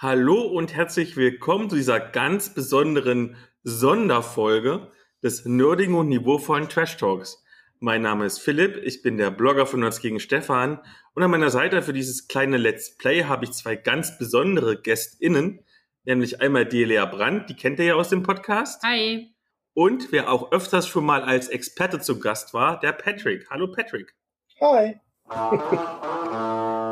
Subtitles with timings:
[0.00, 4.92] Hallo und herzlich willkommen zu dieser ganz besonderen Sonderfolge
[5.24, 7.42] des nerdigen und niveauvollen Trash Talks.
[7.80, 10.78] Mein Name ist Philipp, ich bin der Blogger von Nerds gegen Stefan
[11.14, 15.64] und an meiner Seite für dieses kleine Let's Play habe ich zwei ganz besondere GästInnen,
[16.04, 18.84] nämlich einmal Delia Brandt, die kennt ihr ja aus dem Podcast.
[18.84, 19.34] Hi.
[19.74, 23.50] Und wer auch öfters schon mal als Experte zu Gast war, der Patrick.
[23.50, 24.14] Hallo Patrick.
[24.60, 25.00] Hi.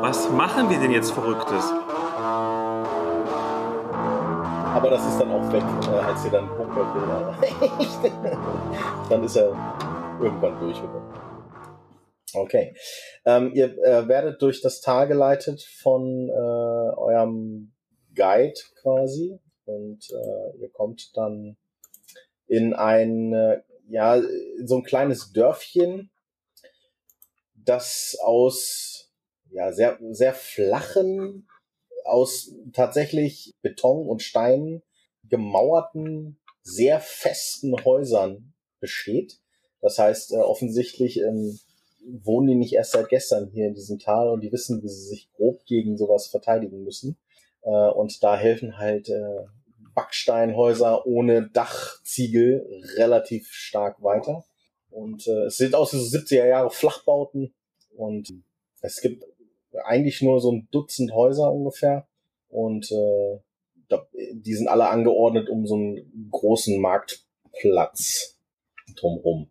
[0.01, 1.71] Was machen wir denn jetzt Verrücktes?
[4.77, 7.35] Aber das ist dann auch weg, äh, als ihr dann Pokerbilder.
[9.09, 9.47] dann ist er
[10.21, 11.13] irgendwann durchgekommen.
[12.35, 12.75] Okay.
[13.25, 17.73] Ähm, ihr äh, werdet durch das Tal geleitet von äh, eurem
[18.15, 21.57] Guide quasi und äh, ihr kommt dann
[22.45, 24.21] in ein, äh, ja,
[24.63, 26.11] so ein kleines Dörfchen,
[27.55, 29.11] das aus
[29.49, 31.47] ja, sehr, sehr flachen
[32.07, 34.81] aus tatsächlich Beton und Stein
[35.29, 39.39] gemauerten, sehr festen Häusern besteht.
[39.81, 41.59] Das heißt, äh, offensichtlich ähm,
[42.23, 45.07] wohnen die nicht erst seit gestern hier in diesem Tal und die wissen, wie sie
[45.07, 47.17] sich grob gegen sowas verteidigen müssen.
[47.61, 49.45] Äh, und da helfen halt äh,
[49.93, 54.45] Backsteinhäuser ohne Dachziegel relativ stark weiter.
[54.89, 57.53] Und äh, es sieht aus so 70er Jahre Flachbauten
[57.95, 58.31] und
[58.81, 59.25] es gibt
[59.83, 62.07] eigentlich nur so ein Dutzend Häuser ungefähr.
[62.49, 63.39] Und äh,
[64.33, 68.37] die sind alle angeordnet um so einen großen Marktplatz
[68.95, 69.49] drumherum.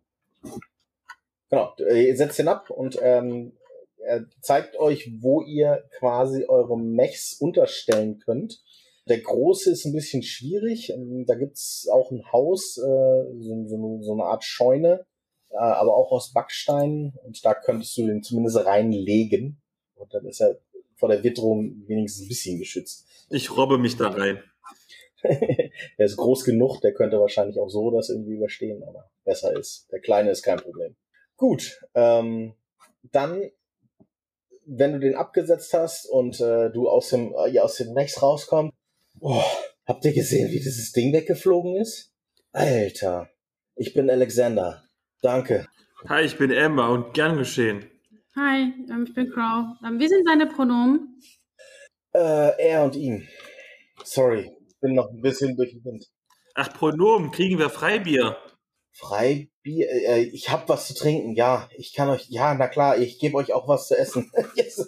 [1.49, 3.53] Genau, ihr setzt ihn ab und ähm,
[3.99, 8.61] er zeigt euch, wo ihr quasi eure Mechs unterstellen könnt.
[9.07, 10.91] Der große ist ein bisschen schwierig.
[10.91, 15.05] Ähm, da gibt's auch ein Haus, äh, so eine Art Scheune,
[15.49, 17.13] äh, aber auch aus Backstein.
[17.23, 19.61] Und da könntest du den zumindest reinlegen.
[19.97, 20.59] Und dann ist er
[20.95, 23.05] vor der Witterung wenigstens ein bisschen geschützt.
[23.29, 24.41] Ich robbe mich da rein.
[25.23, 29.87] der ist groß genug, der könnte wahrscheinlich auch so das irgendwie überstehen, aber besser ist.
[29.91, 30.95] Der kleine ist kein Problem.
[31.35, 32.53] Gut, ähm,
[33.03, 33.49] dann,
[34.65, 38.21] wenn du den abgesetzt hast und äh, du aus dem, äh, ja, aus dem Rechts
[38.21, 38.75] rauskommst,
[39.19, 39.41] oh,
[39.85, 42.13] habt ihr gesehen, wie dieses Ding weggeflogen ist?
[42.51, 43.29] Alter,
[43.75, 44.83] ich bin Alexander.
[45.21, 45.67] Danke.
[46.07, 47.85] Hi, ich bin Amber und gern geschehen.
[48.37, 49.65] Hi, ähm, ich bin Crow.
[49.83, 51.19] Ähm, wie sind deine Pronomen?
[52.13, 53.27] Äh, er und ihn.
[54.03, 56.05] Sorry, ich bin noch ein bisschen durch den Wind.
[56.53, 58.37] Ach, Pronomen, kriegen wir Freibier.
[58.91, 59.89] Freibier?
[59.89, 61.67] Äh, ich hab was zu trinken, ja.
[61.77, 64.31] Ich kann euch, ja, na klar, ich gebe euch auch was zu essen.
[64.55, 64.87] Jetzt,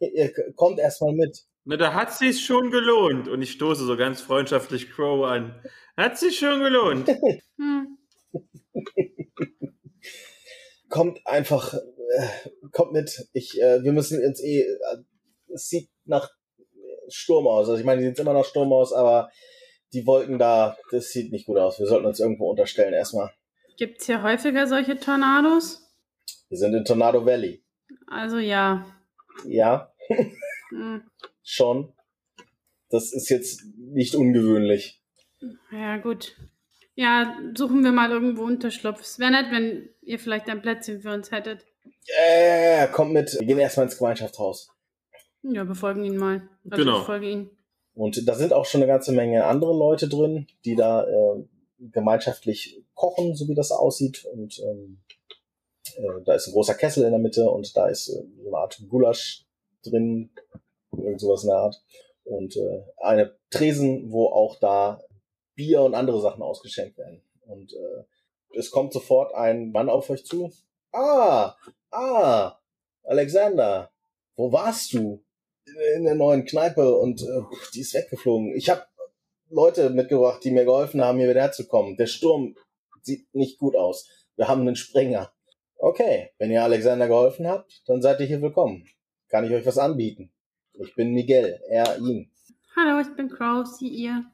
[0.00, 1.44] ihr kommt erstmal mit.
[1.64, 3.28] Na, da hat sich's schon gelohnt.
[3.28, 5.54] Und ich stoße so ganz freundschaftlich Crow an.
[5.96, 7.08] Hat sich schon gelohnt.
[7.56, 7.98] hm.
[10.88, 11.74] kommt einfach,
[12.10, 13.28] äh, kommt mit.
[13.32, 14.96] Ich, äh, wir müssen jetzt eh, äh,
[15.52, 16.30] es sieht nach
[17.08, 17.68] Sturm aus.
[17.68, 19.30] Also ich meine, die sieht immer noch Sturm aus, aber
[19.92, 21.78] die Wolken da, das sieht nicht gut aus.
[21.78, 23.30] Wir sollten uns irgendwo unterstellen erstmal.
[23.76, 25.82] Gibt's hier häufiger solche Tornados?
[26.48, 27.64] Wir sind in Tornado Valley.
[28.06, 28.86] Also ja.
[29.44, 29.92] Ja.
[30.70, 31.02] hm.
[31.42, 31.92] Schon.
[32.90, 35.00] Das ist jetzt nicht ungewöhnlich.
[35.70, 36.36] Ja, gut.
[36.94, 39.00] Ja, suchen wir mal irgendwo Unterschlupf.
[39.00, 41.64] Es wäre nett, wenn ihr vielleicht ein Plätzchen für uns hättet.
[42.06, 43.32] Äh, kommt mit.
[43.38, 44.68] Wir gehen erstmal ins Gemeinschaftshaus.
[45.42, 46.48] Ja, befolgen ihn mal.
[46.70, 46.98] Also genau.
[46.98, 47.50] Ich folge ihn.
[47.94, 51.44] Und da sind auch schon eine ganze Menge andere Leute drin, die da äh,
[51.78, 54.24] gemeinschaftlich kochen, so wie das aussieht.
[54.24, 55.00] Und ähm,
[55.96, 58.56] äh, da ist ein großer Kessel in der Mitte und da ist äh, so eine
[58.56, 59.44] Art Gulasch
[59.84, 60.30] drin,
[60.92, 61.82] irgend sowas in der Art.
[62.24, 65.02] Und äh, eine Tresen, wo auch da
[65.54, 67.22] Bier und andere Sachen ausgeschenkt werden.
[67.46, 68.04] Und äh,
[68.56, 70.52] es kommt sofort ein Mann auf euch zu.
[70.92, 71.54] Ah,
[71.92, 72.58] ah,
[73.04, 73.90] Alexander,
[74.36, 75.24] wo warst du?
[75.96, 77.42] In der neuen Kneipe und äh,
[77.74, 78.56] die ist weggeflogen.
[78.56, 78.82] Ich habe
[79.50, 81.96] Leute mitgebracht, die mir geholfen haben, hier wieder herzukommen.
[81.96, 82.56] Der Sturm
[83.02, 84.08] sieht nicht gut aus.
[84.36, 85.32] Wir haben einen Springer.
[85.76, 88.84] Okay, wenn ihr Alexander geholfen habt, dann seid ihr hier willkommen.
[89.28, 90.32] Kann ich euch was anbieten?
[90.74, 92.30] Ich bin Miguel, er, ihn.
[92.74, 94.24] Hallo, ich bin Crow, sie, ihr.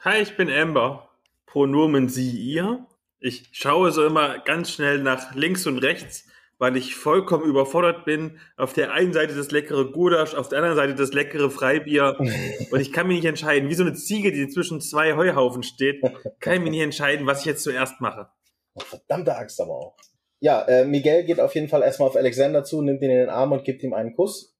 [0.00, 1.08] Hi, ich bin Amber.
[1.46, 2.86] Pronomen sie, ihr.
[3.20, 6.24] Ich schaue so immer ganz schnell nach links und rechts,
[6.58, 8.38] weil ich vollkommen überfordert bin.
[8.56, 12.16] Auf der einen Seite das leckere Gulasch, auf der anderen Seite das leckere Freibier.
[12.70, 13.68] Und ich kann mich nicht entscheiden.
[13.68, 16.02] Wie so eine Ziege, die zwischen zwei Heuhaufen steht,
[16.40, 18.28] kann ich mich nicht entscheiden, was ich jetzt zuerst mache.
[18.74, 19.96] Oh, verdammte Axt aber auch.
[20.40, 23.28] Ja, äh, Miguel geht auf jeden Fall erstmal auf Alexander zu, nimmt ihn in den
[23.28, 24.56] Arm und gibt ihm einen Kuss.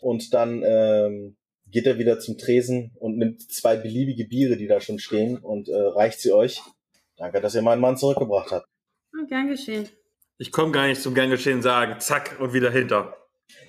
[0.00, 1.36] Und dann ähm,
[1.70, 5.68] geht er wieder zum Tresen und nimmt zwei beliebige Biere, die da schon stehen, und
[5.68, 6.60] äh, reicht sie euch.
[7.16, 8.66] Danke, dass ihr meinen Mann zurückgebracht habt.
[9.14, 9.88] Oh, gern geschehen.
[10.38, 11.98] Ich komme gar nicht zum gern geschehen sagen.
[12.00, 13.16] Zack und wieder hinter.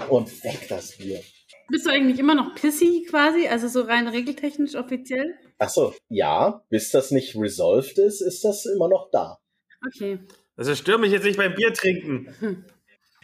[0.10, 1.22] Und weg das Bier.
[1.70, 3.48] Bist du eigentlich immer noch pissy quasi?
[3.48, 5.36] Also so rein regeltechnisch offiziell?
[5.60, 9.38] Ach so, ja, bis das nicht resolved ist, ist das immer noch da.
[9.86, 10.20] Okay.
[10.56, 12.34] Also stör mich jetzt nicht beim Bier trinken.
[12.40, 12.66] Hm.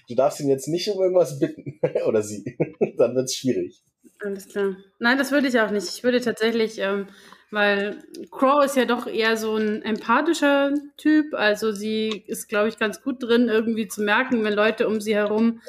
[0.10, 1.80] Du darfst ihn jetzt nicht um irgendwas bitten.
[2.06, 2.58] Oder sie.
[2.98, 3.82] Dann wird's schwierig.
[4.20, 4.76] Alles klar.
[5.00, 5.88] Nein, das würde ich auch nicht.
[5.88, 7.08] Ich würde tatsächlich, ähm,
[7.54, 11.34] weil Crow ist ja doch eher so ein empathischer Typ.
[11.34, 15.16] Also sie ist, glaube ich, ganz gut drin, irgendwie zu merken, wenn Leute um sie
[15.16, 15.62] herum,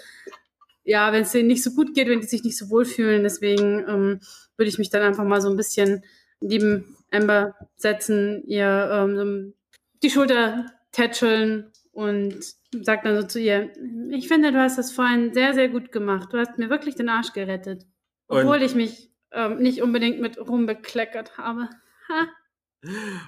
[0.83, 3.23] ja, wenn es denen nicht so gut geht, wenn die sich nicht so wohlfühlen.
[3.23, 4.21] Deswegen ähm,
[4.57, 6.05] würde ich mich dann einfach mal so ein bisschen
[6.41, 9.55] neben Amber setzen, ihr ähm,
[10.03, 12.35] die Schulter tätscheln und
[12.83, 13.71] sagt dann so zu ihr,
[14.11, 16.31] ich finde, du hast das vorhin sehr, sehr gut gemacht.
[16.33, 17.87] Du hast mir wirklich den Arsch gerettet.
[18.27, 21.69] Obwohl Und- ich mich ähm, nicht unbedingt mit rumbekleckert habe.
[22.09, 22.29] Ha.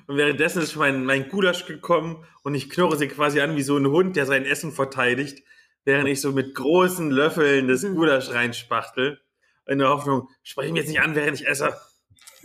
[0.06, 3.76] Und währenddessen ist mein, mein Gulasch gekommen und ich knurre sie quasi an wie so
[3.78, 5.42] ein Hund, der sein Essen verteidigt,
[5.84, 7.94] während ich so mit großen Löffeln das Mhm.
[7.94, 9.18] Gulasch reinspachtel.
[9.66, 11.74] In der Hoffnung, sprich mich jetzt nicht an, während ich esse.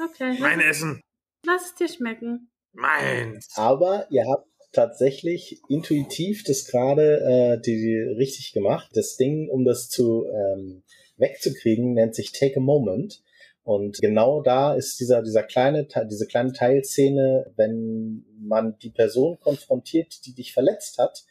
[0.03, 1.01] Okay, Mein lass, Essen.
[1.45, 2.49] lass es dir schmecken.
[2.73, 3.49] Meins.
[3.57, 8.89] Aber ihr habt tatsächlich intuitiv das gerade äh, die, die richtig gemacht.
[8.93, 10.81] Das Ding, um das zu ähm,
[11.17, 13.21] wegzukriegen, nennt sich Take a Moment.
[13.63, 20.25] Und genau da ist dieser, dieser kleine, diese kleine Teilszene, wenn man die Person konfrontiert,
[20.25, 21.25] die dich verletzt hat,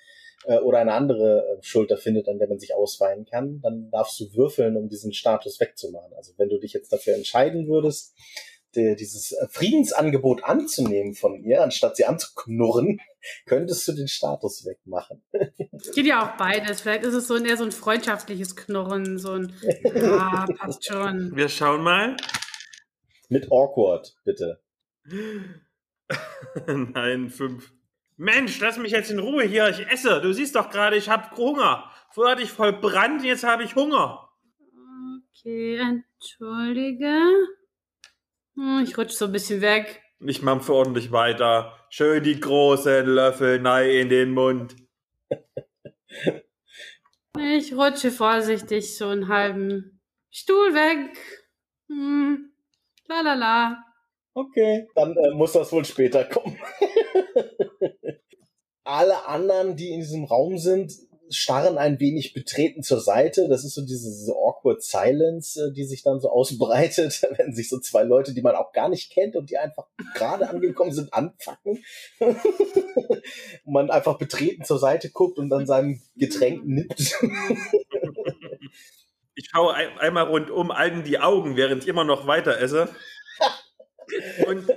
[0.44, 4.18] äh, oder eine andere äh, Schulter findet, an der man sich ausweinen kann, dann darfst
[4.20, 6.12] du würfeln, um diesen Status wegzumachen.
[6.16, 8.14] Also wenn du dich jetzt dafür entscheiden würdest,
[8.74, 13.00] die, dieses äh, Friedensangebot anzunehmen von ihr, anstatt sie anzuknurren,
[13.46, 15.22] könntest du den Status wegmachen.
[15.94, 16.80] Geht ja auch beides.
[16.80, 19.54] Vielleicht ist es so ein, eher so ein freundschaftliches Knurren, so ein,
[19.94, 21.34] ja, passt schon.
[21.36, 22.16] Wir schauen mal.
[23.28, 24.62] Mit awkward, bitte.
[26.66, 27.72] Nein, fünf.
[28.16, 29.68] Mensch, lass mich jetzt in Ruhe hier.
[29.70, 30.20] Ich esse.
[30.20, 31.90] Du siehst doch gerade, ich habe Hunger.
[32.12, 34.28] Vorher hatte ich voll Brand, jetzt habe ich Hunger.
[35.32, 37.22] Okay, entschuldige.
[38.56, 40.02] Hm, Ich rutsch so ein bisschen weg.
[40.22, 41.78] Ich mampfe ordentlich weiter.
[41.88, 44.76] Schön die großen Löffel nei in den Mund.
[47.38, 50.00] Ich rutsche vorsichtig so einen halben
[50.30, 51.16] Stuhl weg.
[51.88, 52.52] Hm.
[53.06, 53.84] La la la.
[54.34, 56.58] Okay, dann äh, muss das wohl später kommen.
[58.84, 60.92] Alle anderen, die in diesem Raum sind,
[61.30, 63.48] starren ein wenig betreten zur Seite.
[63.48, 67.68] Das ist so diese, diese awkward silence, äh, die sich dann so ausbreitet, wenn sich
[67.68, 71.12] so zwei Leute, die man auch gar nicht kennt und die einfach gerade angekommen sind,
[71.14, 71.84] anfacken.
[72.18, 72.36] und
[73.64, 77.18] man einfach betreten zur Seite guckt und dann seinem Getränk nippt.
[79.36, 82.90] Ich schaue ein, einmal rundum allen die Augen, während ich immer noch weiter esse.
[84.46, 84.68] Und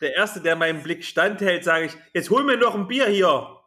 [0.00, 3.58] der Erste, der meinen Blick standhält, sage ich, jetzt hol mir noch ein Bier hier.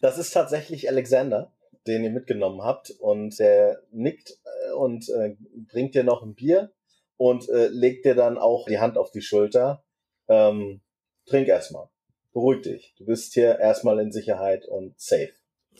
[0.00, 1.52] Das ist tatsächlich Alexander,
[1.86, 2.90] den ihr mitgenommen habt.
[2.90, 5.36] Und der nickt äh, und äh,
[5.70, 6.72] bringt dir noch ein Bier
[7.16, 9.84] und äh, legt dir dann auch die Hand auf die Schulter.
[10.28, 10.80] Ähm,
[11.26, 11.88] trink erstmal.
[12.32, 12.94] Beruhig dich.
[12.96, 15.32] Du bist hier erstmal in Sicherheit und safe.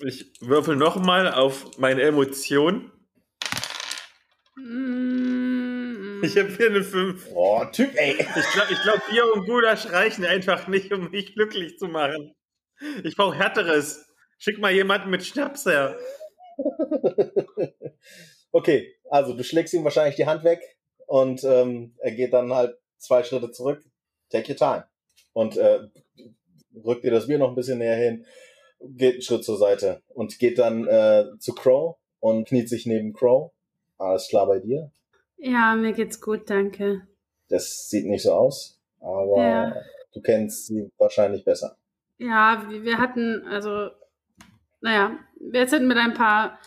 [0.05, 2.91] Ich würfel nochmal auf meine Emotion.
[4.57, 7.29] Mm, Ich habe hier eine 5.
[7.35, 8.13] Oh, Typ, ey.
[8.13, 12.35] Ich glaube, ich glaub, Bier und Gulasch reichen einfach nicht, um mich glücklich zu machen.
[13.03, 14.07] Ich brauche härteres.
[14.43, 15.97] Schick mal jemanden mit Schnaps her.
[18.51, 20.59] okay, also du schlägst ihm wahrscheinlich die Hand weg
[21.07, 23.85] und ähm, er geht dann halt zwei Schritte zurück.
[24.31, 24.85] Take your time.
[25.33, 25.79] Und äh,
[26.85, 28.27] rückt dir das Bier noch ein bisschen näher hin,
[28.81, 33.13] geht einen Schritt zur Seite und geht dann äh, zu Crow und kniet sich neben
[33.13, 33.53] Crow.
[33.97, 34.91] Alles klar bei dir?
[35.37, 37.07] Ja, mir geht's gut, danke.
[37.49, 39.75] Das sieht nicht so aus, aber Ja.
[40.13, 41.77] du kennst sie wahrscheinlich besser.
[42.19, 43.91] Ja, wir wir hatten, also,
[44.83, 46.59] naja, wir sind mit ein paar,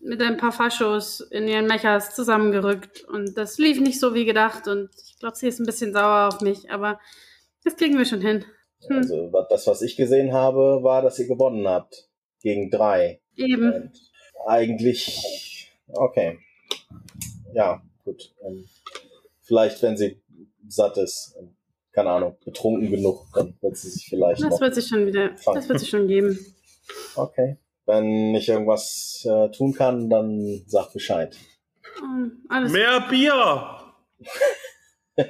[0.00, 4.68] mit ein paar Faschos in ihren Mechas zusammengerückt und das lief nicht so wie gedacht
[4.68, 7.00] und ich glaube, sie ist ein bisschen sauer auf mich, aber
[7.64, 8.44] das kriegen wir schon hin.
[8.86, 8.98] Hm.
[8.98, 12.08] Also das, was ich gesehen habe, war, dass ihr gewonnen habt.
[12.42, 13.20] Gegen drei.
[13.34, 13.72] Eben.
[13.72, 13.92] Und
[14.46, 16.38] eigentlich, okay.
[17.54, 18.34] Ja, gut.
[18.44, 18.68] Ähm,
[19.42, 20.20] vielleicht, wenn sie
[20.68, 21.56] satt ist, ähm,
[21.92, 25.68] keine Ahnung, betrunken genug, dann wird sie sich vielleicht Das wird sich schon wieder, das
[25.68, 26.38] wird sich schon geben.
[27.14, 27.58] Okay.
[27.84, 31.36] Wenn ich irgendwas äh, tun kann, dann sag Bescheid.
[32.00, 33.80] Oh, alles Mehr Bier!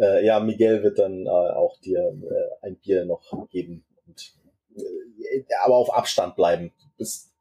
[0.00, 3.84] äh, ja, Miguel wird dann äh, auch dir äh, ein Bier noch geben.
[4.06, 4.34] Und,
[4.76, 6.72] äh, aber auf Abstand bleiben.
[6.78, 7.34] Du bist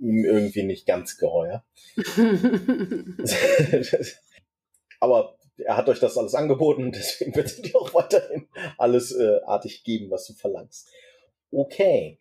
[0.00, 1.64] ihm irgendwie nicht ganz geheuer.
[5.00, 8.48] Aber er hat euch das alles angeboten, deswegen wird er dir auch weiterhin
[8.78, 10.88] alles äh, artig geben, was du verlangst.
[11.50, 12.18] Okay.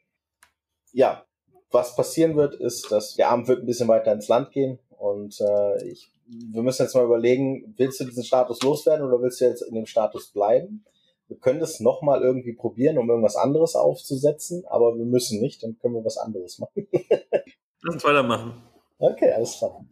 [0.91, 1.25] Ja,
[1.71, 5.39] was passieren wird, ist, dass der Abend wird ein bisschen weiter ins Land gehen Und
[5.39, 9.45] äh, ich, wir müssen jetzt mal überlegen, willst du diesen Status loswerden oder willst du
[9.45, 10.85] jetzt in dem Status bleiben?
[11.27, 15.77] Wir können das nochmal irgendwie probieren, um irgendwas anderes aufzusetzen, aber wir müssen nicht, dann
[15.77, 16.87] können wir was anderes machen.
[17.83, 18.63] Lass uns weitermachen.
[18.97, 19.85] Okay, alles klar.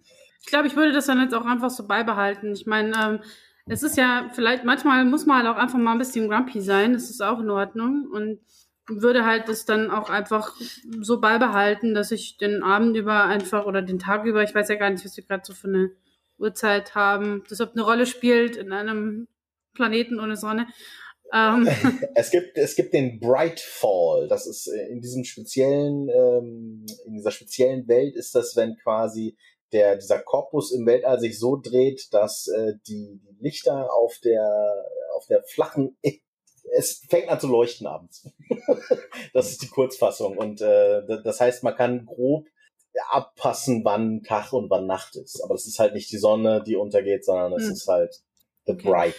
[0.47, 2.53] Ich glaube, ich würde das dann jetzt auch einfach so beibehalten.
[2.53, 3.19] Ich meine, ähm,
[3.67, 6.93] es ist ja vielleicht, manchmal muss man halt auch einfach mal ein bisschen grumpy sein,
[6.93, 8.07] das ist auch in Ordnung.
[8.09, 8.39] Und
[8.87, 10.55] würde halt das dann auch einfach
[11.01, 14.75] so beibehalten, dass ich den Abend über einfach oder den Tag über, ich weiß ja
[14.75, 15.91] gar nicht, was wir gerade so für eine
[16.37, 19.27] Uhrzeit haben, das ob eine Rolle spielt in einem
[19.73, 20.67] Planeten ohne Sonne.
[21.33, 21.67] Ähm.
[22.15, 24.29] Es gibt es gibt den Bright Fall.
[24.29, 29.35] Das ist äh, in diesem speziellen ähm, in dieser speziellen Welt ist das, wenn quasi
[29.71, 35.27] der dieser Korpus im Weltall sich so dreht, dass äh, die, Lichter auf der auf
[35.27, 35.95] der flachen
[36.75, 38.27] es fängt an zu leuchten abends.
[39.33, 40.38] das ist die Kurzfassung.
[40.38, 42.47] Und äh, das heißt, man kann grob
[43.09, 45.41] abpassen, wann Tag und wann Nacht ist.
[45.43, 47.71] Aber es ist halt nicht die Sonne, die untergeht, sondern es hm.
[47.71, 48.21] ist halt
[48.65, 48.89] the okay.
[48.89, 49.15] bright.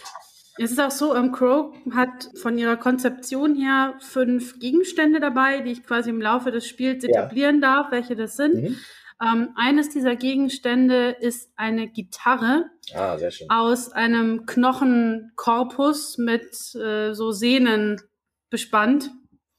[0.61, 5.71] Es ist auch so, ähm, Crow hat von ihrer Konzeption her fünf Gegenstände dabei, die
[5.71, 7.75] ich quasi im Laufe des Spiels etablieren ja.
[7.75, 8.55] darf, welche das sind.
[8.55, 8.77] Mhm.
[9.21, 13.17] Ähm, eines dieser Gegenstände ist eine Gitarre ah,
[13.49, 18.01] aus einem Knochenkorpus mit äh, so Sehnen
[18.49, 19.11] bespannt,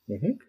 [0.07, 0.41] mhm.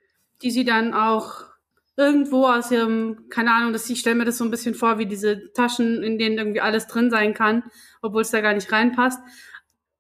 [0.42, 1.52] die sie dann auch
[1.98, 5.06] irgendwo aus ihrem, keine Ahnung, dass ich stelle mir das so ein bisschen vor, wie
[5.06, 7.64] diese Taschen, in denen irgendwie alles drin sein kann,
[8.02, 9.20] obwohl es da gar nicht reinpasst,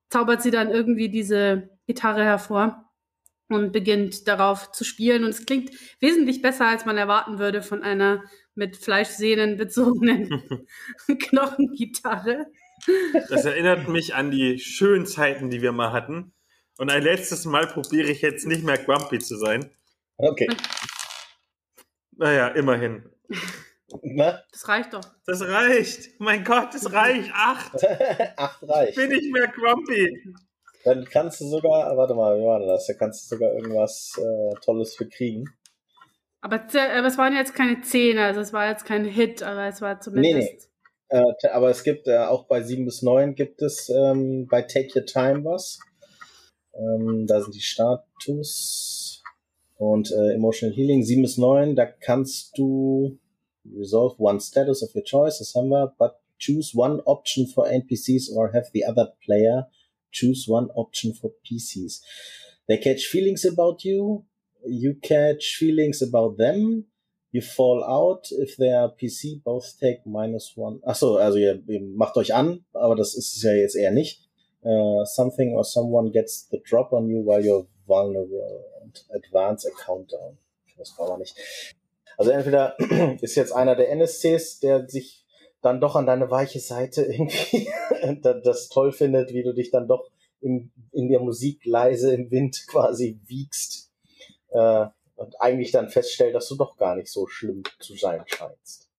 [0.10, 2.90] zaubert sie dann irgendwie diese Gitarre hervor
[3.50, 5.24] und beginnt darauf zu spielen.
[5.24, 8.24] Und es klingt wesentlich besser, als man erwarten würde von einer
[8.56, 10.66] mit Fleischsehnen bezogenen
[11.20, 12.48] Knochengitarre.
[13.30, 16.34] Das erinnert mich an die schönen Zeiten, die wir mal hatten.
[16.78, 19.70] Und ein letztes Mal probiere ich jetzt nicht mehr grumpy zu sein.
[20.18, 20.48] Okay.
[22.18, 23.10] Naja, immerhin.
[24.04, 24.42] Na?
[24.52, 25.04] Das reicht doch.
[25.26, 26.20] Das reicht.
[26.20, 27.32] Mein Gott, das reicht.
[27.34, 27.84] Acht.
[28.38, 28.96] Acht reicht.
[28.96, 30.34] Bin ich mehr grumpy.
[30.84, 32.88] Dann kannst du sogar, warte mal, wie war das?
[32.88, 35.46] Da kannst du sogar irgendwas äh, Tolles für kriegen.
[36.42, 39.82] Aber, aber es waren jetzt keine Zehner, also es war jetzt kein Hit, aber es
[39.82, 40.70] war zumindest.
[41.12, 41.20] Nee, nee.
[41.20, 44.90] Äh, aber es gibt äh, auch bei 7 bis 9 gibt es ähm, bei Take
[44.96, 45.80] Your Time was.
[46.74, 49.22] Ähm, da sind die Status
[49.78, 53.20] und äh, Emotional Healing 7 bis 9, da kannst du
[53.78, 58.32] resolve one status of your choice, das haben wir, but choose one option for NPCs
[58.34, 59.70] or have the other player
[60.12, 62.02] choose one option for PCs.
[62.68, 64.26] They catch feelings about you,
[64.66, 66.86] you catch feelings about them,
[67.32, 68.28] you fall out.
[68.32, 70.80] If they are PC, both take minus one.
[70.86, 74.28] Achso, also ihr, ihr macht euch an, aber das ist es ja jetzt eher nicht.
[74.64, 79.72] Uh, something or someone gets the drop on you while you're vulnerable and advance a
[79.72, 80.38] countdown.
[80.78, 81.36] Das war aber nicht.
[82.18, 82.76] Also entweder
[83.22, 85.26] ist jetzt einer der NSCs, der sich
[85.62, 87.68] dann doch an deine weiche Seite irgendwie
[88.44, 92.66] das toll findet, wie du dich dann doch in, in der Musik leise im Wind
[92.68, 93.91] quasi wiegst
[94.52, 98.90] äh, und eigentlich dann feststellt, dass du doch gar nicht so schlimm zu sein scheinst.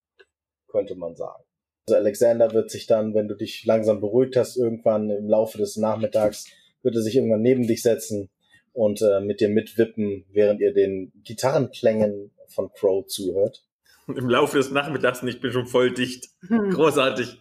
[0.69, 1.43] Könnte man sagen.
[1.89, 5.77] Also Alexander wird sich dann, wenn du dich langsam beruhigt hast, irgendwann im Laufe des
[5.77, 6.47] Nachmittags,
[6.83, 8.31] wird er sich irgendwann neben dich setzen
[8.73, 13.65] und äh, mit dir mitwippen, während ihr den Gitarrenklängen von Crow zuhört.
[14.09, 16.29] Im Laufe des Nachmittags und ich bin schon voll dicht.
[16.47, 16.71] Hm.
[16.71, 17.41] Großartig.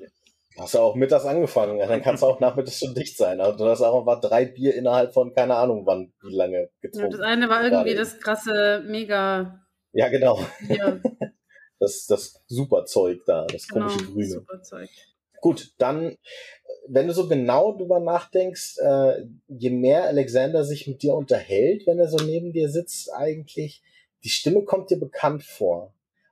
[0.57, 3.39] Hast du auch mittags angefangen, ja, dann kannst du auch nachmittags schon dicht sein.
[3.39, 7.11] Also du hast auch einfach drei Bier innerhalb von keine Ahnung wann, wie lange getrunken.
[7.11, 9.65] Ja, das eine war irgendwie das krasse Mega.
[9.93, 10.39] Ja, genau.
[10.69, 10.99] Ja.
[11.83, 14.27] Das, das super Zeug da, das genau, komische Grüne.
[14.27, 14.89] Super Zeug.
[15.41, 16.15] Gut, dann,
[16.87, 21.97] wenn du so genau drüber nachdenkst, äh, je mehr Alexander sich mit dir unterhält, wenn
[21.97, 23.81] er so neben dir sitzt, eigentlich,
[24.23, 25.91] die Stimme kommt dir bekannt vor.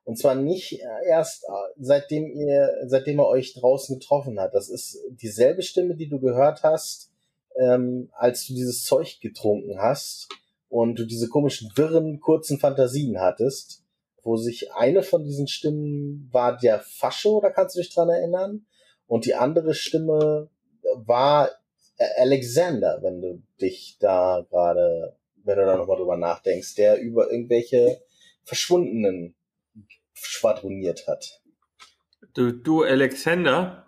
[0.09, 4.55] Und zwar nicht erst äh, seitdem ihr, seitdem er euch draußen getroffen hat.
[4.55, 7.11] Das ist dieselbe Stimme, die du gehört hast,
[7.55, 10.27] ähm, als du dieses Zeug getrunken hast
[10.67, 13.83] und du diese komischen wirren, kurzen Fantasien hattest,
[14.23, 18.65] wo sich eine von diesen Stimmen war der Fascho, da kannst du dich dran erinnern,
[19.05, 20.49] und die andere Stimme
[20.95, 21.51] war
[22.17, 28.01] Alexander, wenn du dich da gerade, wenn du da nochmal drüber nachdenkst, der über irgendwelche
[28.43, 29.35] verschwundenen
[30.21, 31.41] schwadroniert hat.
[32.33, 33.85] Du, du Alexander?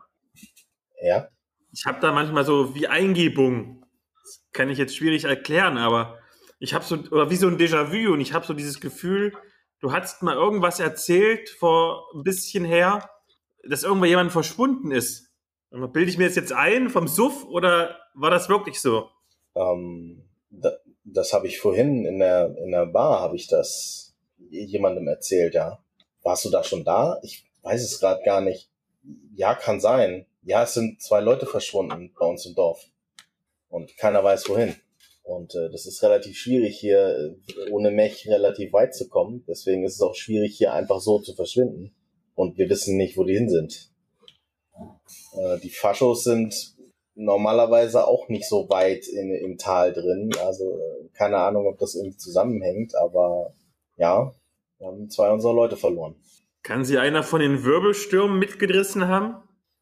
[1.01, 1.29] Ja.
[1.71, 3.85] Ich habe da manchmal so wie Eingebung.
[4.23, 6.19] Das kann ich jetzt schwierig erklären, aber
[6.59, 9.33] ich habe so, oder wie so ein Déjà-vu und ich habe so dieses Gefühl,
[9.79, 13.09] du hast mal irgendwas erzählt vor ein bisschen her,
[13.67, 15.31] dass irgendwann jemand verschwunden ist.
[15.71, 19.09] Bilde ich mir das jetzt ein vom Suff oder war das wirklich so?
[19.55, 20.73] Ähm, da,
[21.03, 24.13] das habe ich vorhin in der, in der Bar, habe ich das
[24.49, 25.80] jemandem erzählt, ja.
[26.23, 27.19] Warst du da schon da?
[27.23, 28.69] Ich weiß es gerade gar nicht.
[29.35, 30.25] ja, kann sein.
[30.43, 32.85] Ja, es sind zwei Leute verschwunden bei uns im Dorf.
[33.69, 34.75] Und keiner weiß wohin.
[35.23, 39.43] Und äh, das ist relativ schwierig hier äh, ohne Mech relativ weit zu kommen.
[39.47, 41.93] Deswegen ist es auch schwierig hier einfach so zu verschwinden.
[42.35, 43.91] Und wir wissen nicht, wo die hin sind.
[45.37, 46.75] Äh, die Faschos sind
[47.15, 50.31] normalerweise auch nicht so weit in, im Tal drin.
[50.43, 53.53] Also äh, keine Ahnung, ob das irgendwie zusammenhängt, aber
[53.97, 54.33] ja,
[54.81, 56.15] wir haben zwei unserer Leute verloren.
[56.63, 59.35] Kann sie einer von den Wirbelstürmen mitgerissen haben?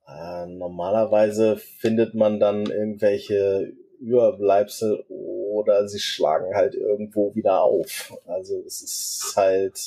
[0.06, 8.14] Äh, normalerweise findet man dann irgendwelche Überbleibsel oder sie schlagen halt irgendwo wieder auf.
[8.26, 9.80] Also es ist halt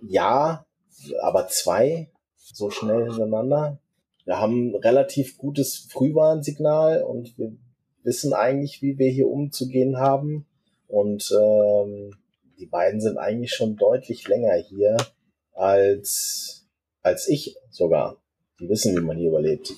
[0.00, 0.64] ja,
[1.20, 3.80] aber zwei so schnell hintereinander.
[4.24, 7.52] Wir haben relativ gutes Frühwarnsignal und wir
[8.04, 10.46] wissen eigentlich, wie wir hier umzugehen haben.
[10.86, 12.14] Und ähm,
[12.58, 14.96] die beiden sind eigentlich schon deutlich länger hier
[15.52, 16.66] als,
[17.02, 18.22] als ich sogar.
[18.60, 19.74] Die wissen, wie man hier überlebt.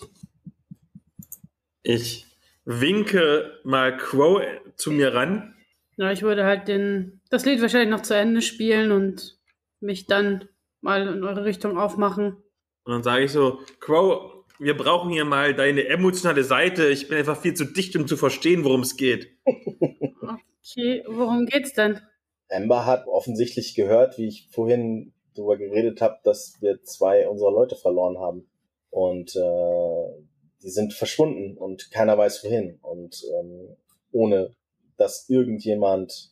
[1.82, 2.26] Ich
[2.64, 4.42] winke mal Crow
[4.76, 5.54] zu mir ran.
[5.96, 9.38] Ja, ich würde halt den, das Lied wahrscheinlich noch zu Ende spielen und
[9.80, 10.48] mich dann
[10.80, 12.36] mal in eure Richtung aufmachen.
[12.84, 16.88] Und dann sage ich so, Crow, wir brauchen hier mal deine emotionale Seite.
[16.88, 19.28] Ich bin einfach viel zu dicht, um zu verstehen, worum es geht.
[20.68, 22.00] Okay, worum geht's denn?
[22.48, 27.76] Amber hat offensichtlich gehört, wie ich vorhin darüber geredet habe, dass wir zwei unserer Leute
[27.76, 28.48] verloren haben.
[28.90, 30.22] Und äh,
[30.62, 32.78] die sind verschwunden und keiner weiß wohin.
[32.82, 33.76] Und ähm,
[34.12, 34.54] ohne
[34.96, 36.30] dass irgendjemand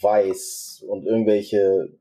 [0.00, 1.92] weiß und irgendwelche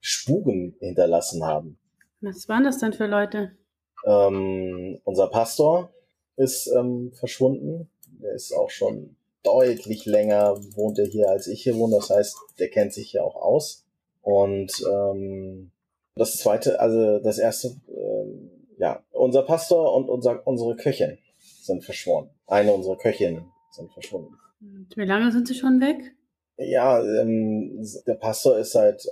[0.00, 1.78] Spuren hinterlassen haben.
[2.20, 3.52] Was waren das denn für Leute?
[4.06, 5.92] Ähm, unser Pastor
[6.36, 7.90] ist ähm, verschwunden.
[8.20, 11.96] Der ist auch schon deutlich länger, wohnt er hier, als ich hier wohne.
[11.96, 13.84] Das heißt, der kennt sich hier auch aus.
[14.22, 15.70] Und ähm,
[16.16, 21.18] das zweite, also das erste, ähm, ja, unser Pastor und unser, unsere Köchin
[21.62, 22.30] sind verschwunden.
[22.46, 24.34] Eine unserer Köchinnen sind verschwunden.
[24.60, 26.14] Und wie lange sind sie schon weg?
[26.56, 29.10] Ja, ähm, der Pastor ist seit äh,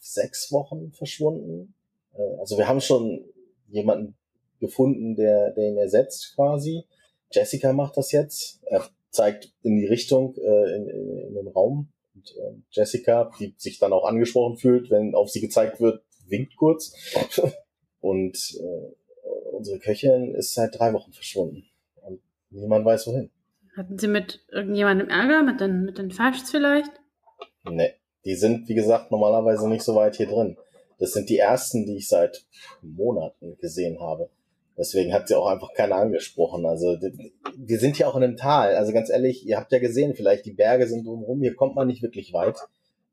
[0.00, 1.74] sechs Wochen verschwunden.
[2.14, 3.24] Äh, also wir haben schon
[3.68, 4.14] jemanden
[4.60, 6.84] gefunden, der, der ihn ersetzt quasi.
[7.32, 8.60] Jessica macht das jetzt.
[8.66, 11.92] Er zeigt in die Richtung, äh, in, in, in den Raum.
[12.14, 16.56] Und äh, Jessica, die sich dann auch angesprochen fühlt, wenn auf sie gezeigt wird, winkt
[16.56, 16.92] kurz.
[18.00, 21.64] Und äh, unsere Köchin ist seit drei Wochen verschwunden.
[22.02, 22.20] Und
[22.50, 23.30] niemand weiß wohin.
[23.76, 25.42] Hatten sie mit irgendjemandem Ärger?
[25.42, 26.90] Mit den, mit den Faschs vielleicht?
[27.70, 27.94] Nee.
[28.24, 30.56] Die sind, wie gesagt, normalerweise nicht so weit hier drin.
[30.98, 32.44] Das sind die ersten, die ich seit
[32.82, 34.30] Monaten gesehen habe.
[34.76, 36.64] Deswegen hat sie auch einfach keiner angesprochen.
[36.64, 36.96] Also
[37.56, 38.74] wir sind ja auch in einem Tal.
[38.74, 41.40] Also ganz ehrlich, ihr habt ja gesehen, vielleicht die Berge sind drumherum.
[41.42, 42.56] Hier kommt man nicht wirklich weit.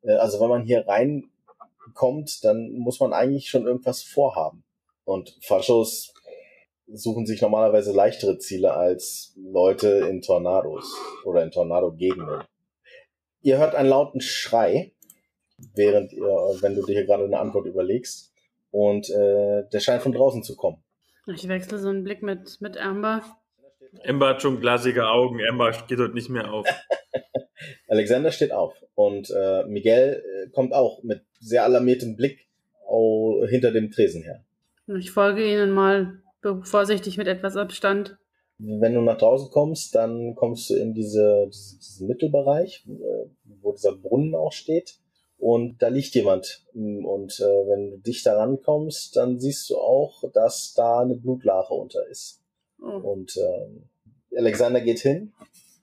[0.03, 4.63] Äh, also wenn man hier reinkommt, dann muss man eigentlich schon irgendwas vorhaben.
[5.03, 6.13] Und Faschos
[6.91, 10.95] suchen sich normalerweise leichtere Ziele als Leute in Tornados
[11.25, 12.43] oder in Tornado-Gegenden.
[13.41, 14.91] Ihr hört einen lauten Schrei
[15.75, 16.25] während ihr,
[16.61, 18.31] wenn du dir hier gerade eine Antwort überlegst.
[18.71, 20.83] Und äh, der scheint von draußen zu kommen.
[21.33, 23.23] Ich wechsle so einen Blick mit, mit Amber.
[24.03, 25.39] Amber hat schon glasige Augen.
[25.47, 26.67] Amber geht heute nicht mehr auf.
[27.87, 32.47] Alexander steht auf und äh, Miguel äh, kommt auch mit sehr alarmiertem Blick
[32.87, 34.43] au, hinter dem Tresen her.
[34.87, 36.21] Ich folge ihnen mal
[36.63, 38.17] vorsichtig mit etwas Abstand.
[38.57, 43.29] Wenn du nach draußen kommst, dann kommst du in diese, diesen Mittelbereich, äh,
[43.61, 44.99] wo dieser Brunnen auch steht
[45.39, 46.65] und da liegt jemand.
[46.73, 51.73] Und äh, wenn du dich da rankommst, dann siehst du auch, dass da eine Blutlache
[51.73, 52.41] unter ist.
[52.81, 53.11] Oh.
[53.11, 55.33] Und äh, Alexander geht hin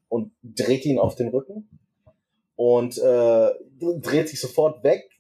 [0.09, 1.69] und dreht ihn auf den Rücken
[2.55, 5.11] und äh, dreht sich sofort weg,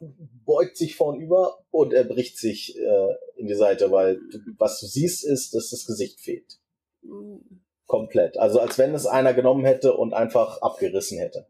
[0.45, 4.87] beugt sich vornüber und er bricht sich äh, in die Seite, weil du, was du
[4.87, 6.59] siehst ist, dass das Gesicht fehlt.
[7.05, 7.41] Oh.
[7.87, 8.37] Komplett.
[8.37, 11.47] Also als wenn es einer genommen hätte und einfach abgerissen hätte.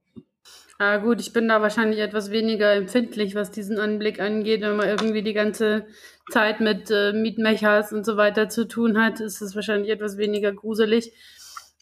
[0.78, 4.60] Ah, gut, ich bin da wahrscheinlich etwas weniger empfindlich, was diesen Anblick angeht.
[4.60, 5.86] Wenn man irgendwie die ganze
[6.30, 10.52] Zeit mit äh, Mietmechas und so weiter zu tun hat, ist es wahrscheinlich etwas weniger
[10.52, 11.12] gruselig.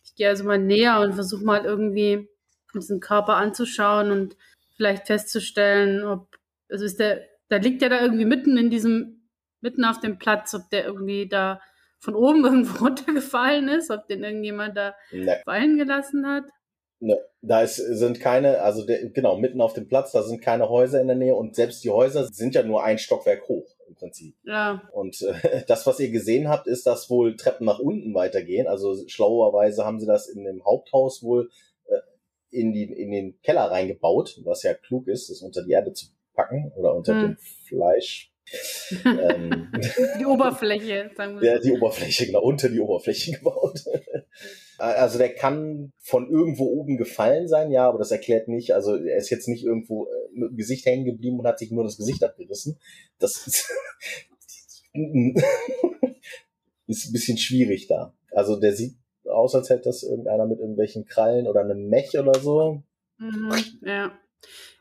[0.04, 2.28] Ich gehe also mal näher und versuche mal irgendwie
[2.72, 4.36] diesen Körper anzuschauen und
[4.76, 6.28] vielleicht festzustellen, ob,
[6.70, 9.28] also ist der, da liegt ja da irgendwie mitten in diesem,
[9.60, 11.60] mitten auf dem Platz, ob der irgendwie da
[11.98, 15.34] von oben irgendwo runtergefallen ist, ob den irgendjemand da nee.
[15.44, 16.44] fallen gelassen hat.
[17.04, 20.70] Ne, da ist, sind keine, also der, genau, mitten auf dem Platz, da sind keine
[20.70, 23.94] Häuser in der Nähe und selbst die Häuser sind ja nur ein Stockwerk hoch im
[23.94, 24.34] Prinzip.
[24.44, 24.82] Ja.
[24.90, 28.66] Und äh, das, was ihr gesehen habt, ist, dass wohl Treppen nach unten weitergehen.
[28.66, 31.50] Also schlauerweise haben sie das in dem Haupthaus wohl
[31.88, 31.98] äh,
[32.48, 36.06] in, die, in den Keller reingebaut, was ja klug ist, das unter die Erde zu
[36.32, 37.20] packen oder unter hm.
[37.20, 37.36] dem
[37.68, 38.32] Fleisch,
[39.04, 39.70] ähm,
[40.18, 43.80] Die Oberfläche, sagen wir ja, die Oberfläche, genau, unter die Oberfläche gebaut.
[44.78, 49.16] Also der kann von irgendwo oben gefallen sein, ja, aber das erklärt nicht, also er
[49.16, 51.96] ist jetzt nicht irgendwo äh, mit dem Gesicht hängen geblieben und hat sich nur das
[51.96, 52.78] Gesicht abgerissen.
[53.18, 53.70] Das ist,
[56.86, 58.12] ist ein bisschen schwierig da.
[58.32, 58.96] Also der sieht
[59.28, 62.82] aus, als hätte das irgendeiner mit irgendwelchen Krallen oder einem Mech oder so.
[63.18, 64.12] Mhm, ja.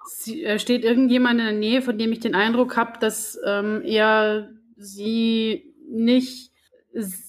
[0.05, 3.81] Sie, äh, steht irgendjemand in der Nähe, von dem ich den Eindruck habe, dass ähm,
[3.85, 6.51] er sie nicht,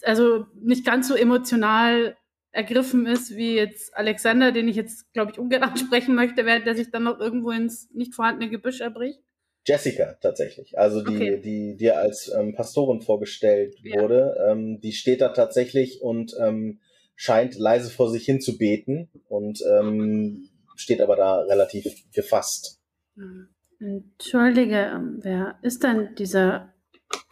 [0.03, 2.16] also nicht ganz so emotional
[2.55, 6.75] ergriffen ist, wie jetzt Alexander, den ich jetzt, glaube ich, ungern ansprechen möchte, während der
[6.77, 9.21] sich dann noch irgendwo ins nicht vorhandene Gebüsch erbricht.
[9.67, 11.40] Jessica tatsächlich, also die, Okay.
[11.40, 14.03] die dir als ähm, Pastorin vorgestellt Ja.
[14.03, 16.81] wurde, ähm, die steht da tatsächlich und ähm,
[17.17, 22.79] scheint leise vor sich hin zu beten und ähm, steht aber da relativ gefasst.
[23.17, 23.49] Hm.
[23.81, 26.75] Entschuldige, ähm, wer ist denn dieser,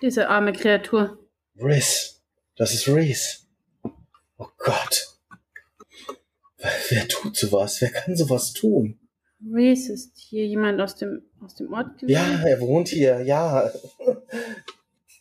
[0.01, 1.19] diese arme Kreatur?
[1.57, 2.23] Riz,
[2.57, 3.47] das ist Riz.
[4.39, 5.12] Oh Gott.
[6.90, 7.81] Wer tut sowas?
[7.81, 8.98] Wer kann sowas tun?
[9.53, 12.12] Reese, ist hier jemand aus dem, aus dem Ort gewesen?
[12.12, 13.70] Ja, er wohnt hier, ja.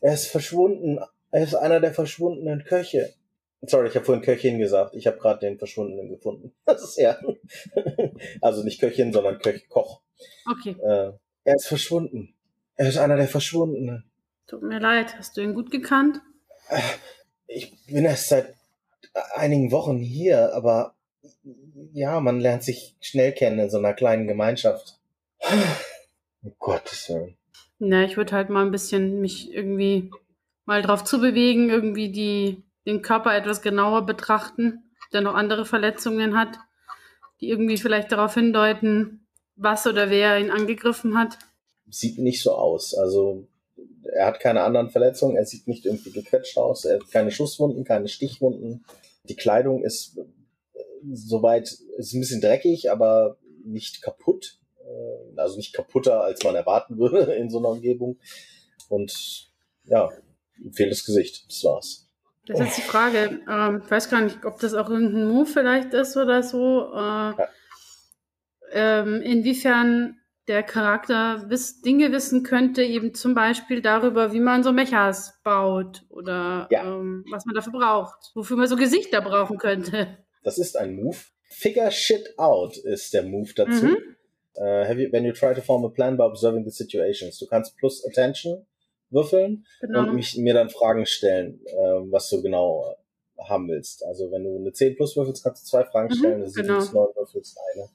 [0.03, 0.99] Er ist verschwunden.
[1.29, 3.13] Er ist einer der verschwundenen Köche.
[3.61, 4.95] Sorry, ich habe vorhin Köchin gesagt.
[4.95, 6.53] Ich habe gerade den Verschwundenen gefunden.
[6.65, 7.19] Das ist er.
[8.41, 10.01] Also nicht Köchin, sondern Köch, Koch.
[10.49, 11.11] Okay, Äh,
[11.43, 12.33] er ist verschwunden.
[12.75, 14.09] Er ist einer der Verschwundenen.
[14.47, 15.15] tut mir leid.
[15.17, 16.19] Hast du ihn gut gekannt?
[17.47, 18.55] Ich bin erst seit
[19.35, 20.95] einigen Wochen hier, aber
[21.93, 24.99] ja, man lernt sich schnell kennen in so einer kleinen Gemeinschaft.
[26.43, 27.37] Um Gottes Willen.
[27.77, 30.09] Na, ich würde halt mal ein bisschen mich irgendwie
[30.65, 34.81] mal drauf zubewegen, irgendwie die, den Körper etwas genauer betrachten,
[35.13, 36.57] der noch andere Verletzungen hat,
[37.41, 41.37] die irgendwie vielleicht darauf hindeuten, was oder wer ihn angegriffen hat.
[41.91, 42.95] Sieht nicht so aus.
[42.95, 43.47] Also
[44.03, 47.83] er hat keine anderen Verletzungen, er sieht nicht irgendwie gequetscht aus, er hat keine Schusswunden,
[47.83, 48.83] keine Stichwunden.
[49.29, 50.17] Die Kleidung ist
[51.13, 54.57] soweit, ist ein bisschen dreckig, aber nicht kaputt.
[54.79, 58.19] Äh, Also nicht kaputter, als man erwarten würde in so einer Umgebung.
[58.89, 59.49] Und
[59.85, 60.09] ja,
[60.57, 61.45] das Gesicht.
[61.49, 62.07] Das war's.
[62.47, 63.39] Das ist jetzt die Frage.
[63.49, 66.91] Ähm, ich weiß gar nicht, ob das auch irgendein Move vielleicht ist oder so.
[66.93, 67.33] Äh,
[68.73, 74.71] ähm, inwiefern der Charakter wiss, Dinge wissen könnte, eben zum Beispiel darüber, wie man so
[74.71, 76.83] Mechas baut oder Ja.
[76.83, 80.17] ähm, was man dafür braucht, wofür man so Gesichter brauchen könnte.
[80.43, 81.17] Das ist ein Move.
[81.49, 83.85] Figure shit out ist der Move dazu.
[83.85, 83.97] Mhm.
[84.55, 87.37] Äh, have you, when you try to form a plan by observing the situations.
[87.39, 88.65] Du kannst plus Attention
[89.09, 89.99] würfeln Genau.
[90.07, 91.73] und mich, mir dann Fragen stellen, äh,
[92.11, 92.95] was du genau
[93.49, 94.05] haben willst.
[94.05, 96.67] Also wenn du eine 10 plus würfelst, kannst du zwei Fragen Mhm, stellen, eine 7
[96.67, 96.79] genau.
[96.79, 97.89] plus 9 würfelst eine.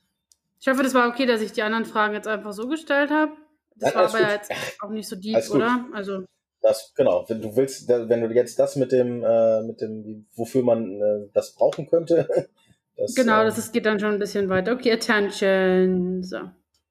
[0.61, 3.33] Ich hoffe, das war okay, dass ich die anderen Fragen jetzt einfach so gestellt habe.
[3.77, 4.29] Das Nein, war aber gut.
[4.31, 5.87] jetzt auch nicht so deep, oder?
[5.93, 6.25] Also,
[6.63, 10.63] Das, genau, wenn du willst, wenn du jetzt das mit dem, äh, mit dem, wofür
[10.63, 12.49] man äh, das brauchen könnte,
[12.97, 14.73] das, genau, äh, das ist, geht dann schon ein bisschen weiter.
[14.73, 16.23] Okay, Attention.
[16.23, 16.39] So,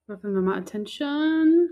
[0.08, 1.70] würfeln wir mal Attention.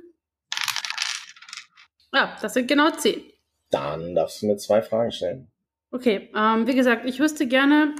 [2.14, 3.24] Ja, das sind genau 10.
[3.72, 5.48] dann darfst du mir zwei Fragen stellen.
[5.92, 7.96] Okay, ähm, wie gesagt, ich wüsste gerne,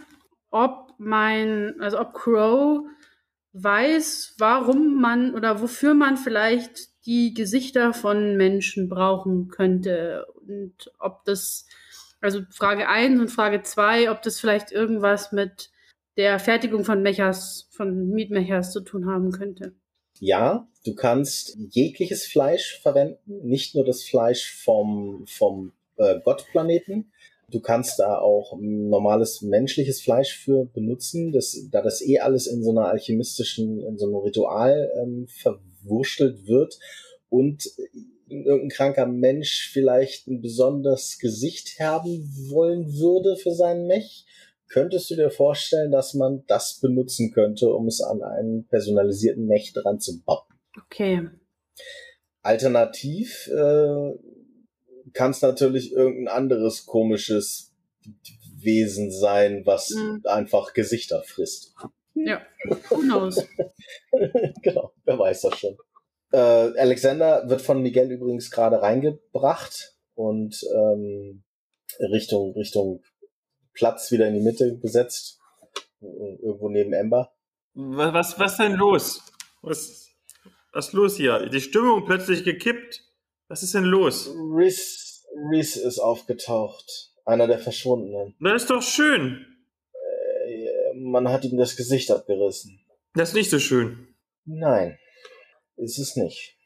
[0.52, 2.86] ob mein, also ob Crow
[3.54, 10.26] weiß, warum man oder wofür man vielleicht die Gesichter von Menschen brauchen könnte.
[10.48, 11.68] Und ob das,
[12.22, 15.70] also Frage 1 und Frage 2, ob das vielleicht irgendwas mit
[16.18, 19.74] der Fertigung von Mechas, von Mietmechas zu tun haben könnte.
[20.20, 27.12] Ja, du kannst jegliches Fleisch verwenden, nicht nur das Fleisch vom, vom äh, Gottplaneten.
[27.54, 32.64] Du kannst da auch normales menschliches Fleisch für benutzen, das, da das eh alles in
[32.64, 36.80] so einer alchemistischen, in so einem Ritual ähm, verwurschtelt wird
[37.30, 37.70] und
[38.28, 44.26] irgendein kranker Mensch vielleicht ein besonderes Gesicht haben wollen würde für seinen Mech,
[44.68, 49.74] könntest du dir vorstellen, dass man das benutzen könnte, um es an einen personalisierten Mech
[49.74, 50.48] dran zu bauen.
[50.86, 51.30] Okay.
[52.42, 54.12] Alternativ äh,
[55.14, 57.72] kann es natürlich irgendein anderes komisches
[58.60, 60.22] Wesen sein, was Mhm.
[60.26, 61.74] einfach Gesichter frisst.
[62.16, 62.42] Ja,
[62.90, 63.44] who knows?
[64.62, 65.78] genau, wer weiß das schon.
[66.32, 71.44] Äh, Alexander wird von Miguel übrigens gerade reingebracht und ähm,
[72.00, 73.02] Richtung Richtung
[73.74, 75.40] Platz wieder in die Mitte gesetzt,
[76.02, 77.34] irgendwo neben Ember.
[77.74, 79.22] Was, was, was denn los?
[79.62, 80.10] Was,
[80.72, 81.50] was ist los hier?
[81.50, 83.02] Die Stimmung plötzlich gekippt.
[83.48, 84.30] Was ist denn los?
[84.36, 85.03] Reese,
[85.52, 88.36] Reese ist aufgetaucht, einer der Verschwundenen.
[88.40, 89.46] Das ist doch schön.
[89.94, 92.80] Äh, man hat ihm das Gesicht abgerissen.
[93.16, 94.16] Das ist nicht so schön.
[94.46, 94.98] Nein,
[95.78, 96.58] ist es nicht.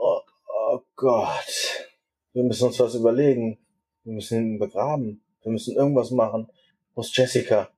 [0.00, 1.88] Oh, oh Gott.
[2.32, 3.58] Wir müssen uns was überlegen.
[4.02, 5.22] Wir müssen ihn begraben.
[5.42, 6.48] Wir müssen irgendwas machen.
[6.94, 7.70] Wo ist Jessica?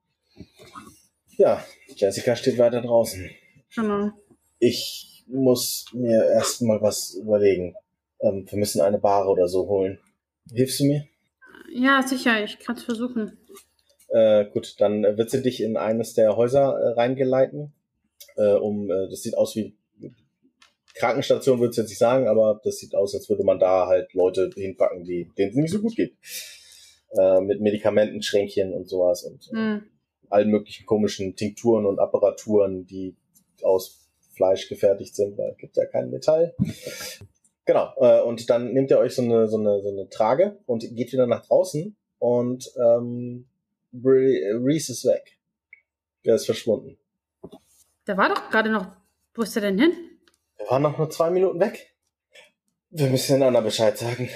[1.37, 3.31] Ja, Jessica steht weiter draußen.
[3.75, 4.11] Genau.
[4.59, 7.75] Ich muss mir erst mal was überlegen.
[8.21, 9.99] Ähm, wir müssen eine Bar oder so holen.
[10.53, 11.05] Hilfst du mir?
[11.73, 13.39] Ja, sicher, ich kann es versuchen.
[14.09, 17.73] Äh, gut, dann wird sie dich in eines der Häuser äh, reingeleiten.
[18.37, 19.77] Äh, um, äh, das sieht aus wie
[20.95, 24.15] Krankenstation, würde ich jetzt nicht sagen, aber das sieht aus, als würde man da halt
[24.15, 26.17] Leute hinpacken, die, denen es nicht so gut geht.
[27.11, 29.83] Äh, mit Medikamenten, Schränkchen und sowas und Hm.
[30.31, 33.15] allen möglichen komischen Tinkturen und Apparaturen, die
[33.63, 36.55] aus Fleisch gefertigt sind, weil es gibt ja kein Metall.
[37.67, 40.81] Genau, äh, und dann nehmt ihr euch so eine, so, eine, so eine Trage und
[40.95, 43.47] geht wieder nach draußen und ähm,
[43.93, 45.39] Re- Reese ist weg.
[46.25, 46.97] Der ist verschwunden.
[48.07, 48.87] Der war doch gerade noch.
[49.35, 49.93] Wo ist der denn hin?
[50.57, 51.93] Wir waren noch nur zwei Minuten weg.
[52.91, 54.29] Wir müssen den anderen Bescheid sagen.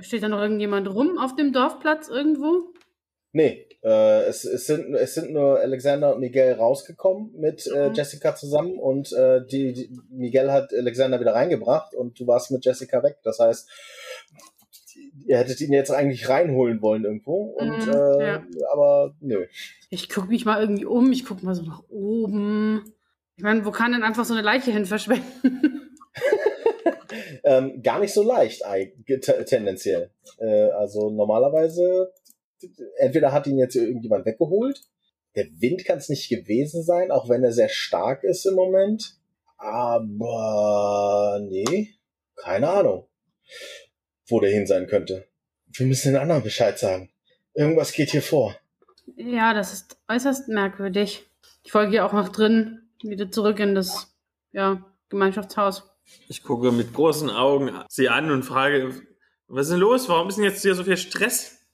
[0.00, 2.74] Steht da noch irgendjemand rum auf dem Dorfplatz irgendwo?
[3.36, 7.94] Nee, äh, es, es, sind, es sind nur Alexander und Miguel rausgekommen mit äh, Mhm.
[7.94, 12.64] Jessica zusammen und äh, die, die Miguel hat Alexander wieder reingebracht und du warst mit
[12.64, 13.18] Jessica weg.
[13.24, 13.68] Das heißt,
[15.26, 18.42] ihr hättet ihn jetzt eigentlich reinholen wollen irgendwo und Mhm, äh, ja.
[18.72, 19.44] aber nö.
[19.90, 21.12] Ich gucke mich mal irgendwie um.
[21.12, 22.94] Ich gucke mal so nach oben.
[23.36, 25.24] Ich meine, wo kann denn einfach so eine Leiche hin verschwinden?
[27.44, 28.62] Ähm, gar nicht so leicht
[29.46, 30.10] tendenziell.
[30.38, 32.12] Äh, also normalerweise
[32.98, 34.80] entweder hat ihn jetzt irgendjemand weggeholt.
[35.34, 39.16] Der Wind kann es nicht gewesen sein, auch wenn er sehr stark ist im Moment.
[39.58, 41.94] Aber nee,
[42.36, 43.08] keine Ahnung,
[44.28, 45.26] wo der hin sein könnte.
[45.66, 47.10] Wir müssen den anderen Bescheid sagen.
[47.54, 48.56] Irgendwas geht hier vor.
[49.16, 51.24] ja, das ist äußerst merkwürdig.
[51.64, 54.14] Ich folge hier auch noch drin, wieder zurück in das
[54.52, 55.90] ja, Gemeinschaftshaus.
[56.28, 58.94] Ich gucke mit großen Augen sie an und frage,
[59.48, 60.08] was ist denn los?
[60.08, 61.65] Warum ist denn jetzt hier so viel Stress?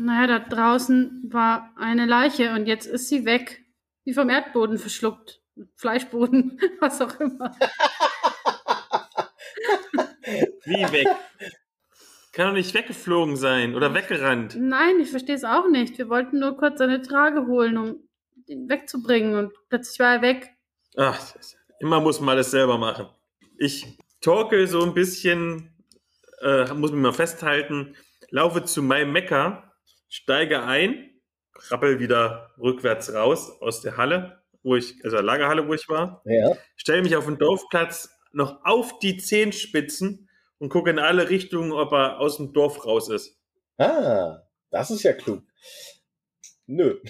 [0.00, 3.62] Naja, da draußen war eine Leiche und jetzt ist sie weg.
[4.04, 5.42] Wie vom Erdboden verschluckt.
[5.76, 7.54] Fleischboden, was auch immer.
[10.64, 11.06] Wie weg?
[12.32, 14.56] Kann doch nicht weggeflogen sein oder weggerannt.
[14.58, 15.98] Nein, ich verstehe es auch nicht.
[15.98, 18.08] Wir wollten nur kurz eine Trage holen, um
[18.46, 20.48] ihn wegzubringen und plötzlich war er weg.
[20.96, 21.20] Ach,
[21.78, 23.06] immer muss man alles selber machen.
[23.58, 25.74] Ich torkel so ein bisschen,
[26.40, 27.96] äh, muss mich mal festhalten,
[28.30, 29.69] laufe zu meinem Mecker,
[30.10, 31.10] steige ein,
[31.54, 36.20] krabbel wieder rückwärts raus aus der Halle, wo ich, also der Lagerhalle, wo ich war,
[36.26, 36.54] Ja.
[36.76, 41.92] stelle mich auf den Dorfplatz noch auf die Zehenspitzen und gucke in alle Richtungen, ob
[41.92, 43.38] er aus dem Dorf raus ist.
[43.78, 45.42] Ah, das ist ja klug.
[46.66, 47.00] Nö.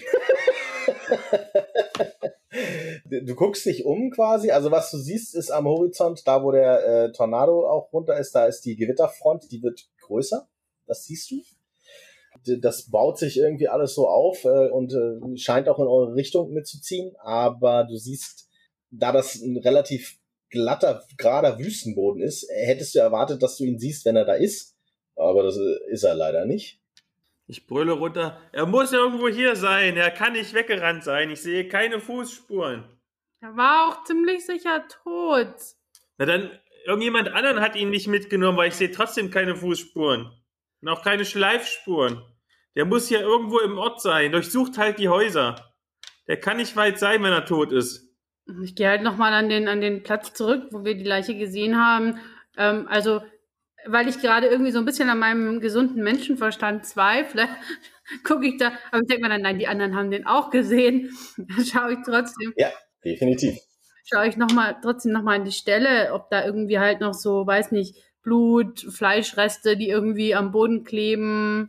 [3.05, 6.87] du guckst dich um quasi, also was du siehst, ist am Horizont, da wo der
[6.87, 10.47] äh, Tornado auch runter ist, da ist die Gewitterfront, die wird größer.
[10.87, 11.41] Das siehst du.
[12.45, 16.51] Das baut sich irgendwie alles so auf äh, und äh, scheint auch in eure Richtung
[16.53, 18.49] mitzuziehen, aber du siehst,
[18.89, 20.17] da das ein relativ
[20.49, 24.75] glatter, gerader Wüstenboden ist, hättest du erwartet, dass du ihn siehst, wenn er da ist.
[25.15, 26.79] Aber das äh, ist er leider nicht.
[27.47, 31.67] Ich brülle runter, er muss irgendwo hier sein, er kann nicht weggerannt sein, ich sehe
[31.67, 32.85] keine Fußspuren.
[33.41, 35.53] Er war auch ziemlich sicher tot.
[36.17, 36.51] Na dann,
[36.85, 40.31] irgendjemand anderen hat ihn nicht mitgenommen, weil ich sehe trotzdem keine Fußspuren.
[40.81, 42.21] Und auch keine Schleifspuren.
[42.75, 44.31] Der muss hier irgendwo im Ort sein.
[44.31, 45.55] Durchsucht halt die Häuser.
[46.27, 48.09] Der kann nicht weit sein, wenn er tot ist.
[48.63, 51.77] Ich gehe halt nochmal an den, an den Platz zurück, wo wir die Leiche gesehen
[51.77, 52.19] haben.
[52.57, 53.21] Ähm, also,
[53.85, 57.47] weil ich gerade irgendwie so ein bisschen an meinem gesunden Menschenverstand zweifle,
[58.23, 61.11] gucke ich da, aber ich denke mir dann, nein, die anderen haben den auch gesehen.
[61.37, 62.53] Dann schaue ich trotzdem,
[63.03, 63.57] Definitiv.
[64.05, 67.47] schaue ich noch mal, trotzdem nochmal an die Stelle, ob da irgendwie halt noch so,
[67.47, 71.67] weiß nicht, Blut, Fleischreste, die irgendwie am Boden kleben.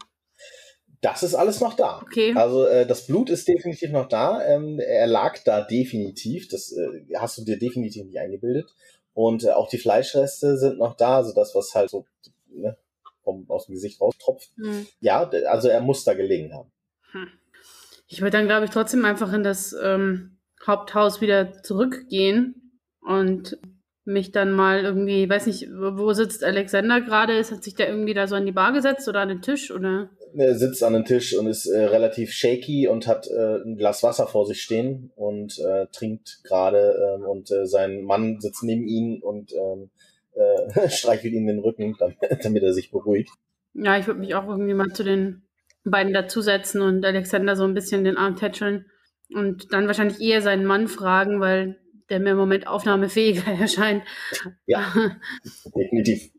[1.03, 2.01] Das ist alles noch da.
[2.03, 2.33] Okay.
[2.35, 4.43] Also äh, das Blut ist definitiv noch da.
[4.47, 6.49] Ähm, er lag da definitiv.
[6.49, 8.73] Das äh, hast du dir definitiv nicht eingebildet.
[9.13, 11.17] Und äh, auch die Fleischreste sind noch da.
[11.17, 12.07] Also das, was halt so
[12.47, 12.77] ne,
[13.25, 14.53] vom, aus dem Gesicht raustropft.
[14.57, 14.87] Hm.
[15.01, 16.71] Ja, also er muss da gelegen haben.
[18.07, 20.37] Ich würde dann, glaube ich, trotzdem einfach in das ähm,
[20.67, 23.59] Haupthaus wieder zurückgehen und
[24.05, 27.37] mich dann mal irgendwie, weiß nicht, wo wo sitzt Alexander gerade?
[27.37, 29.71] Ist, hat sich der irgendwie da so an die Bar gesetzt oder an den Tisch
[29.71, 30.11] oder?
[30.35, 34.03] Er sitzt an einem Tisch und ist äh, relativ shaky und hat äh, ein Glas
[34.03, 38.87] Wasser vor sich stehen und äh, trinkt gerade ähm, und äh, sein Mann sitzt neben
[38.87, 39.91] ihm und ähm,
[40.35, 43.31] äh, streichelt ihm den Rücken, damit, damit er sich beruhigt.
[43.75, 45.43] Ja, ich würde mich auch irgendwie mal zu den
[45.85, 48.87] beiden dazusetzen und Alexander so ein bisschen den Arm tätscheln
[49.35, 51.79] und dann wahrscheinlich eher seinen Mann fragen, weil
[52.13, 54.05] der mir im Moment aufnahmefähiger erscheint.
[54.67, 54.93] Ja,
[55.75, 56.31] definitiv.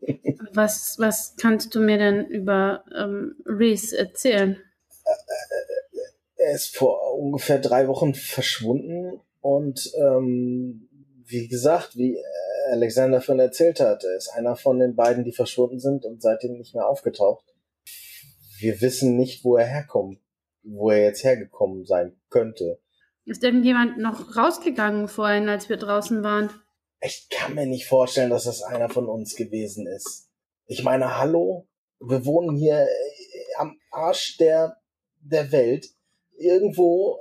[0.52, 4.56] Was, was kannst du mir denn über ähm, Reese erzählen?
[6.36, 10.88] Er ist vor ungefähr drei Wochen verschwunden und ähm,
[11.26, 12.18] wie gesagt, wie
[12.70, 16.56] Alexander von erzählt hat, er ist einer von den beiden, die verschwunden sind und seitdem
[16.56, 17.44] nicht mehr aufgetaucht.
[18.58, 20.20] Wir wissen nicht, wo er herkommt,
[20.62, 22.78] wo er jetzt hergekommen sein könnte.
[23.26, 26.50] Ist irgendjemand noch rausgegangen vorhin, als wir draußen waren?
[27.00, 30.30] Ich kann mir nicht vorstellen, dass das einer von uns gewesen ist.
[30.66, 31.66] Ich meine, hallo?
[32.00, 34.76] Wir wohnen hier äh, am Arsch der,
[35.20, 35.86] der Welt.
[36.36, 37.18] Irgendwo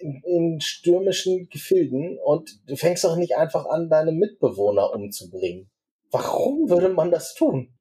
[0.00, 5.70] in, in stürmischen Gefilden und du fängst doch nicht einfach an, deine Mitbewohner umzubringen.
[6.10, 7.74] Warum würde man das tun?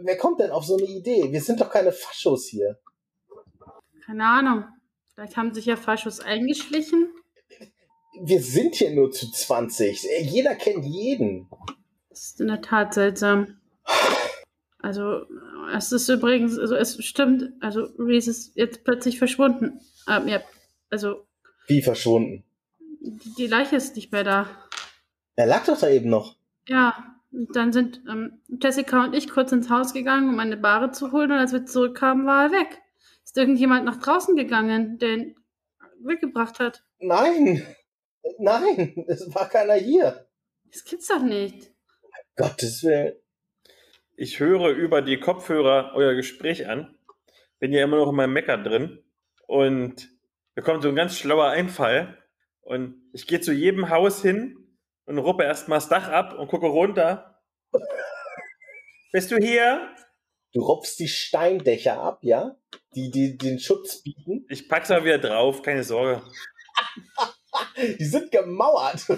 [0.00, 1.30] Wer kommt denn auf so eine Idee?
[1.30, 2.78] Wir sind doch keine Faschos hier.
[4.06, 4.64] Keine Ahnung.
[5.14, 7.12] Vielleicht haben sich ja Faschos eingeschlichen.
[8.20, 10.06] Wir sind hier nur zu 20.
[10.22, 11.48] Jeder kennt jeden.
[12.08, 13.58] Das ist in der Tat seltsam.
[14.78, 15.22] Also,
[15.74, 19.80] es ist übrigens, also es stimmt, also Reese ist jetzt plötzlich verschwunden.
[20.08, 20.40] Ähm, ja,
[20.90, 21.26] also.
[21.66, 22.44] Wie verschwunden?
[23.00, 24.46] Die, die Leiche ist nicht mehr da.
[25.36, 26.36] Er lag doch da eben noch.
[26.68, 30.90] Ja, und dann sind ähm, Jessica und ich kurz ins Haus gegangen, um eine Ware
[30.90, 32.82] zu holen, und als wir zurückkamen, war er weg.
[33.32, 35.36] Ist irgendjemand nach draußen gegangen, der ihn
[36.04, 36.84] weggebracht hat?
[36.98, 37.66] Nein,
[38.38, 40.28] nein, es war keiner hier.
[40.70, 41.72] Das gibt's doch nicht.
[42.36, 43.14] Gottes Willen.
[44.16, 46.94] Ich höre über die Kopfhörer euer Gespräch an.
[47.58, 49.02] Bin ja immer noch in meinem Mecker drin.
[49.46, 50.10] Und
[50.54, 52.18] da kommt so ein ganz schlauer Einfall.
[52.60, 56.66] Und ich gehe zu jedem Haus hin und ruppe erstmal das Dach ab und gucke
[56.66, 57.40] runter.
[59.12, 59.88] Bist du hier?
[60.52, 62.56] Du rupfst die Steindächer ab, ja?
[62.94, 64.44] Die, die den Schutz bieten.
[64.50, 66.22] Ich pack's mal wieder drauf, keine Sorge.
[67.98, 69.06] die sind gemauert.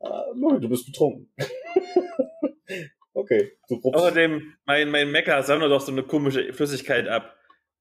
[0.00, 1.28] Ah, du bist betrunken.
[3.14, 3.96] okay, du rupfst.
[3.96, 7.34] Außerdem, mein, mein Mecker sammelt doch so eine komische Flüssigkeit ab.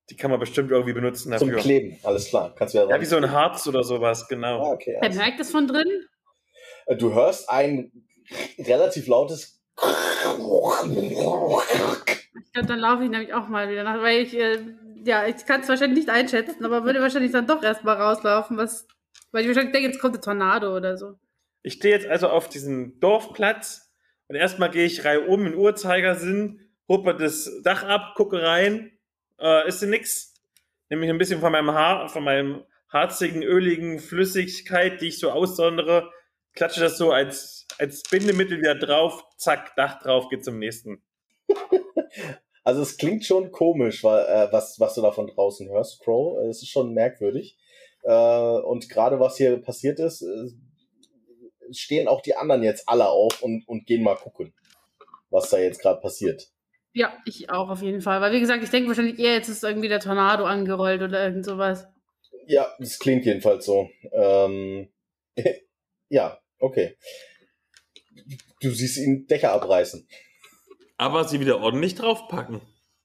[0.09, 1.47] Die kann man bestimmt irgendwie benutzen dafür.
[1.47, 2.55] Zum Kleben, alles klar.
[2.55, 4.63] Kannst du ja, ja wie so ein Harz oder sowas, genau.
[4.63, 6.05] Ah, okay, Wer merkt das von drin?
[6.87, 7.91] Äh, du hörst ein
[8.57, 9.56] relativ lautes
[12.39, 14.59] Ich glaube, dann laufe ich nämlich auch mal wieder nach, weil ich, äh,
[15.03, 18.87] ja, ich kann es wahrscheinlich nicht einschätzen, aber würde wahrscheinlich dann doch erstmal rauslaufen, was,
[19.31, 21.15] weil ich wahrscheinlich denke, jetzt kommt ein Tornado oder so.
[21.63, 23.91] Ich stehe jetzt also auf diesem Dorfplatz
[24.27, 28.91] und erstmal gehe ich reihum um in Uhrzeigersinn, huppe das Dach ab, gucke rein
[29.39, 30.33] äh, ist nix.
[30.89, 36.11] Nämlich ein bisschen von meinem Haar, von meinem harzigen, öligen Flüssigkeit, die ich so aussondere,
[36.57, 41.01] klatsche das so als, als Bindemittel wieder drauf, zack, Dach drauf, geht zum nächsten.
[42.63, 46.37] Also es klingt schon komisch, weil, äh, was, was du da von draußen hörst, Crow.
[46.49, 47.57] Es ist schon merkwürdig.
[48.03, 50.49] Äh, und gerade was hier passiert ist, äh,
[51.71, 54.53] stehen auch die anderen jetzt alle auf und, und gehen mal gucken,
[55.29, 56.49] was da jetzt gerade passiert.
[56.91, 58.19] Ja, ich auch auf jeden Fall.
[58.19, 61.45] Weil, wie gesagt, ich denke wahrscheinlich eher, jetzt ist irgendwie der Tornado angerollt oder irgend
[61.45, 61.87] sowas.
[62.47, 63.89] Ja, das klingt jedenfalls so.
[64.11, 64.89] Ähm,
[66.09, 66.97] ja, okay.
[68.61, 70.07] Du siehst ihn Dächer abreißen.
[70.97, 72.61] Aber sie wieder ordentlich draufpacken.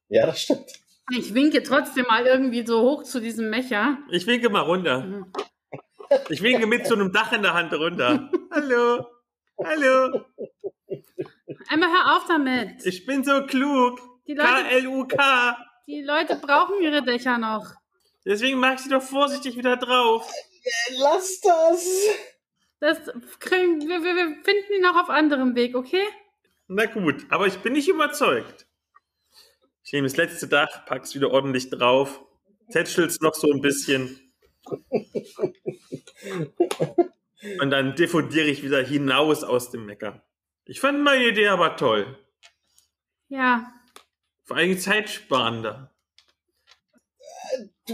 [0.09, 0.73] Ja, das stimmt.
[1.11, 3.99] Ich winke trotzdem mal irgendwie so hoch zu diesem Mecher.
[4.11, 5.27] Ich winke mal runter.
[6.29, 8.31] Ich winke mit so einem Dach in der Hand runter.
[8.51, 9.07] Hallo.
[9.63, 10.25] Hallo.
[11.69, 12.85] Einmal hör auf damit.
[12.85, 14.01] Ich bin so klug.
[14.27, 15.57] K-L-U-K.
[15.87, 17.67] Die Leute brauchen ihre Dächer noch.
[18.25, 20.31] Deswegen mag ich sie doch vorsichtig wieder drauf.
[20.97, 21.87] Lass das.
[22.83, 22.99] Das
[23.39, 26.03] kriegen wir, wir, wir finden ihn auch auf anderem Weg, okay?
[26.67, 28.67] Na gut, aber ich bin nicht überzeugt.
[29.85, 32.25] Ich nehme das letzte Dach, pack's wieder ordentlich drauf,
[32.73, 34.19] tätschel's noch so ein bisschen.
[37.61, 40.27] Und dann diffundiere ich wieder hinaus aus dem Mecker.
[40.65, 42.19] Ich fand meine Idee aber toll.
[43.29, 43.73] Ja.
[44.43, 45.92] Vor allem zeitsparender.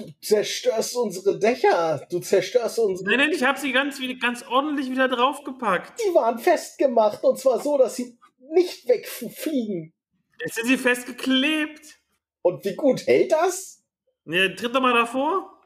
[0.07, 2.07] Du zerstörst unsere Dächer.
[2.11, 3.09] Du zerstörst unsere.
[3.09, 6.01] Nein, nein, ich habe sie ganz, ganz ordentlich wieder draufgepackt.
[6.01, 8.19] Die waren festgemacht und zwar so, dass sie
[8.53, 9.93] nicht wegfliegen.
[10.41, 11.99] Jetzt sind sie festgeklebt.
[12.43, 13.85] Und wie gut hält das?
[14.25, 15.59] Ja, tritt doch mal davor.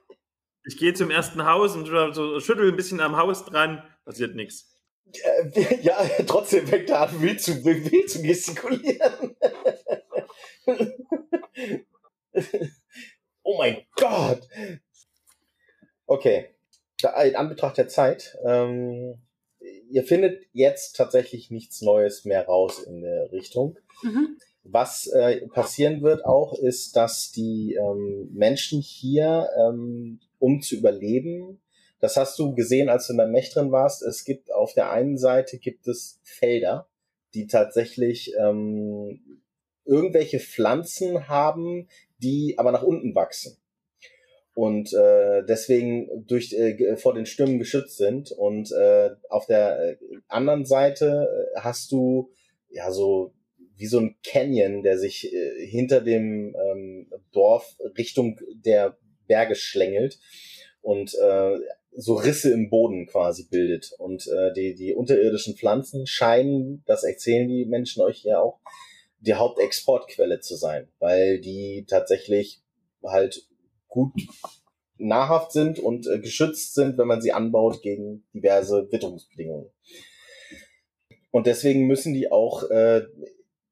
[0.64, 3.82] Ich gehe zum ersten Haus und so, schüttel ein bisschen am Haus dran.
[4.04, 4.68] Passiert nichts.
[5.82, 9.36] Ja, trotzdem fängt er an, wild zu, wild zu gestikulieren.
[13.42, 14.48] oh mein Gott!
[16.06, 16.46] Okay.
[17.24, 19.16] In Anbetracht der Zeit, ähm,
[19.90, 23.78] ihr findet jetzt tatsächlich nichts Neues mehr raus in der Richtung.
[24.02, 24.38] Mhm.
[24.64, 31.60] Was äh, passieren wird auch, ist, dass die ähm, Menschen hier, ähm, um zu überleben,
[32.02, 34.02] Das hast du gesehen, als du in der Mech drin warst.
[34.02, 36.88] Es gibt auf der einen Seite gibt es Felder,
[37.32, 39.40] die tatsächlich ähm,
[39.84, 41.88] irgendwelche Pflanzen haben,
[42.22, 43.56] die aber nach unten wachsen
[44.54, 48.32] und äh, deswegen durch äh, vor den Stürmen geschützt sind.
[48.32, 49.96] Und äh, auf der äh,
[50.28, 52.30] anderen Seite äh, hast du
[52.70, 53.32] ja so
[53.76, 60.18] wie so ein Canyon, der sich äh, hinter dem ähm, Dorf Richtung der Berge schlängelt
[60.82, 61.58] und äh,
[61.94, 63.92] so Risse im Boden quasi bildet.
[63.98, 68.60] Und äh, die, die unterirdischen Pflanzen scheinen, das erzählen die Menschen euch ja auch,
[69.22, 72.60] die Hauptexportquelle zu sein, weil die tatsächlich
[73.02, 73.46] halt
[73.88, 74.12] gut
[74.98, 79.70] nahrhaft sind und äh, geschützt sind, wenn man sie anbaut gegen diverse Witterungsbedingungen.
[81.30, 83.02] Und deswegen müssen die auch äh,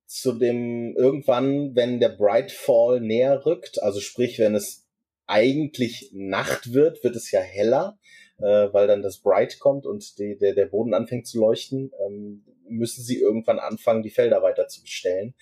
[0.07, 4.89] zu dem irgendwann, wenn der Brightfall näher rückt, also sprich, wenn es
[5.27, 7.99] eigentlich Nacht wird, wird es ja heller,
[8.39, 12.45] äh, weil dann das Bright kommt und die, der, der Boden anfängt zu leuchten, ähm,
[12.71, 15.35] müssen sie irgendwann anfangen, die Felder weiter zu bestellen.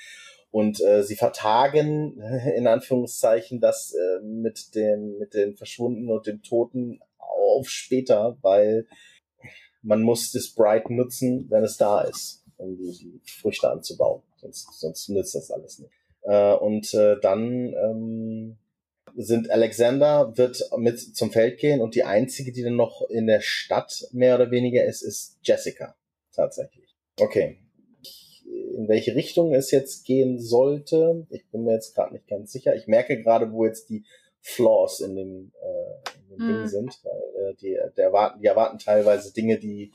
[0.51, 2.21] Und äh, sie vertagen
[2.57, 8.87] in Anführungszeichen das äh, mit dem mit den Verschwundenen und den Toten auf später, weil
[9.83, 14.23] man muss das Bright nutzen, wenn es da ist, um die Früchte anzubauen.
[14.37, 15.93] Sonst, sonst nützt das alles nicht.
[16.23, 18.59] Äh, und äh, dann ähm,
[19.17, 23.41] sind Alexander wird mit zum Feld gehen und die einzige, die dann noch in der
[23.41, 25.97] Stadt mehr oder weniger ist, ist Jessica
[26.33, 26.88] tatsächlich.
[27.21, 27.59] Okay,
[28.79, 31.27] in welche Richtung es jetzt gehen sollte.
[31.31, 32.77] Ich bin mir jetzt gerade nicht ganz sicher.
[32.77, 34.05] Ich merke gerade, wo jetzt die
[34.41, 36.49] Flaws in dem, äh, in dem mm.
[36.49, 37.01] Ding sind.
[37.03, 39.93] Weil, äh, die, der erwarten, die erwarten teilweise Dinge, die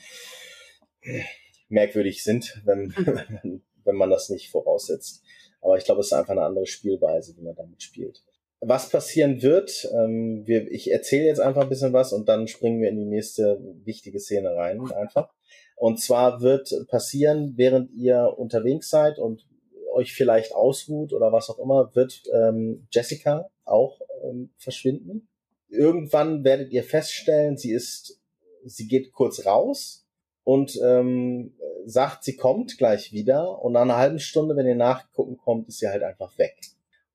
[1.69, 2.93] merkwürdig sind, wenn,
[3.43, 5.23] wenn, wenn man das nicht voraussetzt.
[5.61, 8.21] Aber ich glaube, es ist einfach eine andere Spielweise, wie man damit spielt.
[8.59, 12.81] Was passieren wird, ähm, wir, ich erzähle jetzt einfach ein bisschen was und dann springen
[12.81, 15.33] wir in die nächste wichtige Szene rein, einfach.
[15.75, 19.45] Und zwar wird passieren, während ihr unterwegs seid und
[19.93, 25.27] euch vielleicht ausruht oder was auch immer, wird ähm, Jessica auch ähm, verschwinden.
[25.69, 28.19] Irgendwann werdet ihr feststellen, sie ist,
[28.63, 30.05] sie geht kurz raus
[30.43, 31.53] und ähm,
[31.85, 35.79] sagt, sie kommt gleich wieder und nach einer halben Stunde, wenn ihr nachgucken kommt, ist
[35.79, 36.55] sie halt einfach weg.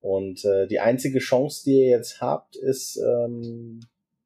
[0.00, 3.80] Und äh, die einzige Chance, die ihr jetzt habt, ist ähm,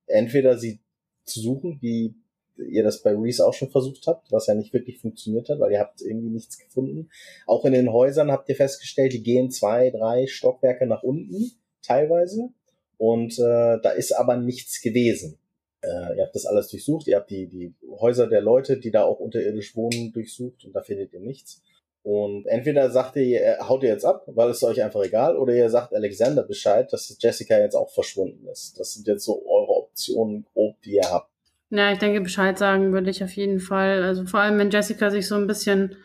[0.07, 0.81] entweder sie
[1.25, 2.15] zu suchen, wie
[2.57, 5.73] ihr das bei Reese auch schon versucht habt, was ja nicht wirklich funktioniert hat, weil
[5.73, 7.11] ihr habt irgendwie nichts gefunden.
[7.47, 12.51] Auch in den Häusern habt ihr festgestellt, die gehen zwei, drei Stockwerke nach unten, teilweise.
[12.99, 15.39] Und äh, da ist aber nichts gewesen.
[15.83, 19.03] Äh, ihr habt das alles durchsucht, ihr habt die, die Häuser der Leute, die da
[19.03, 21.61] auch unterirdisch wohnen, durchsucht und da findet ihr nichts.
[22.05, 25.71] Und entweder sagt ihr, haut ihr jetzt ab, weil es euch einfach egal, oder ihr
[25.71, 28.79] sagt Alexander Bescheid, dass Jessica jetzt auch verschwunden ist.
[28.79, 31.32] Das sind jetzt so eure Optionen grob, die ihr habt.
[31.75, 34.03] Ja, ich denke, Bescheid sagen würde ich auf jeden Fall.
[34.03, 35.97] Also vor allem, wenn Jessica sich so ein bisschen,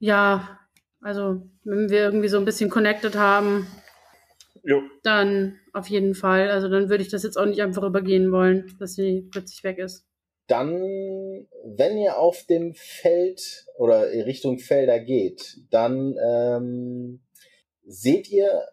[0.00, 0.58] ja,
[1.00, 3.68] also wenn wir irgendwie so ein bisschen connected haben,
[4.64, 4.82] jo.
[5.04, 6.50] dann auf jeden Fall.
[6.50, 9.78] Also dann würde ich das jetzt auch nicht einfach übergehen wollen, dass sie plötzlich weg
[9.78, 10.04] ist.
[10.48, 10.72] Dann,
[11.64, 17.20] wenn ihr auf dem Feld oder Richtung Felder geht, dann ähm,
[17.86, 18.66] seht ihr,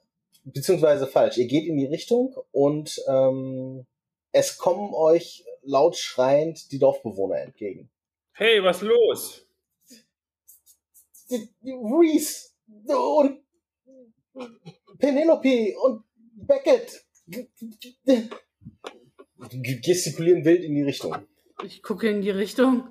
[0.43, 3.85] beziehungsweise falsch, ihr geht in die Richtung und ähm,
[4.31, 7.89] es kommen euch laut schreiend die Dorfbewohner entgegen.
[8.33, 9.45] Hey, was los?
[11.29, 12.49] Reese
[12.87, 13.43] und
[14.99, 16.03] Penelope und
[16.35, 17.05] Beckett
[19.81, 21.15] gestikulieren wild in die Richtung.
[21.63, 22.87] Ich gucke in die Richtung.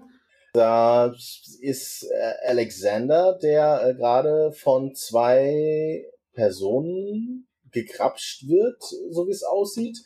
[0.54, 1.12] Da
[1.60, 9.98] ist äh, Alexander, der äh, gerade von zwei Personen gekrapscht wird, so wie es aussieht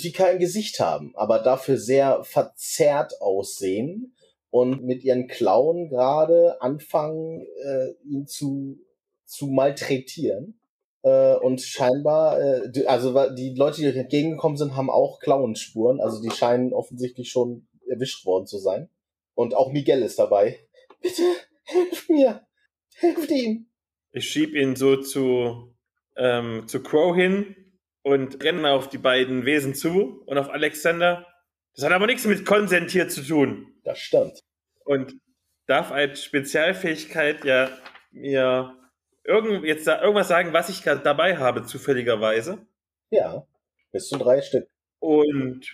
[0.00, 4.14] die kein Gesicht haben, aber dafür sehr verzerrt aussehen
[4.50, 8.78] und mit ihren Klauen gerade anfangen, äh, ihn zu,
[9.24, 10.60] zu malträtieren.
[11.02, 16.22] Äh, und scheinbar, äh, also die Leute, die euch entgegengekommen sind, haben auch Klauenspuren, also
[16.22, 18.88] die scheinen offensichtlich schon erwischt worden zu sein.
[19.34, 20.60] Und auch Miguel ist dabei.
[21.02, 21.22] Bitte,
[21.64, 22.46] helft mir!
[22.96, 23.66] Helft ihm!
[24.12, 25.74] Ich schieb ihn so zu,
[26.16, 27.56] ähm, zu Crow hin
[28.04, 31.26] und rennen auf die beiden Wesen zu und auf Alexander.
[31.74, 33.74] Das hat aber nichts mit Konsent hier zu tun.
[33.82, 34.38] Das stimmt.
[34.84, 35.14] Und
[35.66, 37.70] darf als Spezialfähigkeit ja
[38.12, 38.76] mir
[39.24, 42.58] irgend, jetzt da, irgendwas sagen, was ich gerade dabei habe, zufälligerweise.
[43.10, 43.46] Ja,
[43.90, 44.68] bis zu drei Stück.
[44.98, 45.66] Und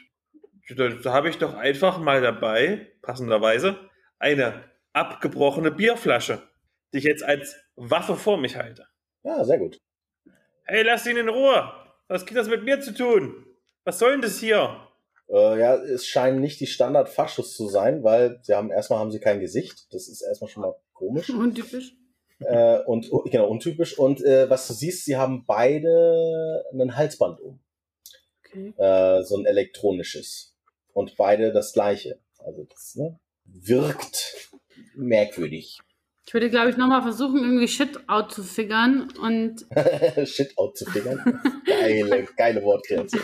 [0.77, 3.77] da, da habe ich doch einfach mal dabei, passenderweise,
[4.21, 6.43] eine abgebrochene Bierflasche,
[6.93, 8.87] die ich jetzt als Waffe vor mich halte.
[9.25, 9.79] Ja, sehr gut.
[10.65, 11.80] Hey, lass ihn in Ruhe!
[12.11, 13.47] Was geht das mit mir zu tun?
[13.85, 14.81] Was soll denn das hier?
[15.29, 19.21] Äh, ja, es scheinen nicht die Standard-Faschos zu sein, weil sie haben erstmal haben sie
[19.21, 19.87] kein Gesicht.
[19.95, 21.31] Das ist erstmal schon mal komisch.
[21.31, 21.95] Untypisch.
[22.41, 23.97] Äh, und oh, genau, untypisch.
[23.97, 27.61] Und äh, was du siehst, sie haben beide ein Halsband um.
[28.41, 28.75] Okay.
[28.77, 30.57] Äh, so ein elektronisches.
[30.93, 32.19] Und beide das gleiche.
[32.39, 34.51] Also das ne, wirkt
[34.97, 35.79] merkwürdig.
[36.31, 39.67] Ich würde, glaube ich, nochmal versuchen, irgendwie Shit out zu figern und,
[40.29, 41.19] Shit out zu fingern.
[41.67, 43.21] Geile, geile Wortkreation.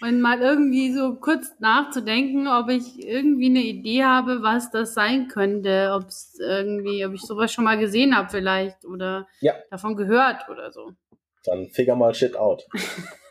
[0.00, 5.28] und mal irgendwie so kurz nachzudenken, ob ich irgendwie eine Idee habe, was das sein
[5.28, 5.92] könnte.
[5.94, 9.54] Ob es irgendwie, ob ich sowas schon mal gesehen habe vielleicht oder Ja.
[9.70, 10.90] davon gehört oder so.
[11.44, 12.66] Dann figure mal Shit out.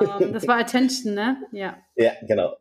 [0.00, 1.42] Ähm, das war Attention, ne?
[1.50, 1.78] Ja.
[1.96, 2.54] Ja, genau.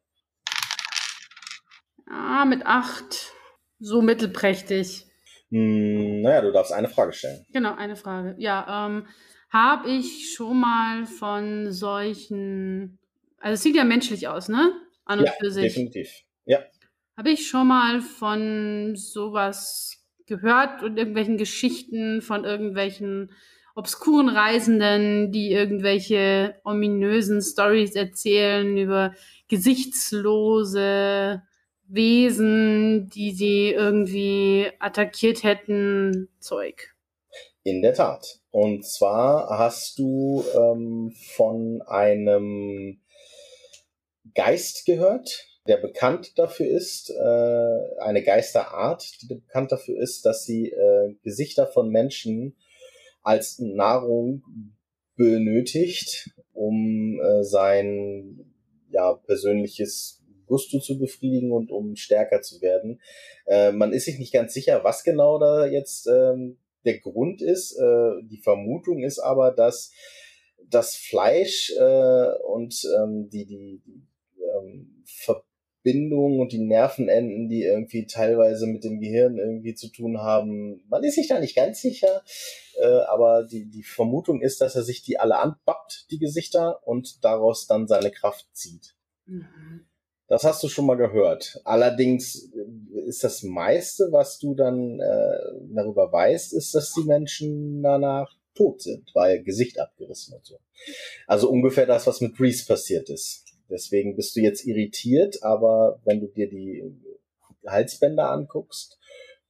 [2.10, 3.34] Ah, mit acht.
[3.80, 5.07] So mittelprächtig.
[5.52, 7.46] Hm, naja, du darfst eine Frage stellen.
[7.54, 8.36] Genau, eine Frage.
[8.38, 9.08] Ja, ähm,
[9.50, 13.00] habe ich schon mal von solchen,
[13.40, 14.74] also es sieht ja menschlich aus, ne?
[15.06, 15.74] An und Ja, für sich.
[15.74, 16.12] definitiv.
[16.46, 16.60] Ja.
[17.16, 23.32] Habe ich schon mal von sowas gehört und irgendwelchen Geschichten von irgendwelchen
[23.74, 29.14] obskuren Reisenden, die irgendwelche ominösen Stories erzählen über
[29.48, 31.44] gesichtslose
[31.88, 36.96] Wesen, die sie irgendwie attackiert hätten, Zeug.
[37.64, 38.40] In der Tat.
[38.52, 43.02] Und zwar hast du ähm, von einem
[44.34, 50.72] Geist gehört, der bekannt dafür ist, äh, eine Geisterart, die bekannt dafür ist, dass sie
[50.72, 52.56] äh, Gesichter von Menschen
[53.22, 54.44] als Nahrung
[55.16, 58.54] benötigt, um äh, sein
[58.90, 63.02] ja, persönliches Gusto zu befriedigen und um stärker zu werden.
[63.46, 67.78] Äh, man ist sich nicht ganz sicher, was genau da jetzt ähm, der Grund ist.
[67.78, 69.92] Äh, die Vermutung ist aber, dass
[70.70, 74.08] das Fleisch äh, und ähm, die, die, die
[74.42, 80.84] ähm, Verbindungen und die Nervenenden, die irgendwie teilweise mit dem Gehirn irgendwie zu tun haben,
[80.90, 82.24] man ist sich da nicht ganz sicher.
[82.82, 87.24] Äh, aber die, die Vermutung ist, dass er sich die alle anbappt, die Gesichter, und
[87.24, 88.96] daraus dann seine Kraft zieht.
[89.26, 89.88] Mhm.
[90.28, 91.60] Das hast du schon mal gehört.
[91.64, 92.52] Allerdings
[93.06, 95.38] ist das meiste, was du dann äh,
[95.74, 100.60] darüber weißt, ist, dass die Menschen danach tot sind, weil Gesicht abgerissen und so.
[101.28, 103.46] Also ungefähr das, was mit Reese passiert ist.
[103.70, 106.84] Deswegen bist du jetzt irritiert, aber wenn du dir die
[107.66, 108.98] Halsbänder anguckst,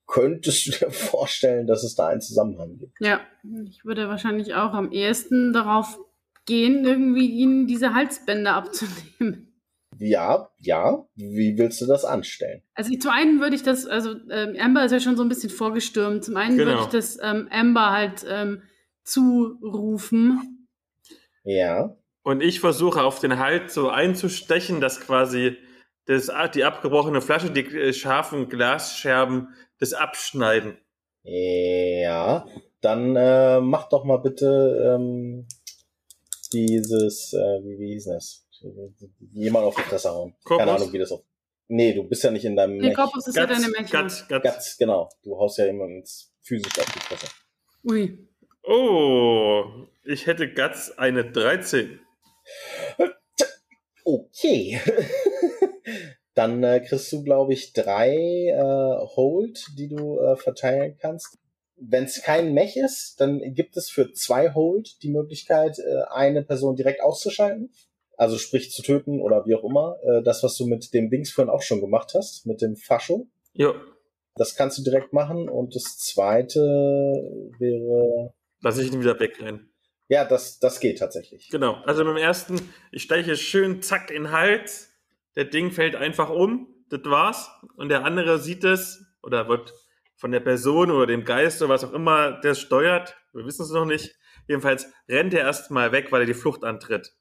[0.05, 2.93] könntest du dir vorstellen, dass es da einen Zusammenhang gibt.
[2.99, 3.21] Ja,
[3.65, 5.99] ich würde wahrscheinlich auch am ehesten darauf
[6.45, 9.46] gehen, irgendwie ihnen diese Halsbänder abzunehmen.
[9.99, 11.05] Ja, ja.
[11.15, 12.61] Wie willst du das anstellen?
[12.75, 15.49] Also zum einen würde ich das, also ähm, Amber ist ja schon so ein bisschen
[15.49, 16.23] vorgestürmt.
[16.23, 16.71] Zum einen Genau.
[16.71, 18.61] würde ich das ähm, Amber halt ähm,
[19.03, 20.67] zurufen.
[21.43, 21.95] Ja.
[22.23, 25.57] Und ich versuche auf den Halt so einzustechen, dass quasi
[26.05, 30.77] das, die abgebrochene Flasche, die äh, scharfen Glasscherben, das abschneiden.
[31.23, 32.45] Ja,
[32.81, 35.47] dann äh, mach doch mal bitte ähm,
[36.53, 38.46] dieses, äh, wie, wie hieß das?
[39.33, 40.35] Jemand auf die Fresse hauen.
[40.45, 40.81] Keine Korpus?
[40.81, 41.23] Ahnung, wie das auf.
[41.69, 42.95] Nee, du bist ja nicht in deinem Nee, Mech.
[42.95, 43.91] Korpus ist ja deine Mech.
[43.91, 44.43] Guts, Guts.
[44.43, 45.09] Guts, genau.
[45.23, 47.27] Du haust ja immer ins physisch auf die Fresse.
[47.83, 48.27] Ui.
[48.63, 49.65] Oh,
[50.03, 51.99] ich hätte Guts eine 13.
[54.03, 54.79] Okay.
[56.37, 61.39] dann äh, kriegst du, glaube ich, drei äh, Hold, die du äh, verteilen kannst.
[61.75, 66.43] Wenn es kein Mech ist, dann gibt es für zwei Hold die Möglichkeit, äh, eine
[66.43, 67.71] Person direkt auszuschalten.
[68.17, 69.97] Also sprich zu töten oder wie auch immer.
[70.03, 73.27] Äh, das, was du mit dem Dings vorhin auch schon gemacht hast, mit dem Fascho.
[73.53, 73.73] Jo,
[74.35, 75.47] Das kannst du direkt machen.
[75.49, 76.59] Und das zweite
[77.59, 78.33] wäre.
[78.61, 79.71] lass ich ihn wieder wegrennen.
[80.09, 81.49] Ja, das, das geht tatsächlich.
[81.49, 81.75] Genau.
[81.85, 82.59] Also beim ersten,
[82.91, 84.89] ich steche schön zack in den Hals.
[85.35, 86.73] Der Ding fällt einfach um.
[86.89, 87.49] Das war's.
[87.75, 89.73] Und der andere sieht es oder wird
[90.15, 93.15] von der Person oder dem Geist oder was auch immer, der es steuert.
[93.33, 94.15] Wir wissen es noch nicht.
[94.47, 97.13] Jedenfalls rennt er erstmal weg, weil er die Flucht antritt.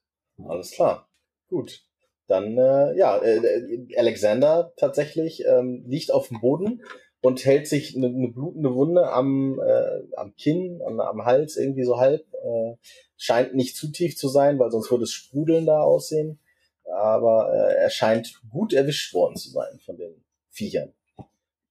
[0.45, 1.09] Alles klar.
[1.49, 1.82] Gut.
[2.26, 6.82] Dann, äh, ja, äh, Alexander tatsächlich ähm, liegt auf dem Boden
[7.20, 11.84] und hält sich eine, eine blutende Wunde am, äh, am Kinn, am, am Hals irgendwie
[11.84, 12.26] so halb.
[12.34, 12.76] Äh,
[13.16, 16.41] scheint nicht zu tief zu sein, weil sonst würde es sprudelnder aussehen.
[16.84, 20.93] Aber äh, er scheint gut erwischt worden zu sein von den Viechern.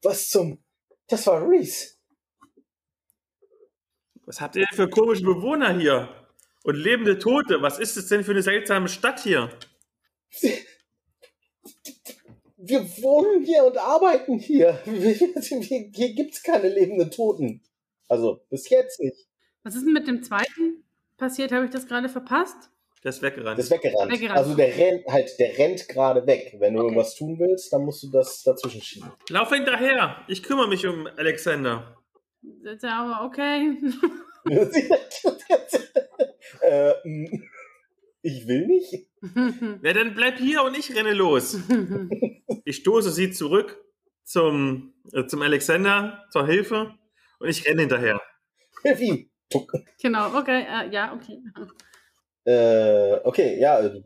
[0.02, 0.60] Was zum...
[1.08, 1.96] Das war Reese.
[4.26, 6.10] Was habt ihr denn für komische Bewohner hier?
[6.66, 7.62] Und lebende Tote?
[7.62, 9.52] Was ist es denn für eine seltsame Stadt hier?
[12.58, 14.82] Wir wohnen hier und arbeiten hier.
[14.84, 17.62] Hier gibt's keine lebenden Toten.
[18.10, 19.28] Also bis jetzt nicht.
[19.62, 20.84] Was ist denn mit dem zweiten
[21.18, 21.52] passiert?
[21.52, 22.72] Habe ich das gerade verpasst?
[23.04, 23.60] Der ist weggerannt.
[23.60, 24.12] Der ist weggerannt.
[24.12, 24.40] Weggerannt.
[24.40, 26.56] Also der rennt halt, der rennt gerade weg.
[26.58, 26.88] Wenn du Okay.
[26.88, 29.12] irgendwas tun willst, dann musst du das dazwischen schieben.
[29.30, 30.26] Lauf hinterher.
[30.28, 31.96] Ich kümmere mich um Alexander.
[32.42, 33.78] Das ist ja aber okay.
[36.66, 36.94] äh,
[38.22, 39.08] ich will nicht.
[39.82, 41.58] Ja, dann bleib hier und ich renne los.
[42.68, 43.80] Ich stoße sie zurück
[44.24, 46.96] zum, äh, zum Alexander, zur Hilfe
[47.40, 48.20] und ich renne hinterher.
[48.82, 49.30] Hilf ihm.
[50.02, 51.44] genau, okay, äh, ja, okay.
[52.46, 54.04] Äh, okay, ja, du,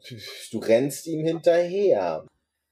[0.51, 2.25] du rennst ihm hinterher.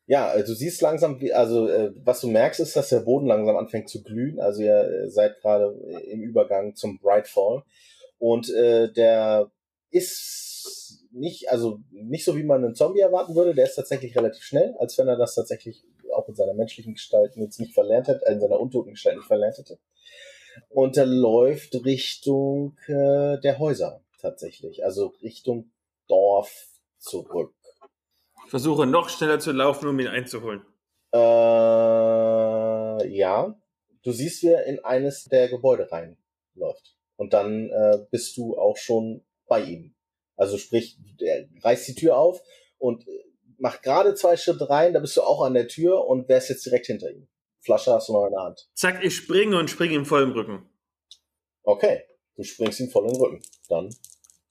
[0.08, 3.58] Ja, äh, du siehst langsam, also äh, was du merkst, ist, dass der Boden langsam
[3.58, 4.40] anfängt zu glühen.
[4.40, 5.74] Also ihr äh, seid gerade
[6.10, 7.64] im Übergang zum Brightfall.
[8.18, 9.52] Und äh, der
[9.90, 13.54] ist nicht, also nicht so, wie man einen Zombie erwarten würde.
[13.54, 15.84] Der ist tatsächlich relativ schnell, als wenn er das tatsächlich
[16.14, 19.28] auch in seiner menschlichen Gestalt jetzt nicht verlernt hätte, äh, in seiner untoten Gestalt nicht
[19.28, 19.80] verlernt hätte.
[20.70, 25.72] Und er läuft Richtung äh, der Häuser tatsächlich, also Richtung
[26.08, 27.54] Dorf zurück.
[28.46, 30.62] Ich versuche noch schneller zu laufen, um ihn einzuholen.
[31.14, 31.18] Äh,
[33.08, 33.56] ja,
[34.04, 36.96] du siehst, wie er in eines der Gebäude reinläuft.
[37.18, 39.95] Und dann äh, bist du auch schon bei ihm.
[40.36, 42.41] Also sprich, er reißt die Tür auf
[42.78, 43.12] und äh,
[43.58, 46.66] macht gerade zwei Schritte rein, da bist du auch an der Tür und wärst jetzt
[46.66, 47.28] direkt hinter ihm.
[47.60, 48.70] Flasche hast du noch in der Hand.
[48.74, 50.70] Zack, ich springe und springe ihm voll im Rücken.
[51.64, 52.04] Okay,
[52.36, 53.41] du springst ihm voll den Rücken.
[53.68, 53.93] Dann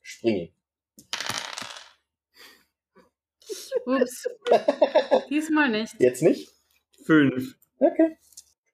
[0.03, 0.53] spring ihn.
[3.87, 4.29] Ups.
[5.31, 5.95] Diesmal nicht.
[6.01, 6.51] Jetzt nicht?
[7.05, 7.57] Fünf.
[7.79, 8.19] Okay.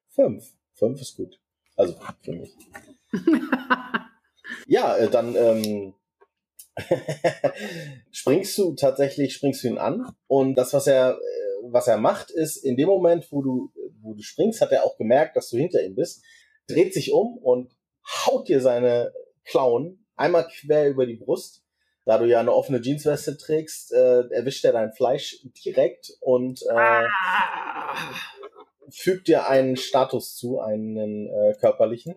[0.09, 0.51] Fünf.
[0.73, 1.39] Fünf ist gut.
[1.75, 2.55] Also für mich.
[4.67, 5.93] Ja, äh, dann ähm,
[8.11, 12.31] springst du tatsächlich, springst du ihn an und das, was er, äh, was er macht,
[12.31, 13.71] ist in dem Moment, wo du,
[14.01, 16.23] wo du springst, hat er auch gemerkt, dass du hinter ihm bist,
[16.67, 17.75] dreht sich um und
[18.25, 19.13] haut dir seine
[19.45, 21.61] Klauen einmal quer über die Brust.
[22.05, 26.73] Da du ja eine offene Jeansweste trägst, äh, erwischt er dein Fleisch direkt und äh,
[26.73, 27.95] Ah.
[28.89, 32.15] fügt dir einen Status zu, einen äh, körperlichen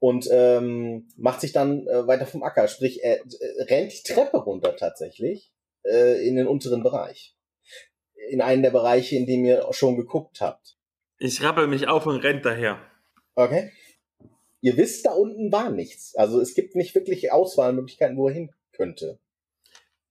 [0.00, 2.68] und ähm, macht sich dann äh, weiter vom Acker.
[2.68, 5.52] Sprich, er äh, rennt die Treppe runter tatsächlich
[5.84, 7.34] äh, in den unteren Bereich.
[8.30, 10.76] In einen der Bereiche, in dem ihr schon geguckt habt.
[11.18, 12.80] Ich rappel mich auf und renn daher.
[13.34, 13.72] Okay.
[14.60, 16.14] Ihr wisst, da unten war nichts.
[16.16, 19.18] Also es gibt nicht wirklich Auswahlmöglichkeiten, wo er hin könnte.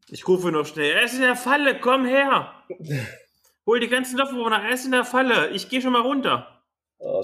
[0.10, 2.54] Ich rufe noch schnell, er ist in der Falle, komm her.
[3.66, 5.50] Hol die ganzen Dorfbewohner, er ist in der Falle.
[5.50, 6.64] Ich gehe schon mal runter.
[7.00, 7.22] Oh,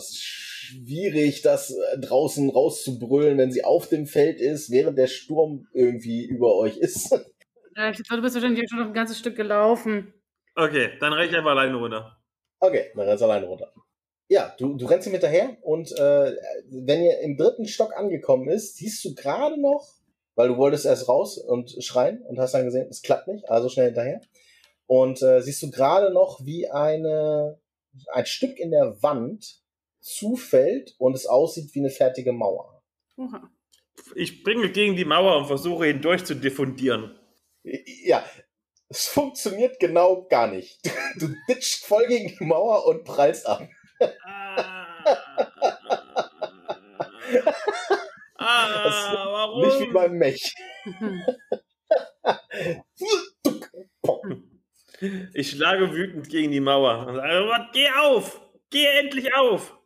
[0.73, 6.25] schwierig, das äh, draußen rauszubrüllen, wenn sie auf dem Feld ist, während der Sturm irgendwie
[6.25, 7.13] über euch ist.
[7.75, 10.13] Ja, ich glaub, du bist wahrscheinlich schon noch ein ganzes Stück gelaufen.
[10.53, 12.19] Okay, dann renn ich einfach alleine runter.
[12.59, 13.73] Okay, dann rennst du alleine runter.
[14.29, 16.35] Ja, du, du rennst ihm hinterher und äh,
[16.69, 19.91] wenn ihr im dritten Stock angekommen ist, siehst du gerade noch,
[20.35, 23.69] weil du wolltest erst raus und schreien und hast dann gesehen, es klappt nicht, also
[23.69, 24.21] schnell hinterher.
[24.85, 27.59] Und äh, siehst du gerade noch, wie eine,
[28.11, 29.62] ein Stück in der Wand
[30.03, 32.83] zufällt und es aussieht wie eine fertige Mauer.
[34.15, 37.17] Ich springe gegen die Mauer und versuche ihn durchzudiffundieren.
[38.03, 38.23] Ja,
[38.89, 40.79] es funktioniert genau gar nicht.
[41.15, 43.67] Du ditcht voll gegen die Mauer und prallst ab.
[44.23, 44.95] ah,
[49.31, 49.67] warum?
[49.67, 50.55] Nicht wie beim Mech.
[55.33, 58.41] Ich schlage wütend gegen die Mauer und sage, "Was, geh auf!
[58.71, 59.77] Geh endlich auf!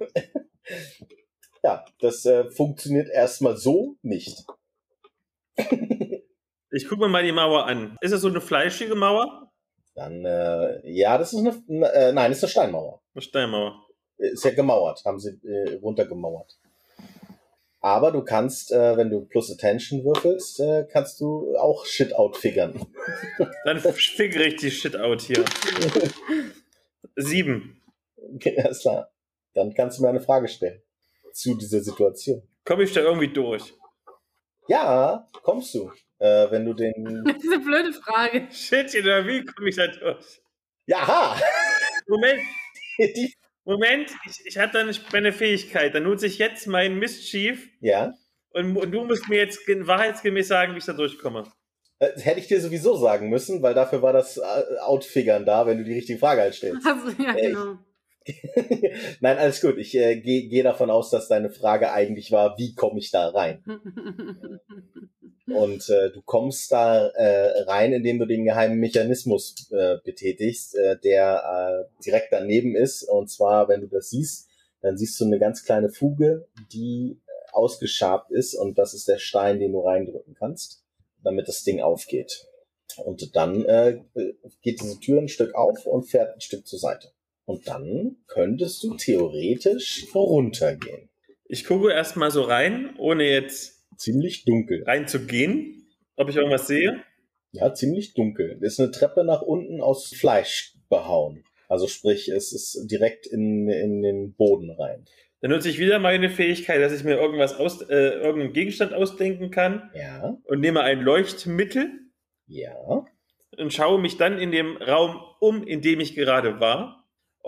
[1.64, 4.44] Ja, das äh, funktioniert erstmal so nicht.
[6.70, 7.96] Ich gucke mir mal die Mauer an.
[8.02, 9.50] Ist das so eine fleischige Mauer?
[9.94, 11.50] Dann, äh, ja, das ist eine,
[11.92, 13.00] äh, nein, das ist eine Steinmauer.
[13.14, 13.86] Eine Steinmauer.
[14.18, 16.58] Ist ja gemauert, haben sie äh, runtergemauert.
[17.80, 22.86] Aber du kannst, äh, wenn du plus Attention würfelst, äh, kannst du auch Shit-Out figern.
[23.64, 25.44] Dann figure ich die Shit out hier.
[27.16, 27.80] Sieben.
[28.34, 29.10] Okay, alles klar.
[29.54, 30.82] Dann kannst du mir eine Frage stellen
[31.32, 32.42] zu dieser Situation.
[32.64, 33.74] Komme ich da irgendwie durch?
[34.68, 37.24] Ja, kommst du, äh, wenn du den.
[37.24, 38.48] Das ist eine blöde Frage.
[38.50, 40.42] Shit, oder wie komme ich da durch?
[40.86, 41.38] Ja,
[42.06, 42.40] Moment,
[42.98, 43.32] die,
[43.64, 45.94] Moment, ich, ich hatte da nicht meine Fähigkeit.
[45.94, 48.14] Dann nutze ich jetzt meinen Mischief ja.
[48.50, 51.44] und, und du musst mir jetzt wahrheitsgemäß sagen, wie ich da durchkomme.
[51.98, 55.78] Äh, hätte ich dir sowieso sagen müssen, weil dafür war das äh, Outfigern da, wenn
[55.78, 56.86] du die richtige Frage halt stellst.
[56.86, 57.78] Also, ja, genau.
[59.20, 59.78] Nein, alles gut.
[59.78, 63.28] Ich äh, gehe geh davon aus, dass deine Frage eigentlich war, wie komme ich da
[63.28, 63.62] rein?
[65.54, 70.98] Und äh, du kommst da äh, rein, indem du den geheimen Mechanismus äh, betätigst, äh,
[70.98, 73.04] der äh, direkt daneben ist.
[73.04, 74.48] Und zwar, wenn du das siehst,
[74.82, 79.18] dann siehst du eine ganz kleine Fuge, die äh, ausgeschabt ist und das ist der
[79.18, 80.84] Stein, den du reindrücken kannst.
[81.24, 82.46] damit das Ding aufgeht.
[83.04, 84.00] Und dann äh,
[84.62, 87.10] geht diese Tür ein Stück auf und fährt ein Stück zur Seite.
[87.48, 91.08] Und dann könntest du theoretisch runtergehen.
[91.46, 94.84] Ich gucke erstmal so rein, ohne jetzt Ziemlich dunkel.
[94.84, 95.86] reinzugehen,
[96.16, 97.02] ob ich irgendwas sehe.
[97.52, 98.58] Ja, ziemlich dunkel.
[98.60, 101.42] Das ist eine Treppe nach unten aus Fleisch behauen.
[101.68, 105.06] Also sprich, es ist direkt in, in den Boden rein.
[105.40, 109.50] Dann nutze ich wieder meine Fähigkeit, dass ich mir irgendwas aus, äh, irgendeinen Gegenstand ausdenken
[109.50, 111.88] kann Ja, und nehme ein Leuchtmittel
[112.46, 113.06] ja.
[113.56, 116.97] und schaue mich dann in dem Raum um, in dem ich gerade war,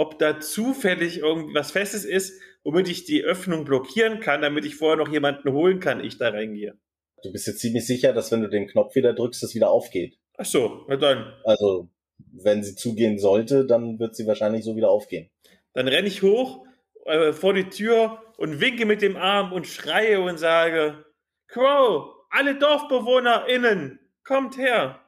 [0.01, 4.97] ob da zufällig irgendwas Festes ist, womit ich die Öffnung blockieren kann, damit ich vorher
[4.97, 6.79] noch jemanden holen kann, ich da reingehe.
[7.23, 10.17] Du bist jetzt ziemlich sicher, dass wenn du den Knopf wieder drückst, es wieder aufgeht.
[10.39, 11.35] Ach so, na dann.
[11.45, 11.91] Also,
[12.33, 15.29] wenn sie zugehen sollte, dann wird sie wahrscheinlich so wieder aufgehen.
[15.75, 16.65] Dann renne ich hoch
[17.05, 21.05] äh, vor die Tür und winke mit dem Arm und schreie und sage,
[21.47, 24.99] Crow, alle DorfbewohnerInnen, kommt her.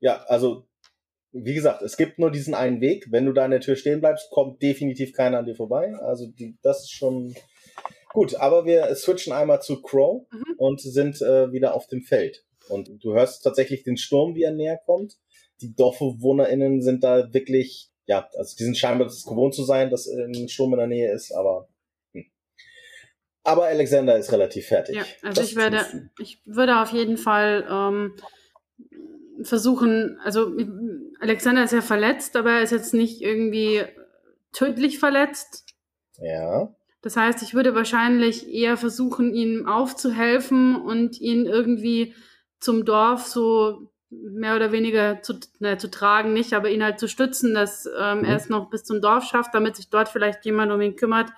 [0.00, 0.66] Ja, also,
[1.32, 3.06] wie gesagt, es gibt nur diesen einen Weg.
[3.10, 5.94] Wenn du da an der Tür stehen bleibst, kommt definitiv keiner an dir vorbei.
[6.00, 7.34] Also, die, das ist schon
[8.12, 8.34] gut.
[8.34, 10.54] Aber wir switchen einmal zu Crow Mhm.
[10.58, 12.44] und sind äh, wieder auf dem Feld.
[12.68, 15.16] Und du hörst tatsächlich den Sturm, wie er näher kommt.
[15.60, 20.08] Die DorfbewohnerInnen sind da wirklich, ja, also die sind scheinbar das gewohnt zu sein, dass
[20.08, 21.68] ein Sturm in der Nähe ist, aber.
[22.12, 22.24] Hm.
[23.44, 24.96] Aber Alexander ist relativ fertig.
[24.96, 28.14] Ja, also Was ich werde, ich würde auf jeden Fall ähm,
[29.42, 30.52] versuchen, also
[31.20, 33.82] Alexander ist ja verletzt, aber er ist jetzt nicht irgendwie
[34.52, 35.64] tödlich verletzt.
[36.18, 36.74] Ja.
[37.02, 42.14] Das heißt, ich würde wahrscheinlich eher versuchen, ihm aufzuhelfen und ihn irgendwie
[42.58, 47.08] zum Dorf so mehr oder weniger zu, ne, zu tragen, nicht, aber ihn halt zu
[47.08, 48.24] stützen, dass ähm, Mhm.
[48.24, 51.30] er es noch bis zum Dorf schafft, damit sich dort vielleicht jemand um ihn kümmert,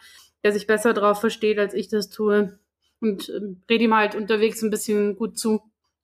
[0.42, 2.58] der sich besser darauf versteht, als ich das tue.
[3.00, 5.60] Und ähm, rede ihm halt unterwegs ein bisschen gut zu,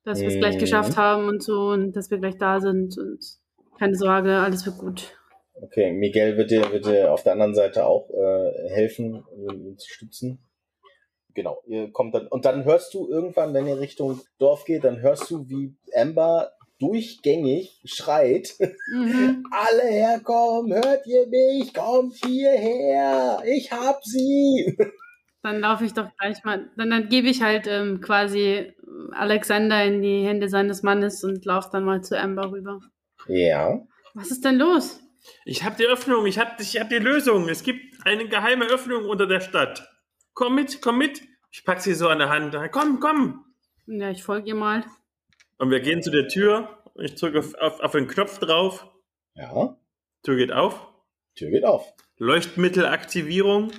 [0.09, 0.59] dass wir es gleich Mhm.
[0.59, 3.19] geschafft haben und so und dass wir gleich da sind und
[3.77, 5.15] keine Sorge, alles wird gut.
[5.61, 9.77] Okay, Miguel wird dir, wird dir auf der anderen Seite auch äh, helfen, ihn, ihn
[9.77, 10.39] zu stützen.
[11.33, 15.01] Genau, ihr kommt dann, und dann hörst du irgendwann, wenn ihr Richtung Dorf geht, dann
[15.01, 18.55] hörst du, wie Amber durchgängig schreit,
[18.93, 19.43] Mhm.
[19.51, 24.75] alle herkommen, hört ihr mich, kommt hierher, ich hab sie.
[25.41, 28.73] Dann laufe ich doch gleich mal, dann, dann gebe ich halt ähm, quasi
[29.11, 32.81] Alexander in die Hände seines Mannes und laufe dann mal zu Amber rüber.
[33.27, 33.79] Ja,
[34.13, 34.99] Was ist denn los?
[35.45, 37.47] Ich habe die Öffnung, ich habe ich hab die Lösung.
[37.49, 39.87] Es gibt eine geheime Öffnung unter der Stadt.
[40.33, 41.21] Komm mit, komm mit.
[41.51, 42.55] Ich pack sie so an der Hand.
[42.71, 43.45] Komm, komm.
[43.87, 44.85] Ja, ich folge ihr mal.
[45.57, 46.81] Und wir gehen zu der Tür.
[46.93, 48.87] Und ich drücke auf, auf, auf den Knopf drauf.
[49.35, 49.77] ja,
[50.23, 50.87] Tür geht auf.
[51.35, 51.93] Tür geht auf.
[52.17, 53.71] Leuchtmittelaktivierung.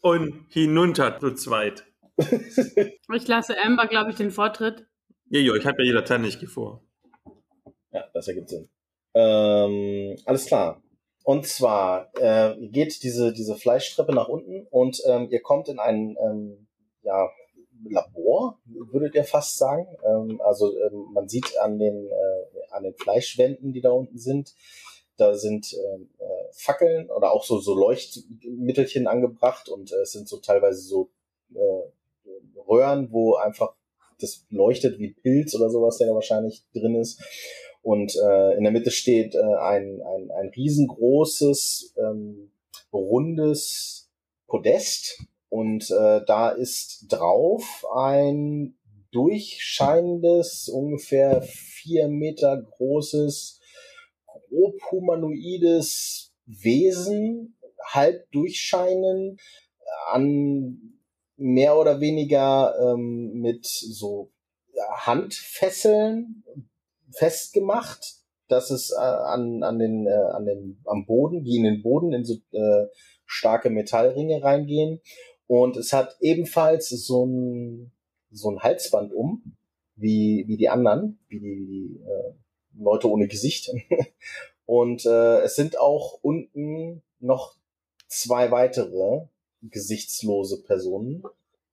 [0.00, 1.84] Und hinunter zu zweit.
[3.14, 4.86] Ich lasse Amber, glaube ich, den Vortritt.
[5.30, 6.82] Jojo, ich habe ja jeder Tannig vor.
[7.90, 8.68] Ja, das ergibt Sinn.
[9.14, 10.82] Ähm, alles klar.
[11.24, 16.16] Und zwar äh, geht diese, diese Fleischtreppe nach unten und ähm, ihr kommt in ein
[16.20, 16.68] ähm,
[17.02, 17.28] ja,
[17.84, 19.86] Labor, würdet ihr fast sagen.
[20.04, 24.54] Ähm, also ähm, man sieht an den, äh, an den Fleischwänden, die da unten sind,
[25.18, 30.28] da sind ähm, äh, Fackeln oder auch so, so Leuchtmittelchen angebracht und äh, es sind
[30.28, 31.10] so teilweise so
[31.54, 33.74] äh, Röhren, wo einfach
[34.20, 37.20] das leuchtet wie Pilz oder sowas, der da wahrscheinlich drin ist.
[37.82, 42.50] Und äh, in der Mitte steht äh, ein, ein, ein riesengroßes, ähm,
[42.92, 44.10] rundes
[44.46, 45.22] Podest.
[45.48, 48.76] Und äh, da ist drauf ein
[49.12, 53.57] durchscheinendes, ungefähr vier Meter großes,
[54.48, 59.40] grob humanoides Wesen, halb durchscheinend,
[60.10, 60.98] an
[61.36, 64.32] mehr oder weniger ähm, mit so
[64.96, 66.44] Handfesseln
[67.12, 68.16] festgemacht,
[68.48, 72.12] dass es äh, an, an den, äh, an den, am Boden, die in den Boden
[72.12, 72.86] in so äh,
[73.26, 75.00] starke Metallringe reingehen.
[75.46, 77.92] Und es hat ebenfalls so ein,
[78.30, 79.56] so ein Halsband um,
[79.96, 82.34] wie, wie die anderen, wie die, die äh,
[82.78, 83.70] Leute ohne Gesicht.
[84.66, 87.54] Und äh, es sind auch unten noch
[88.06, 89.26] zwei weitere
[89.62, 91.22] gesichtslose Personen,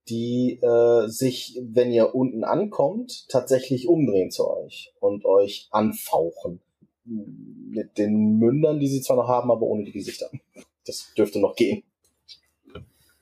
[0.08, 6.62] die äh, sich, wenn ihr unten ankommt, tatsächlich umdrehen zu euch und euch anfauchen.
[7.04, 10.30] Mit den Mündern, die sie zwar noch haben, aber ohne die Gesichter.
[10.86, 11.84] Das dürfte noch gehen.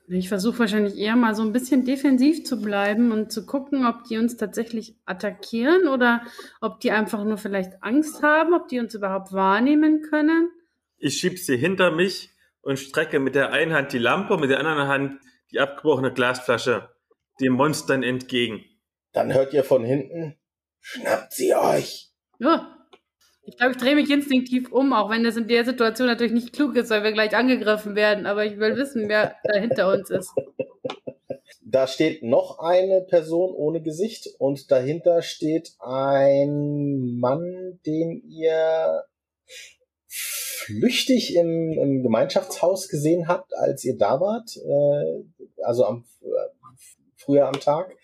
[0.06, 4.04] Ich versuche wahrscheinlich eher mal so ein bisschen defensiv zu bleiben und zu gucken, ob
[4.04, 6.22] die uns tatsächlich attackieren oder
[6.60, 10.50] ob die einfach nur vielleicht Angst haben, ob die uns überhaupt wahrnehmen können.
[10.98, 12.30] Ich schieb sie hinter mich
[12.60, 15.20] und strecke mit der einen Hand die Lampe und mit der anderen Hand
[15.52, 16.90] die abgebrochene Glasflasche
[17.40, 18.64] den Monstern entgegen.
[19.12, 20.36] Dann hört ihr von hinten,
[20.80, 22.12] schnappt sie euch.
[22.38, 22.83] Ja.
[23.46, 26.52] Ich glaube, ich drehe mich instinktiv um, auch wenn das in der Situation natürlich nicht
[26.52, 28.26] klug ist, weil wir gleich angegriffen werden.
[28.26, 30.30] Aber ich will wissen, wer da hinter uns ist.
[31.60, 39.04] Da steht noch eine Person ohne Gesicht und dahinter steht ein Mann, den ihr
[40.06, 46.26] flüchtig im, im Gemeinschaftshaus gesehen habt, als ihr da wart, äh, also am, äh,
[47.16, 47.94] früher am Tag.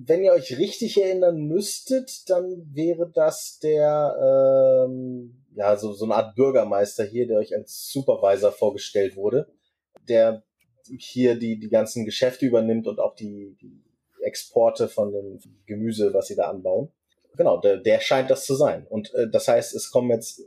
[0.00, 6.14] Wenn ihr euch richtig erinnern müsstet, dann wäre das der, ähm, ja, so, so eine
[6.14, 9.48] Art Bürgermeister hier, der euch als Supervisor vorgestellt wurde,
[10.08, 10.44] der
[10.98, 13.82] hier die, die ganzen Geschäfte übernimmt und auch die, die
[14.22, 16.92] Exporte von dem Gemüse, was sie da anbauen.
[17.36, 18.86] Genau, der, der scheint das zu sein.
[18.88, 20.42] Und äh, das heißt, es kommen jetzt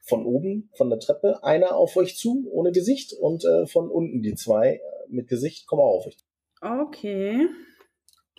[0.00, 4.22] von oben, von der Treppe, einer auf euch zu, ohne Gesicht, und äh, von unten
[4.22, 6.16] die zwei mit Gesicht kommen auch auf euch.
[6.60, 7.46] Okay.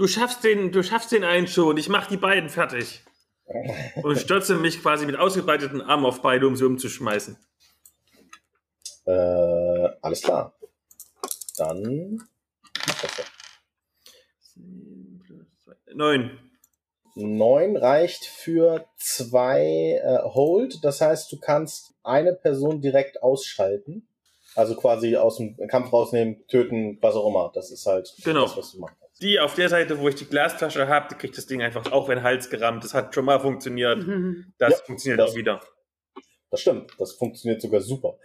[0.01, 1.77] Du schaffst den, du schaffst den einen schon.
[1.77, 3.03] Ich mach die beiden fertig.
[4.01, 7.37] Und stürze mich quasi mit ausgebreiteten Armen auf beide, um sie umzuschmeißen.
[9.05, 9.11] Äh,
[10.01, 10.55] alles klar.
[11.55, 12.19] Dann
[12.87, 13.25] mach das doch.
[15.93, 16.31] Neun.
[17.13, 20.83] Neun reicht für zwei äh, Hold.
[20.83, 24.07] Das heißt, du kannst eine Person direkt ausschalten.
[24.55, 27.51] Also quasi aus dem Kampf rausnehmen, töten, was auch immer.
[27.53, 28.45] Das ist halt Genau.
[28.45, 28.95] das, was du machst.
[29.21, 32.09] Die auf der Seite, wo ich die Glastasche habe, die kriegt das Ding einfach auch
[32.09, 32.83] in den Hals gerammt.
[32.83, 34.05] Das hat schon mal funktioniert.
[34.05, 34.53] Mhm.
[34.57, 35.61] Das Ja, funktioniert das- auch wieder.
[36.49, 36.91] Das stimmt.
[36.97, 38.17] Das funktioniert sogar super.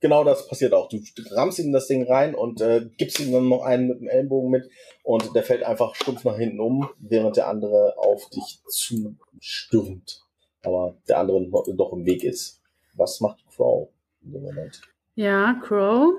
[0.00, 0.88] Genau das passiert auch.
[0.88, 0.98] Du
[1.30, 4.50] rammst ihm das Ding rein und äh, gibst ihm dann noch einen mit dem Ellenbogen
[4.50, 4.68] mit
[5.04, 10.22] und der fällt einfach stumpf nach hinten um, während der andere auf dich zustürmt.
[10.62, 12.60] Aber der andere noch, doch im Weg ist.
[12.94, 13.88] Was macht Crow
[14.22, 14.80] in dem Moment?
[15.14, 16.12] Ja, Crow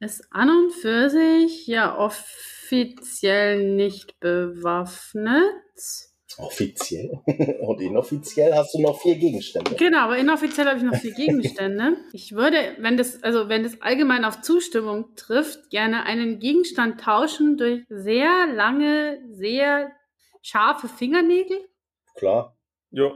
[0.00, 5.52] ist an und für sich ja offiziell nicht bewaffnet.
[6.38, 7.20] Offiziell.
[7.60, 9.74] Und inoffiziell hast du noch vier Gegenstände.
[9.74, 11.96] Genau, aber inoffiziell habe ich noch vier Gegenstände.
[12.12, 17.56] Ich würde, wenn das, also wenn das allgemein auf Zustimmung trifft, gerne einen Gegenstand tauschen
[17.56, 19.90] durch sehr lange, sehr
[20.40, 21.58] scharfe Fingernägel.
[22.14, 22.56] Klar.
[22.90, 23.12] Jo.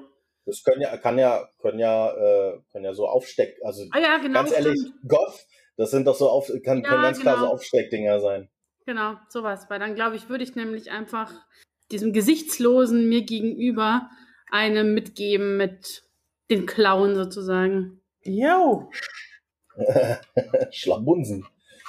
[0.47, 4.19] Das können ja, kann ja, können ja, äh, können ja so Aufsteck, also Ah ja,
[4.19, 4.41] genau.
[4.41, 5.09] ganz ehrlich, stimmt.
[5.09, 5.47] Goth,
[5.77, 7.53] das sind doch so auf, kann, Ja, können ganz klar so genau.
[7.55, 8.49] Aufsteckdinger sein.
[8.87, 9.67] Genau, sowas.
[9.69, 11.33] Weil dann glaube ich, würde ich nämlich einfach
[11.91, 14.11] diesem Gesichtslosen mir gegenüber
[14.51, 16.05] eine mitgeben mit
[16.51, 18.01] den Klauen sozusagen.
[18.23, 18.91] Jo.
[20.71, 21.47] Schlabunsen.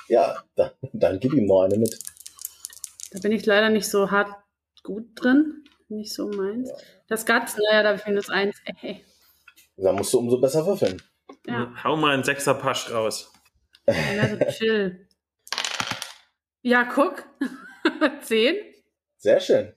[0.07, 1.97] Ja, dann, dann gib ihm noch eine mit.
[3.11, 4.29] Da bin ich leider nicht so hart
[4.83, 5.63] gut drin.
[5.87, 6.71] Nicht so meins.
[7.07, 8.55] Das Guts, naja, da ich minus eins.
[8.81, 8.95] Äh,
[9.77, 11.01] Dann musst du umso besser würfeln.
[11.45, 13.31] ja, Hau mal einen Sechser-Pasch raus.
[14.51, 15.07] Chill.
[16.61, 17.23] Ja, guck.
[18.21, 18.55] Zehn.
[19.17, 19.73] Sehr schön.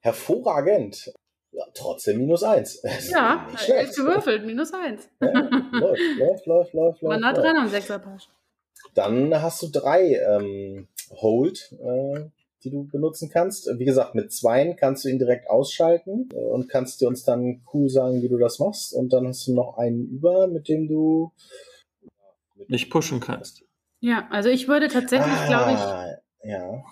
[0.00, 1.12] Hervorragend.
[1.52, 2.80] Ja, trotzdem minus eins.
[2.82, 3.96] Das ist Ja, elf schlecht.
[3.96, 5.08] gewürfelt, minus eins.
[5.20, 5.30] Ja,
[5.72, 7.20] läuft, läuft, läuft, läuft, War läuft.
[7.20, 8.28] nah dran am Sechserpasch.
[8.94, 12.24] Dann hast du drei ähm, Hold, äh,
[12.64, 13.68] die du benutzen kannst.
[13.78, 17.62] Wie gesagt, mit zweien kannst du ihn direkt ausschalten äh, und kannst dir uns dann
[17.72, 18.92] cool sagen, wie du das machst.
[18.92, 21.32] Und dann hast du noch einen über, mit dem du
[22.68, 23.64] Nicht pushen kannst.
[24.00, 26.06] Ja, also ich würde tatsächlich, glaube ich, Ah,
[26.42, 26.82] Ja.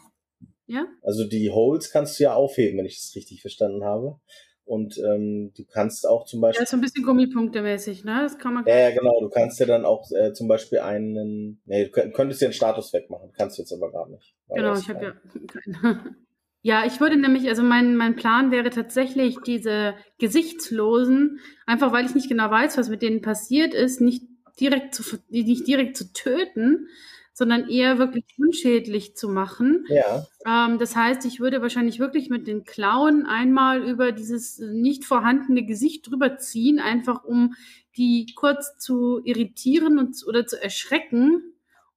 [0.66, 4.18] ja, Also die Holds kannst du ja aufheben, wenn ich das richtig verstanden habe.
[4.66, 6.62] Und ähm, du kannst auch zum Beispiel.
[6.64, 8.20] ist so ein bisschen Gummipunktemäßig, ne?
[8.22, 8.64] Das kann man.
[8.66, 9.20] Ja, ja, genau.
[9.20, 11.60] Du kannst dir dann auch äh, zum Beispiel einen.
[11.66, 13.30] Nee, du könnt- könntest dir einen Status wegmachen.
[13.36, 14.34] Kannst du jetzt aber gar nicht.
[14.48, 15.12] Genau, ich habe ja
[15.82, 16.16] keine.
[16.62, 22.14] Ja, ich würde nämlich, also mein, mein Plan wäre tatsächlich, diese Gesichtslosen, einfach weil ich
[22.14, 24.22] nicht genau weiß, was mit denen passiert ist, nicht
[24.60, 26.88] direkt zu, nicht direkt zu töten,
[27.34, 29.84] sondern eher wirklich unschädlich zu machen.
[29.88, 35.04] Ja, Ähm, das heißt, ich würde wahrscheinlich wirklich mit den Klauen einmal über dieses nicht
[35.04, 37.54] vorhandene Gesicht drüber ziehen, einfach um
[37.96, 41.42] die kurz zu irritieren und, oder zu erschrecken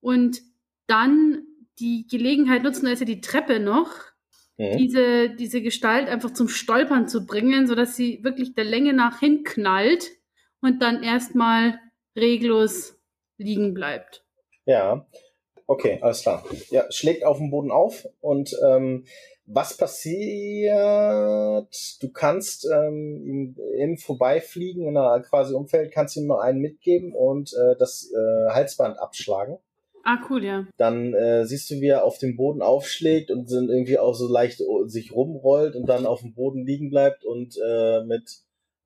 [0.01, 0.41] und
[0.87, 1.43] dann
[1.79, 3.91] die Gelegenheit nutzen, da ist ja die Treppe noch,
[4.57, 4.77] mhm.
[4.77, 10.09] diese, diese Gestalt einfach zum Stolpern zu bringen, sodass sie wirklich der Länge nach hinknallt
[10.61, 11.79] und dann erstmal
[12.17, 12.97] reglos
[13.37, 14.23] liegen bleibt.
[14.65, 15.05] ja.
[15.69, 16.45] Okay, alles klar.
[16.69, 19.03] Ja, schlägt auf den Boden auf und ähm,
[19.47, 21.67] was passiert?
[22.01, 26.59] Du kannst ähm, ihm im Vorbeifliegen, wenn er quasi umfällt, kannst du ihm noch einen
[26.59, 29.57] mitgeben und äh, das äh, Halsband abschlagen.
[30.05, 30.65] Ah, cool, ja.
[30.77, 34.31] dann äh, siehst du, wie er auf dem Boden aufschlägt und sind irgendwie auch so
[34.31, 38.37] leicht o- sich rumrollt und dann auf dem Boden liegen bleibt und äh, mit,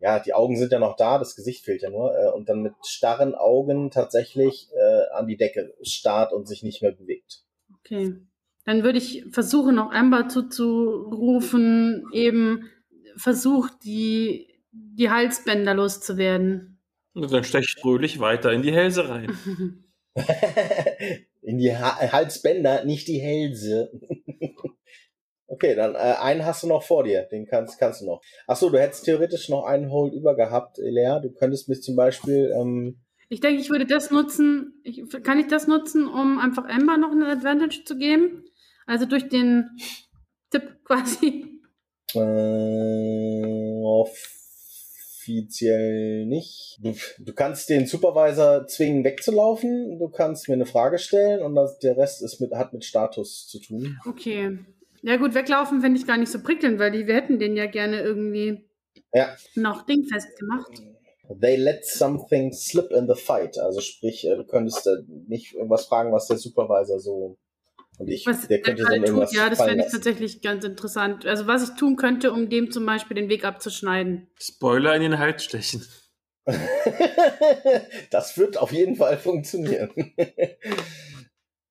[0.01, 2.61] ja, die Augen sind ja noch da, das Gesicht fehlt ja nur, äh, und dann
[2.61, 7.43] mit starren Augen tatsächlich äh, an die Decke starrt und sich nicht mehr bewegt.
[7.79, 8.15] Okay.
[8.65, 12.69] Dann würde ich versuchen, noch Amber zuzurufen, eben
[13.15, 16.79] versucht, die, die Halsbänder loszuwerden.
[17.13, 19.35] Und dann steche ich fröhlich weiter in die Hälse rein.
[21.41, 23.91] in die ha Halsbänder, nicht die Hälse.
[25.51, 27.23] okay, dann äh, einen hast du noch vor dir.
[27.23, 28.21] Den kannst, kannst du noch.
[28.47, 31.19] Achso, du hättest theoretisch noch einen Hold über gehabt, Lea.
[31.21, 32.51] Du könntest mich zum Beispiel.
[32.57, 34.81] Ähm, ich denke, ich würde das nutzen.
[34.83, 38.45] Ich, kann ich das nutzen, um einfach Amber noch eine Advantage zu geben?
[38.85, 39.69] Also durch den
[40.49, 41.45] Tipp quasi.
[42.13, 43.81] Äh,
[45.23, 46.79] offiziell nicht.
[46.81, 49.97] Du, du, kannst den Supervisor zwingen, wegzulaufen.
[49.99, 53.47] Du kannst mir eine Frage stellen und das, der Rest ist mit, hat mit Status
[53.47, 53.97] zu tun.
[54.05, 54.59] Okay.
[55.03, 57.65] Ja gut, weglaufen fände ich gar nicht so prickelnd, weil die, wir hätten den ja
[57.65, 58.69] gerne irgendwie
[59.13, 59.35] ja.
[59.55, 60.81] noch dingfest gemacht.
[61.39, 63.57] They let something slip in the fight.
[63.57, 64.87] Also sprich, äh, du könntest
[65.27, 67.37] nicht irgendwas fragen, was der Supervisor so
[68.01, 71.25] und ich, was der könnte dann irgendwas tut, Ja, das fände ich tatsächlich ganz interessant.
[71.25, 74.27] Also was ich tun könnte, um dem zum Beispiel den Weg abzuschneiden.
[74.39, 75.85] Spoiler in den Hals stechen.
[78.09, 79.91] das wird auf jeden Fall funktionieren.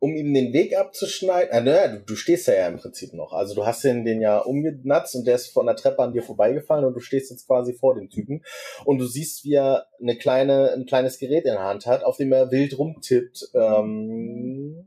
[0.01, 1.53] um ihm den Weg abzuschneiden.
[1.53, 3.33] Ah, naja, du, du stehst ja, ja im Prinzip noch.
[3.33, 6.23] Also du hast den, den ja umgenatzt und der ist von der Treppe an dir
[6.23, 8.43] vorbeigefallen und du stehst jetzt quasi vor dem Typen.
[8.87, 12.17] Und du siehst, wie er eine kleine, ein kleines Gerät in der Hand hat, auf
[12.17, 13.51] dem er wild rumtippt.
[13.55, 14.87] Ähm,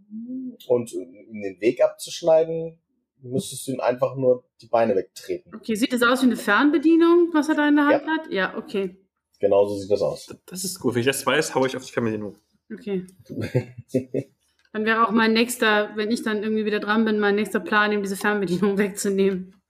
[0.67, 2.79] und um den Weg abzuschneiden,
[3.21, 5.53] müsstest du ihm einfach nur die Beine wegtreten.
[5.55, 8.07] Okay, sieht das aus wie eine Fernbedienung, was er da in der Hand ja.
[8.07, 8.31] hat?
[8.31, 8.97] Ja, okay.
[9.39, 10.35] Genau so sieht das aus.
[10.47, 10.95] Das ist gut.
[10.95, 12.35] Wenn ich das weiß, haue ich auf die Fernbedienung.
[12.71, 13.05] Okay.
[14.73, 17.91] dann wäre auch mein nächster, wenn ich dann irgendwie wieder dran bin, mein nächster Plan,
[17.91, 19.61] ihm diese Fernbedienung wegzunehmen.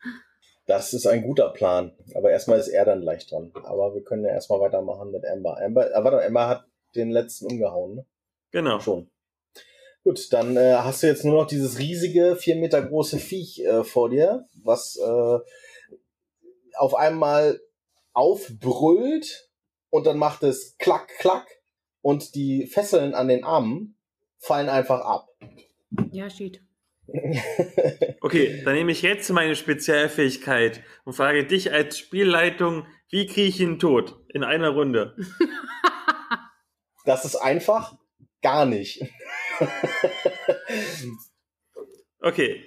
[0.65, 1.93] Das ist ein guter Plan.
[2.15, 3.51] Aber erstmal ist er dann leicht dran.
[3.53, 5.61] Aber wir können ja erstmal weitermachen mit Amber.
[5.61, 8.05] Amber, äh, warte, Amber hat den letzten umgehauen, ne?
[8.51, 8.79] Genau.
[8.79, 9.09] Schon.
[10.05, 13.83] Gut, dann äh, hast du jetzt nur noch dieses riesige, vier Meter große Viech äh,
[13.83, 15.39] vor dir, was äh,
[16.75, 17.59] auf einmal
[18.13, 19.49] aufbrüllt
[19.89, 21.47] und dann macht es klack, klack
[22.01, 23.92] und die Fesseln an den Armen
[24.43, 25.29] fallen einfach ab.
[26.11, 26.61] Ja, steht.
[28.21, 33.59] okay, dann nehme ich jetzt meine Spezialfähigkeit und frage dich als Spielleitung, wie kriege ich
[33.59, 35.15] ihn tot in einer Runde?
[37.05, 37.97] das ist einfach
[38.41, 39.03] gar nicht.
[42.21, 42.63] okay.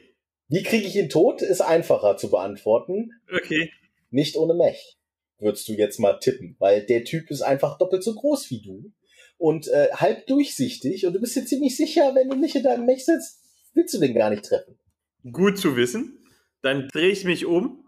[0.49, 3.11] Wie kriege ich ihn tot, ist einfacher zu beantworten.
[3.35, 3.73] Okay.
[4.11, 4.97] Nicht ohne Mech,
[5.39, 8.93] würdest du jetzt mal tippen, weil der Typ ist einfach doppelt so groß wie du
[9.39, 12.87] und äh, halb durchsichtig und du bist dir ziemlich sicher, wenn du nicht in deinem
[12.87, 13.41] Mech sitzt,
[13.75, 14.79] willst du den gar nicht treffen.
[15.31, 16.25] Gut zu wissen.
[16.63, 17.85] Dann drehe ich mich um.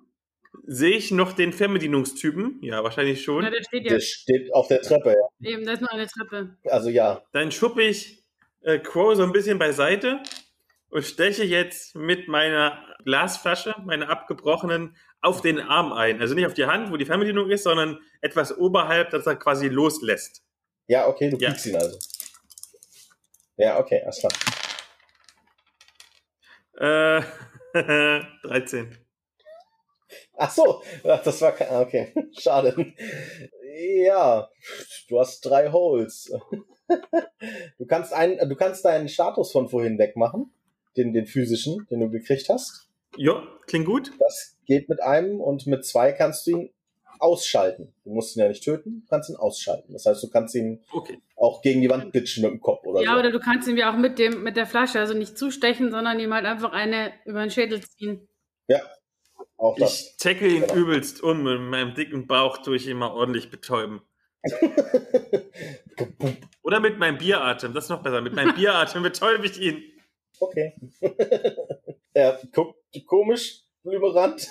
[0.67, 2.59] Sehe ich noch den Fernbedienungstypen?
[2.63, 3.45] Ja, wahrscheinlich schon.
[3.45, 3.91] Ja, der steht ja.
[3.91, 5.51] Der steht auf der Treppe, ja.
[5.51, 6.57] Eben, da ist nur eine Treppe.
[6.65, 7.23] Also ja.
[7.33, 8.23] Dann schuppe ich
[8.63, 10.21] äh, Crow so ein bisschen beiseite
[10.91, 16.21] und steche jetzt mit meiner Glasflasche, meiner abgebrochenen, auf den Arm ein.
[16.21, 19.69] Also nicht auf die Hand, wo die Fernbedienung ist, sondern etwas oberhalb, dass er quasi
[19.69, 20.43] loslässt.
[20.89, 21.55] Ja, okay, du ja.
[21.65, 21.99] ihn also.
[23.59, 24.33] Ja, okay, alles klar.
[26.81, 27.23] Äh,
[28.43, 28.97] 13.
[30.41, 32.95] Ach so, das war kein, okay, schade.
[33.77, 34.49] Ja,
[35.09, 36.33] du hast drei Holes.
[37.77, 40.51] Du kannst einen, du kannst deinen Status von vorhin wegmachen,
[40.97, 42.89] den, den physischen, den du gekriegt hast.
[43.15, 44.13] Ja, klingt gut.
[44.19, 46.71] Das geht mit einem und mit zwei kannst du ihn
[47.21, 47.95] ausschalten.
[48.05, 49.93] Du musst ihn ja nicht töten, du kannst ihn ausschalten.
[49.93, 51.21] Das heißt, du kannst ihn okay.
[51.37, 53.13] auch gegen die Wand pitchen mit dem Kopf oder ja, so.
[53.15, 55.91] Ja, oder du kannst ihn ja auch mit dem, mit der Flasche, also nicht zustechen,
[55.91, 58.29] sondern ihm halt einfach eine über den Schädel ziehen.
[58.69, 58.81] Ja.
[59.57, 60.01] Auch das.
[60.01, 60.75] Ich tackle ihn genau.
[60.75, 64.01] übelst um mit meinem dicken Bauch durch ihn mal ordentlich betäuben.
[66.63, 68.21] Oder mit meinem Bieratem, das ist noch besser.
[68.21, 69.83] Mit meinem Bieratem betäube ich ihn.
[70.39, 70.75] Okay.
[72.13, 74.49] er guckt komisch, Blümerand.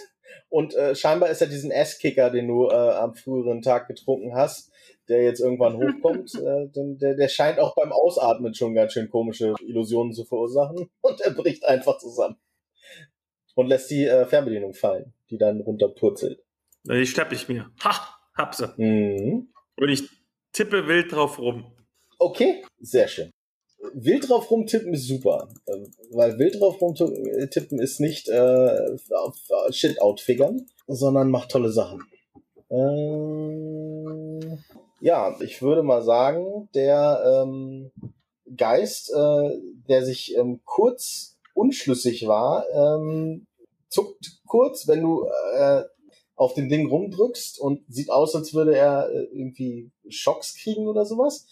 [0.49, 4.71] Und äh, scheinbar ist er diesen Ass-Kicker, den du äh, am früheren Tag getrunken hast,
[5.09, 9.09] der jetzt irgendwann hochkommt, äh, denn der, der scheint auch beim Ausatmen schon ganz schön
[9.09, 10.89] komische Illusionen zu verursachen.
[11.01, 12.38] Und er bricht einfach zusammen.
[13.55, 16.43] Und lässt die äh, Fernbedienung fallen, die dann runterpurzelt.
[16.84, 17.71] Die schnapp ich mir.
[17.84, 18.17] Ha!
[18.38, 18.71] Hab sie.
[18.78, 19.51] Mhm.
[19.78, 20.07] Und ich
[20.53, 21.65] tippe wild drauf rum.
[22.19, 23.32] Okay, sehr schön.
[23.99, 29.35] Wild drauf rumtippen ist super, ähm, weil wild drauf rumtippen ist nicht äh, auf
[29.71, 32.03] Shit outfigern, sondern macht tolle Sachen.
[32.69, 34.59] Ähm,
[35.01, 37.91] ja, ich würde mal sagen, der ähm,
[38.55, 39.57] Geist, äh,
[39.89, 43.47] der sich ähm, kurz unschlüssig war, ähm,
[43.89, 45.25] zuckt kurz, wenn du
[45.55, 45.83] äh,
[46.35, 51.05] auf dem Ding rumdrückst und sieht aus, als würde er äh, irgendwie Schocks kriegen oder
[51.05, 51.47] sowas.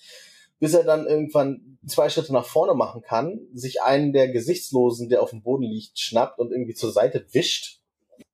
[0.59, 5.21] Bis er dann irgendwann zwei Schritte nach vorne machen kann, sich einen der Gesichtslosen, der
[5.21, 7.81] auf dem Boden liegt, schnappt und irgendwie zur Seite wischt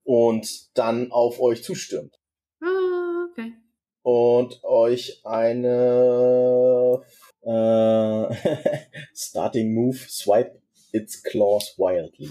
[0.04, 2.20] und dann auf euch zustürmt.
[2.62, 3.54] Ah, okay.
[4.04, 7.02] Und euch eine
[7.42, 8.36] äh,
[9.14, 10.62] Starting Move, Swipe
[10.92, 12.30] its claws wildly.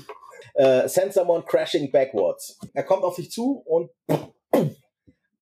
[0.55, 2.59] Äh, send someone crashing backwards.
[2.75, 3.91] Er kommt auf dich zu und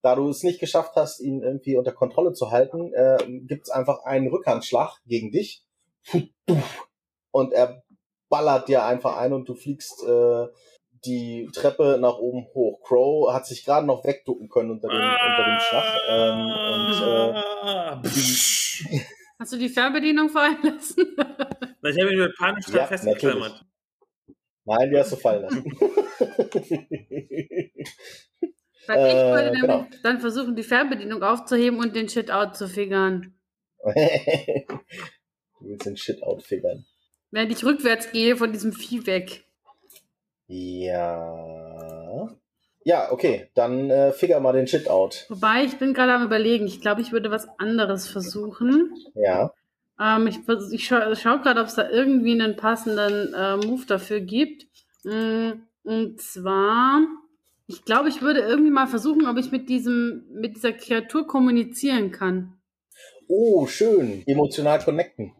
[0.09, 4.05] da du es nicht geschafft hast, ihn irgendwie unter Kontrolle zu halten, äh, gibt's einfach
[4.05, 5.63] einen Rückhandschlag gegen dich.
[7.31, 7.83] Und er
[8.31, 10.47] ballert dir einfach ein und du fliegst äh,
[11.05, 12.81] die Treppe nach oben hoch.
[12.83, 15.85] Crow hat sich gerade noch wegducken können unter dem, unter dem Schlag.
[16.09, 17.03] Ähm, und,
[18.95, 19.01] äh,
[19.39, 20.97] Hast du die Fernbedienung fallen lassen?
[21.85, 23.63] ich habe ihn mit panisch Ja, festgeklammert.
[24.65, 25.65] nein, die hast du fallen lassen.
[28.89, 29.87] Weil ich Äh, würde nämlich genau.
[30.03, 33.35] dann versuchen, die Fernbedienung aufzuheben und den Shit out zu figern.
[33.85, 33.93] du
[35.61, 36.85] willst den Shit outfigern.
[37.31, 39.45] Während ich rückwärts gehe von diesem Vieh weg.
[40.47, 42.29] Ja.
[42.85, 43.51] Ja, okay.
[43.55, 45.27] Dann äh, figure mal den Shit out.
[45.29, 46.67] Wobei, ich bin gerade am überlegen.
[46.67, 48.95] Ich glaube, ich würde was anderes versuchen.
[49.15, 49.53] Ja.
[50.01, 50.39] Ähm, ich
[50.73, 54.67] ich scha schaue gerade, ob es da irgendwie einen passenden äh, Move dafür gibt.
[55.05, 55.51] Mm,
[55.83, 57.03] Und zwar,
[57.69, 62.11] ich glaube, ich würde irgendwie mal versuchen, ob ich mit diesem, mit dieser Kreatur kommunizieren
[62.11, 62.55] kann.
[63.29, 64.23] Oh, schön.
[64.27, 65.33] Emotional connecten.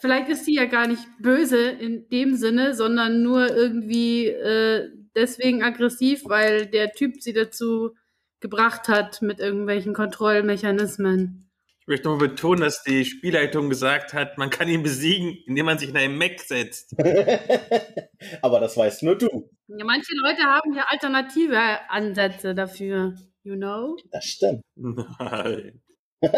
[0.00, 5.62] Vielleicht ist sie ja gar nicht böse in dem Sinne, sondern nur irgendwie äh, deswegen
[5.62, 7.94] aggressiv, weil der Typ sie dazu
[8.40, 11.50] gebracht hat mit irgendwelchen Kontrollmechanismen.
[11.82, 15.78] Ich möchte nur betonen, dass die Spielleitung gesagt hat, man kann ihn besiegen, indem man
[15.78, 16.94] sich in einen Mech setzt.
[18.42, 19.50] Aber das weißt nur du.
[19.66, 21.58] Ja, manche Leute haben ja alternative
[21.90, 23.16] Ansätze dafür.
[23.42, 23.96] You know?
[24.12, 24.62] Das stimmt.
[24.76, 25.82] Nein.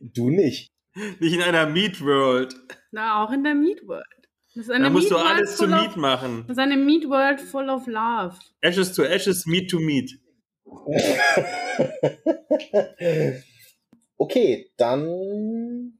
[0.00, 0.70] Du nicht.
[1.20, 2.54] Nicht in einer Meat World.
[2.92, 4.04] Na, auch in der Meat World.
[4.54, 6.44] Das ist eine Da musst du Meat World alles zu Meat machen.
[6.48, 8.38] Das ist eine Meat World full of love.
[8.62, 10.12] Ashes to Ashes, Meat to Meat.
[14.16, 15.98] Okay, dann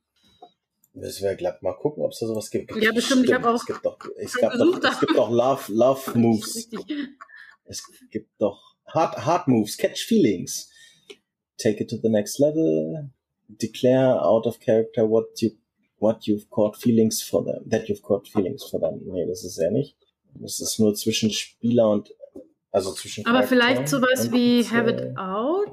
[0.92, 2.74] müssen wir glatt mal gucken, ob es da sowas gibt.
[2.76, 3.24] Ja, bestimmt.
[3.24, 6.68] Ich hab auch Es gibt doch, es gab doch, es gibt doch Love, Love Moves.
[7.64, 10.70] Es gibt doch Hard, Hard Moves, Catch Feelings.
[11.58, 13.10] Take it to the next level.
[13.48, 15.50] Declare out of character what you
[15.98, 17.68] what you've caught feelings for them.
[17.68, 19.00] That you've caught feelings for them.
[19.04, 19.96] Nee, das ist ja nicht.
[20.34, 22.12] Das ist nur zwischen Spieler und
[22.70, 25.70] also zwischen Aber vielleicht sowas wie have it out.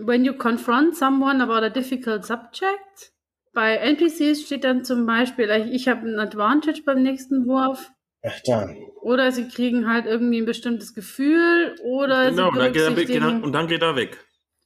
[0.00, 3.12] When you confront someone about a difficult subject.
[3.54, 7.90] Bei NPCs steht dann zum Beispiel, ich ich habe ein Advantage beim nächsten Wurf.
[8.22, 8.76] Ach dann.
[9.00, 11.74] Oder sie kriegen halt irgendwie ein bestimmtes Gefühl.
[11.82, 14.18] Oder, Genau, und sie dann, geht er, berücksichtigen, genau, und dann geht er weg.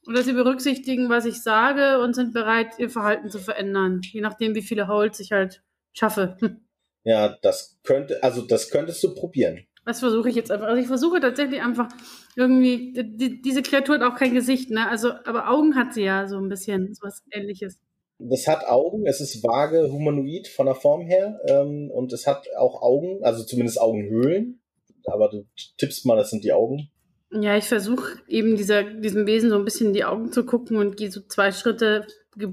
[0.07, 4.01] oder sie berücksichtigen, was ich sage und sind bereit, ihr Verhalten zu verändern.
[4.03, 5.63] Je nachdem, wie viele Holds ich halt
[5.93, 6.37] schaffe.
[7.05, 9.65] Ja, das könnte, also das könntest du probieren.
[9.85, 10.67] Das versuche ich jetzt einfach.
[10.67, 11.89] Also ich versuche tatsächlich einfach
[12.35, 14.87] irgendwie, die, diese Kreatur hat auch kein Gesicht, ne?
[14.87, 17.79] Also, aber Augen hat sie ja so ein bisschen, so was ähnliches.
[18.19, 22.45] Das hat Augen, es ist vage humanoid von der Form her ähm, und es hat
[22.57, 24.61] auch Augen, also zumindest Augenhöhlen.
[25.05, 25.45] Aber du
[25.77, 26.89] tippst mal, das sind die Augen.
[27.31, 30.77] Ja, ich versuche eben dieser, diesem Wesen so ein bisschen in die Augen zu gucken
[30.77, 32.05] und gehe so zwei Schritte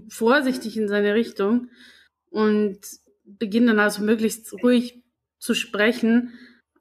[0.09, 1.69] vorsichtig in seine Richtung
[2.31, 2.79] und
[3.25, 5.03] beginne dann also möglichst ruhig
[5.39, 6.33] zu sprechen.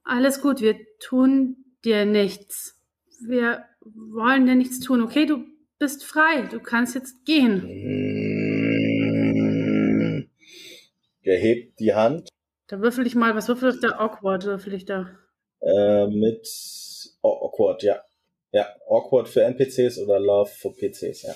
[0.04, 2.80] Alles gut, wir tun dir nichts.
[3.28, 5.02] Wir wollen dir nichts tun.
[5.02, 5.46] Okay, du
[5.78, 6.44] bist frei.
[6.50, 7.62] Du kannst jetzt gehen.
[11.26, 12.30] Der hebt die Hand
[12.68, 14.00] Da würfel ich mal, was würfel ich da?
[14.00, 15.18] Awkward würfel ich da.
[15.62, 16.48] äh, mit
[17.22, 18.02] Awkward, ja.
[18.52, 21.36] Ja, Awkward für NPCs oder Love für PCs, ja.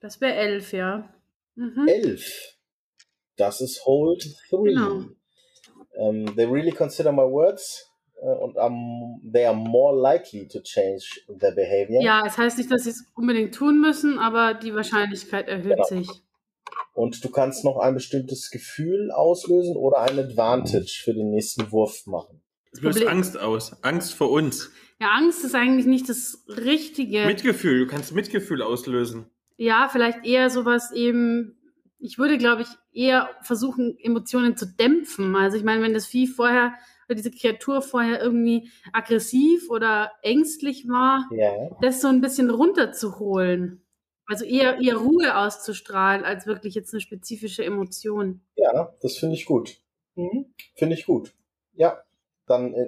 [0.00, 1.12] Das wäre elf, ja.
[1.56, 1.86] Mhm.
[1.88, 2.56] Elf.
[3.36, 4.62] Das ist Hold 3.
[4.70, 5.04] Genau.
[5.96, 7.90] Um, they really consider my words
[8.22, 11.04] uh, und um, they are more likely to change
[11.40, 12.02] their behavior.
[12.02, 15.84] Ja, es heißt nicht, dass sie es unbedingt tun müssen, aber die Wahrscheinlichkeit erhöht Genau.
[15.84, 16.08] sich.
[16.94, 22.06] Und du kannst noch ein bestimmtes Gefühl auslösen oder ein Advantage für den nächsten Wurf
[22.06, 22.40] machen.
[22.72, 23.76] Es löst Problem- Angst aus.
[23.82, 24.70] Angst vor uns.
[25.00, 27.26] Ja, Angst ist eigentlich nicht das Richtige.
[27.26, 27.80] Mitgefühl.
[27.80, 29.26] Du kannst Mitgefühl auslösen.
[29.58, 31.55] ja, vielleicht eher sowas eben.
[31.98, 35.34] Ich würde, glaube ich, eher versuchen, Emotionen zu dämpfen.
[35.34, 36.74] Also ich meine, wenn das Vieh vorher
[37.08, 41.70] oder diese Kreatur vorher irgendwie aggressiv oder ängstlich war, Ja.
[41.80, 43.82] das so ein bisschen runterzuholen.
[44.26, 48.40] Also eher, eher Ruhe auszustrahlen, als wirklich jetzt eine spezifische Emotion.
[48.56, 49.78] Ja, das finde ich gut.
[50.16, 50.46] Mhm.
[50.74, 51.32] Finde ich gut.
[51.74, 52.02] Ja.
[52.48, 52.86] Dann äh,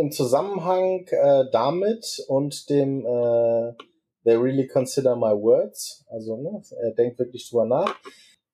[0.00, 3.72] im Zusammenhang äh, damit und dem äh,
[4.24, 6.04] They really consider my words.
[6.08, 7.94] Also, ne, er denkt wirklich drüber nach.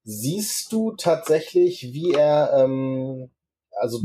[0.02, 3.30] Siehst du tatsächlich, wie er, ähm,
[3.72, 4.00] also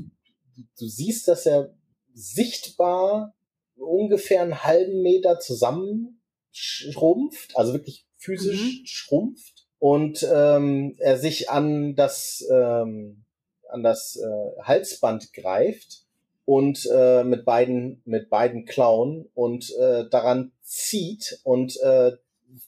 [0.77, 1.73] du siehst, dass er
[2.13, 3.33] sichtbar
[3.75, 6.21] ungefähr einen halben Meter zusammen
[6.51, 8.85] schrumpft, also wirklich physisch mhm.
[8.85, 13.25] schrumpft und ähm, er sich an das ähm,
[13.69, 16.04] an das äh, Halsband greift
[16.45, 22.13] und äh, mit beiden mit beiden Klauen und äh, daran zieht und äh,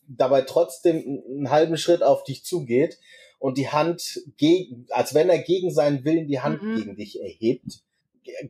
[0.07, 2.99] dabei trotzdem einen halben Schritt auf dich zugeht
[3.39, 6.75] und die Hand gegen, als wenn er gegen seinen Willen die Hand mhm.
[6.75, 7.83] gegen dich erhebt,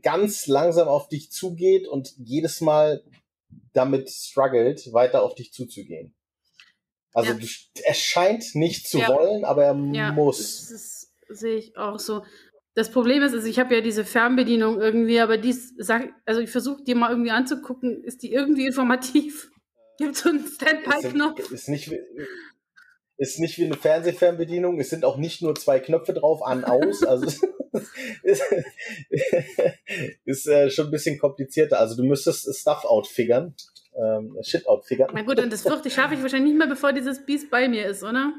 [0.01, 3.03] ganz langsam auf dich zugeht und jedes Mal
[3.73, 6.13] damit struggelt, weiter auf dich zuzugehen.
[7.13, 7.37] Also ja.
[7.37, 7.47] du,
[7.83, 9.09] er scheint nicht zu ja.
[9.09, 10.69] wollen, aber er ja, muss.
[10.69, 12.23] Das sehe ich auch so.
[12.77, 16.51] Das Problem ist, also ich habe ja diese Fernbedienung irgendwie, aber die sag, also ich
[16.51, 19.49] versuche dir mal irgendwie anzugucken, ist die irgendwie informativ?
[19.97, 21.39] Gibt es so einen Standby-Knopf?
[21.39, 21.91] Ist, ist, nicht,
[23.17, 24.79] ist nicht wie eine Fernsehfernbedienung.
[24.79, 27.01] Es sind auch nicht nur zwei Knöpfe drauf, an, aus.
[27.07, 27.25] Also
[28.21, 28.43] ist,
[30.25, 31.79] ist äh, schon ein bisschen komplizierter.
[31.79, 33.55] Also du müsstest Stuff outfigern.
[33.95, 35.09] Ähm, Shit outfigern.
[35.15, 37.87] Na gut, und das vierte schaffe ich wahrscheinlich nicht mehr, bevor dieses Biest bei mir
[37.87, 38.33] ist, oder?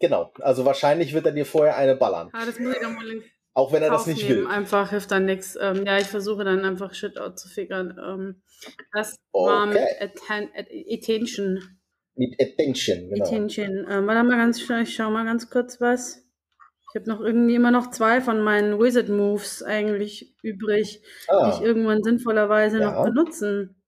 [0.00, 0.32] Genau.
[0.40, 2.30] Also wahrscheinlich wird er dir vorher eine ballern.
[2.32, 3.22] Ah, das muss ich doch mal
[3.54, 4.46] auch wenn er das nicht will.
[4.46, 5.56] Einfach hilft dann nichts.
[5.60, 7.98] Ähm, ja, ich versuche dann einfach Shit out zu figern.
[8.04, 8.42] Ähm,
[8.92, 9.50] das okay.
[9.50, 10.50] war mit Atten
[10.90, 11.78] Attention.
[12.16, 13.24] Mit Attention, genau.
[13.24, 13.86] Attention.
[13.88, 16.24] Ähm, warte mal ganz schnell, ich schau mal ganz kurz was.
[16.94, 21.50] Ich habe noch irgendwie immer noch zwei von meinen Wizard Moves eigentlich übrig, ah.
[21.50, 22.92] die ich irgendwann sinnvollerweise ja.
[22.92, 23.82] noch benutzen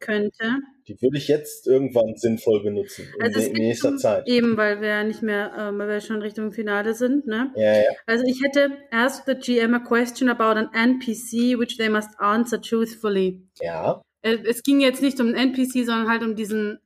[0.00, 0.58] könnte.
[0.88, 4.28] Die würde ich jetzt irgendwann sinnvoll benutzen, in, also in nächster zum, Zeit.
[4.28, 7.52] Eben, weil wir ja nicht mehr, äh, weil wir schon Richtung Finale sind, ne?
[7.56, 7.90] Ja, ja.
[8.06, 12.60] Also ich hätte ask the GM a question about an NPC, which they must answer
[12.60, 13.42] truthfully.
[13.60, 14.00] Ja.
[14.22, 16.78] Äh, es ging jetzt nicht um einen NPC, sondern halt um diesen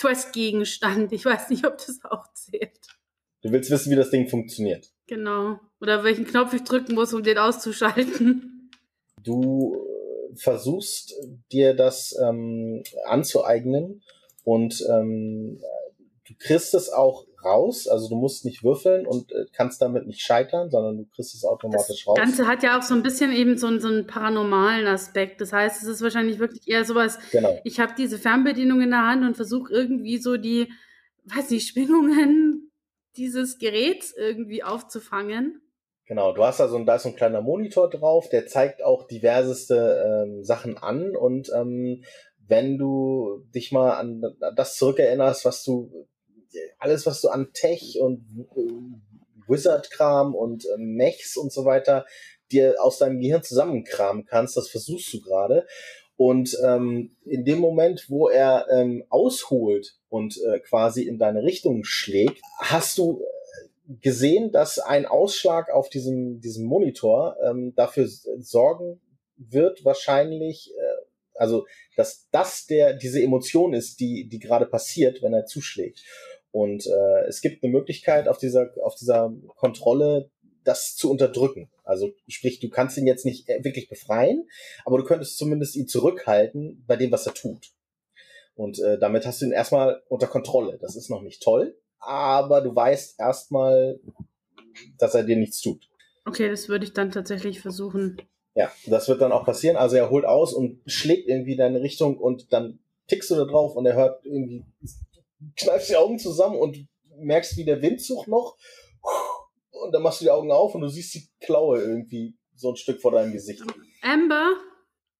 [0.00, 1.12] Quest-Gegenstand.
[1.12, 2.78] Ich weiß nicht, ob das auch zählt.
[3.42, 4.88] Du willst wissen, wie das Ding funktioniert.
[5.08, 5.58] Genau.
[5.80, 8.70] Oder welchen Knopf ich drücken muss, um den auszuschalten.
[9.22, 9.76] Du
[10.36, 11.14] versuchst
[11.50, 14.02] dir das ähm, anzueignen
[14.44, 15.60] und ähm,
[16.26, 20.20] du kriegst es auch raus, also du musst nicht würfeln und äh, kannst damit nicht
[20.20, 22.16] scheitern, sondern du kriegst es automatisch das raus.
[22.16, 25.40] Das Ganze hat ja auch so ein bisschen eben so, so einen paranormalen Aspekt.
[25.40, 27.58] Das heißt, es ist wahrscheinlich wirklich eher sowas, genau.
[27.64, 30.68] ich habe diese Fernbedienung in der Hand und versuche irgendwie so die,
[31.24, 32.70] weiß nicht, Schwingungen
[33.16, 35.60] dieses Geräts irgendwie aufzufangen.
[36.06, 38.82] Genau, du hast da so ein, da ist so ein kleiner Monitor drauf, der zeigt
[38.82, 42.02] auch diverseste ähm, Sachen an und ähm,
[42.48, 44.22] wenn du dich mal an
[44.56, 46.06] das zurückerinnerst, was du
[46.78, 48.26] alles, was du an Tech und
[48.56, 52.04] äh, Wizard-Kram und äh, Mechs und so weiter
[52.50, 55.66] dir aus deinem Gehirn zusammenkramen kannst, das versuchst du gerade.
[56.16, 61.84] Und ähm, in dem Moment, wo er ähm, ausholt und äh, quasi in deine Richtung
[61.84, 63.22] schlägt, hast du
[64.00, 68.08] gesehen, dass ein Ausschlag auf diesem, diesem Monitor ähm, dafür
[68.38, 69.00] sorgen
[69.36, 71.04] wird, wahrscheinlich, äh,
[71.34, 71.66] also
[71.96, 76.02] dass das der diese Emotion ist, die die gerade passiert, wenn er zuschlägt.
[76.50, 80.30] Und äh, es gibt eine Möglichkeit auf dieser auf dieser Kontrolle
[80.64, 81.70] das zu unterdrücken.
[81.84, 84.48] Also sprich, du kannst ihn jetzt nicht äh, wirklich befreien,
[84.84, 87.72] aber du könntest zumindest ihn zurückhalten bei dem, was er tut.
[88.54, 90.78] Und äh, damit hast du ihn erstmal unter Kontrolle.
[90.80, 94.00] Das ist noch nicht toll, aber du weißt erstmal,
[94.98, 95.88] dass er dir nichts tut.
[96.24, 98.20] Okay, das würde ich dann tatsächlich versuchen.
[98.54, 99.76] Ja, das wird dann auch passieren.
[99.76, 103.76] Also er holt aus und schlägt irgendwie deine Richtung und dann tickst du da drauf
[103.76, 104.64] und er hört irgendwie,
[105.56, 106.86] kneifst die Augen zusammen und
[107.18, 108.56] merkst, wie der Windzug noch
[109.70, 112.76] und dann machst du die Augen auf und du siehst die Klaue irgendwie so ein
[112.76, 113.62] Stück vor deinem Gesicht.
[114.02, 114.52] Amber?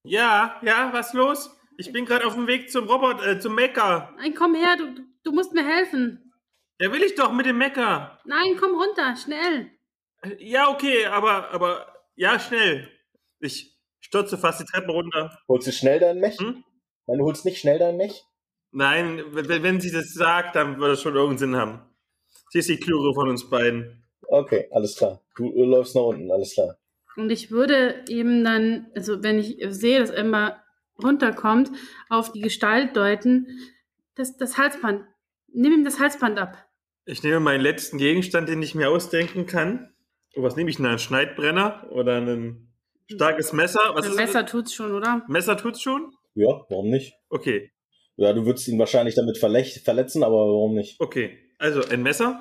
[0.05, 1.51] Ja, ja, was los?
[1.79, 4.15] Ich bin gerade auf dem Weg zum Robot, äh, zum Mecker.
[4.19, 6.22] Nein, komm her, du, du musst mir helfen.
[6.83, 8.19] Ja, will ich doch mit dem Mecker.
[8.25, 9.71] Nein, komm runter, schnell.
[10.39, 11.87] Ja, okay, aber, aber,
[12.17, 12.91] ja, schnell.
[13.39, 15.39] Ich stürze fast die Treppe runter.
[15.47, 16.41] Holst du schnell deinen Mech?
[16.41, 16.65] Hm?
[17.07, 18.25] Nein, du holst nicht schnell deinen Mech?
[18.73, 21.83] Nein, wenn, wenn sie das sagt, dann wird das schon irgendeinen Sinn haben.
[22.51, 24.03] Sie ist die Klure von uns beiden.
[24.23, 25.21] Okay, alles klar.
[25.37, 26.79] Du, du läufst nach unten, alles klar.
[27.15, 30.61] Und ich würde eben dann, also wenn ich sehe, dass Emma
[31.01, 31.71] runterkommt,
[32.09, 33.47] auf die Gestalt deuten,
[34.17, 35.05] das, das Halsband.
[35.53, 36.59] Nimm ihm das Halsband ab.
[37.05, 39.93] Ich nehme meinen letzten Gegenstand, den ich mir ausdenken kann.
[40.37, 40.87] Oh, was nehme ich denn?
[40.87, 42.73] Ein Schneidbrenner oder ein
[43.11, 43.81] starkes Messer?
[43.95, 44.53] Was ein Messer das?
[44.53, 45.25] tut's schon, oder?
[45.29, 46.15] Messer tut's schon?
[46.35, 47.15] Ja, warum nicht?
[47.29, 47.73] Okay.
[48.17, 51.01] Ja, du würdest ihn wahrscheinlich damit verletzen, aber warum nicht?
[51.01, 51.37] Okay.
[51.59, 52.41] Also ein Messer?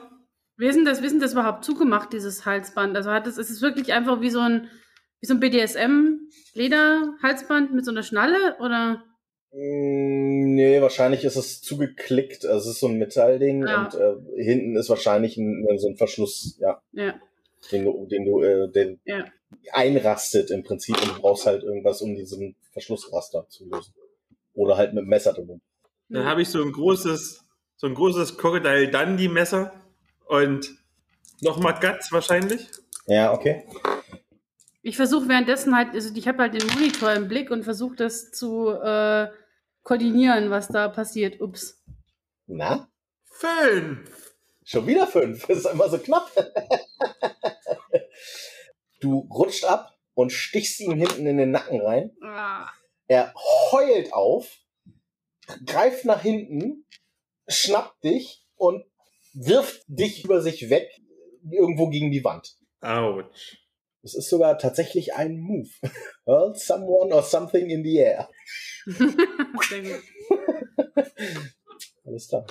[0.57, 2.95] Wir sind das, wir sind das überhaupt zugemacht, dieses Halsband.
[2.95, 4.69] Also hat es, es ist wirklich einfach wie so ein,
[5.21, 9.03] wie so ein BDSM-Lederhalsband mit so einer Schnalle oder?
[9.53, 12.45] Mm, Nee, wahrscheinlich ist es zugeklickt.
[12.45, 13.83] Also es ist so ein Metallding Ja.
[13.85, 17.15] und äh, hinten ist wahrscheinlich ein, so ein Verschluss, ja, Ja.
[17.71, 19.25] den du, den du, äh, den Ja.
[19.71, 23.93] einrastet im Prinzip und du brauchst halt irgendwas, um diesen Verschlussraster zu lösen.
[24.53, 25.61] Oder halt mit dem Messer drin.
[26.09, 27.45] Dann habe ich so ein großes,
[27.77, 29.71] so ein großes Crocodile Dundee Messer
[30.27, 30.75] und
[31.41, 32.67] nochmal Guts wahrscheinlich.
[33.07, 33.63] Ja, okay.
[34.81, 38.31] Ich versuche währenddessen halt, also ich habe halt den Monitor im Blick und versuche das
[38.31, 39.27] zu äh,
[39.83, 41.41] koordinieren, was da passiert.
[41.41, 41.83] Ups.
[42.47, 42.89] Na?
[43.23, 44.35] Fünf.
[44.63, 45.47] Schon wieder fünf.
[45.47, 46.31] Das ist immer so knapp.
[49.01, 52.11] du rutscht ab und stichst ihm hinten in den Nacken rein.
[52.23, 52.69] Ah.
[53.07, 53.33] Er
[53.71, 54.59] heult auf,
[55.65, 56.85] greift nach hinten,
[57.47, 58.85] schnappt dich und
[59.33, 60.89] wirft dich über sich weg,
[61.49, 62.55] irgendwo gegen die Wand.
[62.81, 63.57] Autsch.
[64.03, 65.69] Das ist sogar tatsächlich ein Move.
[66.25, 68.29] Hurl someone or something in the air.
[72.05, 72.45] Alles klar.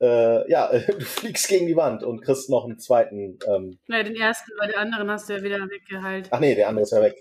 [0.00, 3.38] Äh, ja, du fliegst gegen die Wand und kriegst noch einen zweiten.
[3.46, 6.28] Ähm, Ja, den ersten, weil den anderen hast du ja wieder weggeheilt.
[6.30, 7.16] ach nee, der andere ist ja weg.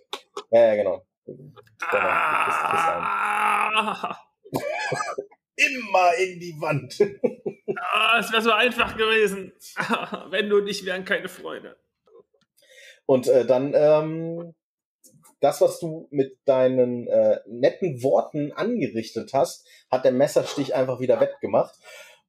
[0.52, 1.06] Ja, ja, genau.
[1.26, 2.86] Genau, kriegst- kriegst.
[2.92, 4.18] Ah,
[5.58, 6.98] Immer in die Wand.
[7.92, 9.52] ah, es wäre so einfach gewesen.
[10.30, 11.76] Wenn du nicht, wären keine Freunde.
[13.10, 14.54] Und äh, dann ähm,
[15.40, 21.20] das, was du mit deinen äh, netten Worten angerichtet hast, hat der Messerstich einfach wieder
[21.20, 21.74] wettgemacht.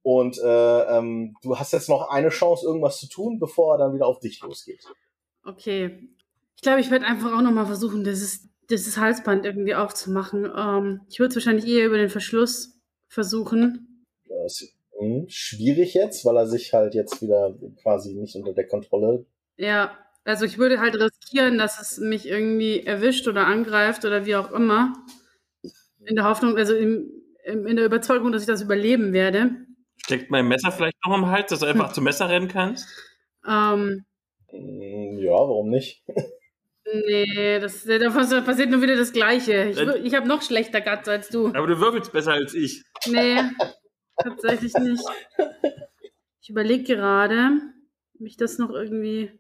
[0.01, 3.94] Und äh, ähm, du hast jetzt noch eine Chance, irgendwas zu tun, bevor er dann
[3.94, 4.82] wieder auf dich losgeht.
[5.44, 6.09] Okay.
[6.57, 10.51] Ich glaube, ich werde einfach auch nochmal versuchen, dieses, dieses Halsband irgendwie aufzumachen.
[10.57, 14.07] Ähm, ich würde es wahrscheinlich eher über den Verschluss versuchen.
[14.27, 18.66] Das ist hm, schwierig jetzt, weil er sich halt jetzt wieder quasi nicht unter der
[18.66, 19.27] Kontrolle.
[19.59, 24.36] Ja, also ich würde halt riskieren, dass es mich irgendwie erwischt oder angreift oder wie
[24.36, 24.92] auch immer.
[26.05, 27.10] In der Hoffnung, also im,
[27.44, 29.66] in der Überzeugung, dass ich das überleben werde.
[30.05, 32.88] Steckt mein Messer vielleicht noch am Hals, dass du einfach zum Messer rennen kannst?
[33.47, 34.05] Ähm,
[34.51, 36.02] Hm, Ja, warum nicht?
[37.06, 39.68] nee, das, da passiert nur wieder das Gleiche.
[39.70, 41.48] Ich, wür- ich habe noch schlechter Guts als du.
[41.48, 42.82] Aber du würfelst besser als ich.
[43.06, 43.42] Nee,
[44.22, 45.05] tatsächlich nicht.
[46.42, 47.60] Ich überlege gerade,
[48.18, 49.30] ob ich das noch irgendwie.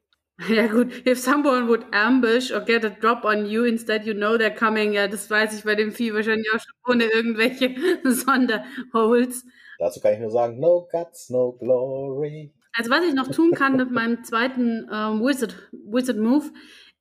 [0.48, 4.36] Ja gut, if someone would ambush or get a drop on you, instead you know
[4.36, 4.92] they're coming.
[4.92, 9.44] Ja, das weiß ich bei dem Vieh wahrscheinlich auch schon ohne irgendwelche Sonderholds.
[9.78, 12.52] Dazu kann ich nur sagen, no guts, no glory.
[12.72, 16.50] Also was ich noch tun kann mit meinem zweiten ähm, Wizard, Wizard Move,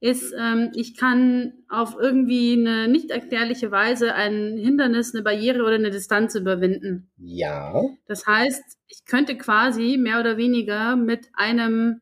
[0.01, 5.75] ist, ähm, ich kann auf irgendwie eine nicht erklärliche Weise ein Hindernis, eine Barriere oder
[5.75, 7.11] eine Distanz überwinden.
[7.17, 7.83] Ja.
[8.07, 11.99] Das heißt, ich könnte quasi mehr oder weniger mit einem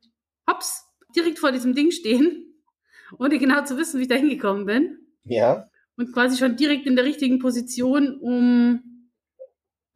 [0.48, 2.54] Hops direkt vor diesem Ding stehen,
[3.20, 5.00] ohne genau zu wissen, wie ich da hingekommen bin.
[5.24, 5.70] Ja.
[5.98, 9.10] Und quasi schon direkt in der richtigen Position, um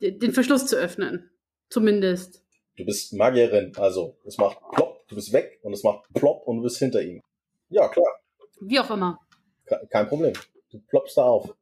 [0.01, 1.29] de- den Verschluss zu öffnen.
[1.69, 2.43] Zumindest.
[2.75, 6.57] Du bist Magierin, also es macht plopp, du bist weg und es macht plopp und
[6.57, 7.21] du bist hinter ihm.
[7.69, 8.19] Ja, klar,
[8.61, 9.19] Wie auch immer.
[9.65, 10.33] ke- kein Problem.
[10.71, 11.53] Du ploppst da auf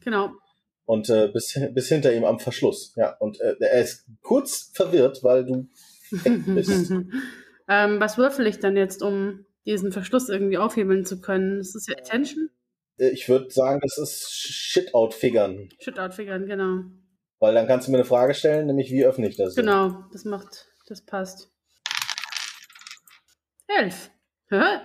[0.00, 0.30] Genau.
[0.86, 2.94] und äh, bist, bist hinter ihm am Verschluss.
[2.96, 5.68] Ja, und äh, er ist kurz verwirrt, weil du
[6.24, 6.92] weg bist.
[7.70, 11.58] ähm, was würfel ich dann jetzt, um diesen Verschluss irgendwie aufhebeln zu können?
[11.58, 12.50] Das ist ja Attention?
[12.98, 15.70] Äh, Ich würde sagen, das ist Shit-Out-Figern.
[15.80, 16.82] Shit-out-figern, genau.
[17.38, 19.54] Weil dann kannst du mir eine Frage stellen, nämlich wie öffne ich das?
[19.54, 19.64] denn?
[19.64, 21.50] Genau, das macht, das passt.
[23.68, 24.10] Elf.
[24.50, 24.80] Hä?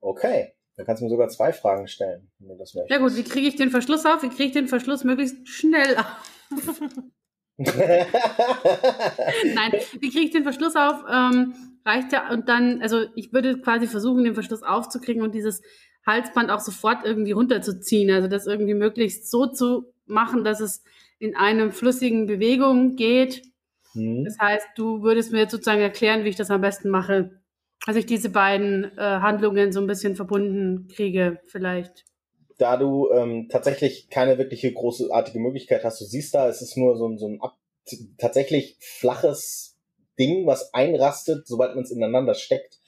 [0.00, 0.52] Okay.
[0.76, 2.90] Dann kannst du mir sogar zwei Fragen stellen, wenn du das möchtest.
[2.90, 4.22] Ja gut, wie kriege ich den Verschluss auf?
[4.24, 6.50] Wie kriege ich den Verschluss möglichst schnell auf?
[9.54, 11.04] Nein, wie kriege ich den Verschluss auf?
[11.08, 11.54] Ähm,
[11.84, 15.62] reicht ja und dann, also ich würde quasi versuchen, den Verschluss aufzukriegen und dieses
[16.06, 18.10] Halsband auch sofort irgendwie runterzuziehen.
[18.10, 20.82] Also das irgendwie möglichst so zu machen, dass es
[21.18, 23.42] in einem flüssigen Bewegung geht.
[23.92, 24.24] Hm.
[24.24, 27.40] Das heißt, du würdest mir jetzt sozusagen erklären, wie ich das am besten mache.
[27.86, 32.04] Also ich diese beiden äh, Handlungen so ein bisschen verbunden kriege, vielleicht.
[32.58, 36.96] Da du ähm, tatsächlich keine wirkliche großartige Möglichkeit hast, du siehst da, es ist nur
[36.96, 37.56] so ein, so ein ab,
[38.18, 39.76] tatsächlich flaches
[40.18, 42.78] Ding, was einrastet, sobald man es ineinander steckt.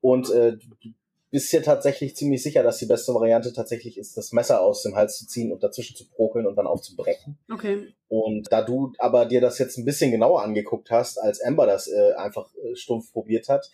[0.00, 0.94] Und äh, du
[1.30, 4.96] bist dir tatsächlich ziemlich sicher, dass die beste Variante tatsächlich ist, das Messer aus dem
[4.96, 7.38] Hals zu ziehen und dazwischen zu prokeln und dann aufzubrechen.
[7.52, 7.92] Okay.
[8.08, 11.86] Und da du aber dir das jetzt ein bisschen genauer angeguckt hast, als Amber das
[11.86, 13.70] äh, einfach äh, stumpf probiert hat,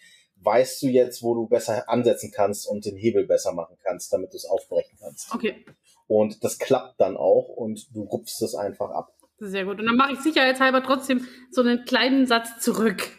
[0.47, 4.33] weißt du jetzt, wo du besser ansetzen kannst und den Hebel besser machen kannst, damit
[4.33, 5.35] du es aufbrechen kannst.
[5.35, 5.67] Okay.
[6.07, 9.13] Und das klappt dann auch und du rupfst es einfach ab.
[9.39, 9.81] Sehr gut.
[9.81, 13.11] Und dann mache ich sicherheitshalber trotzdem so einen kleinen Satz zurück,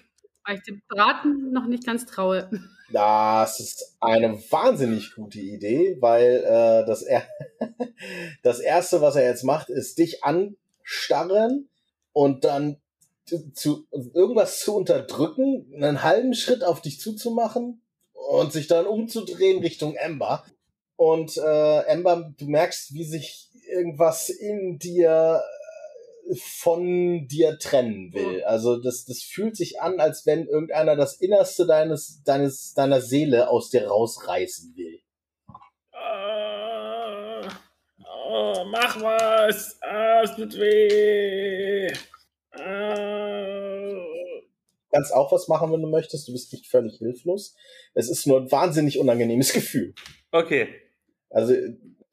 [0.45, 2.49] weil ich dem Braten noch nicht ganz traue.
[2.91, 7.23] Das ist eine wahnsinnig gute Idee, weil äh, das, er
[8.43, 11.67] das Erste, was er jetzt macht, ist dich anstarren
[12.13, 12.77] und dann
[13.53, 17.81] zu, irgendwas zu unterdrücken, einen halben Schritt auf dich zuzumachen
[18.13, 20.43] und sich dann umzudrehen Richtung Ember.
[20.95, 25.41] Und äh, Ember, du merkst, wie sich irgendwas in dir
[26.35, 28.43] von dir trennen will.
[28.43, 33.49] Also das, das fühlt sich an, als wenn irgendeiner das Innerste deines, deines, deiner Seele
[33.49, 34.99] aus dir rausreißen will.
[35.93, 37.47] Oh,
[38.29, 39.77] oh, mach was!
[39.81, 41.91] Ah, es tut weh!
[44.91, 46.27] Kannst auch was machen, wenn du möchtest.
[46.27, 47.55] Du bist nicht völlig hilflos.
[47.93, 49.93] Es ist nur ein wahnsinnig unangenehmes Gefühl.
[50.31, 50.67] Okay.
[51.29, 51.53] Also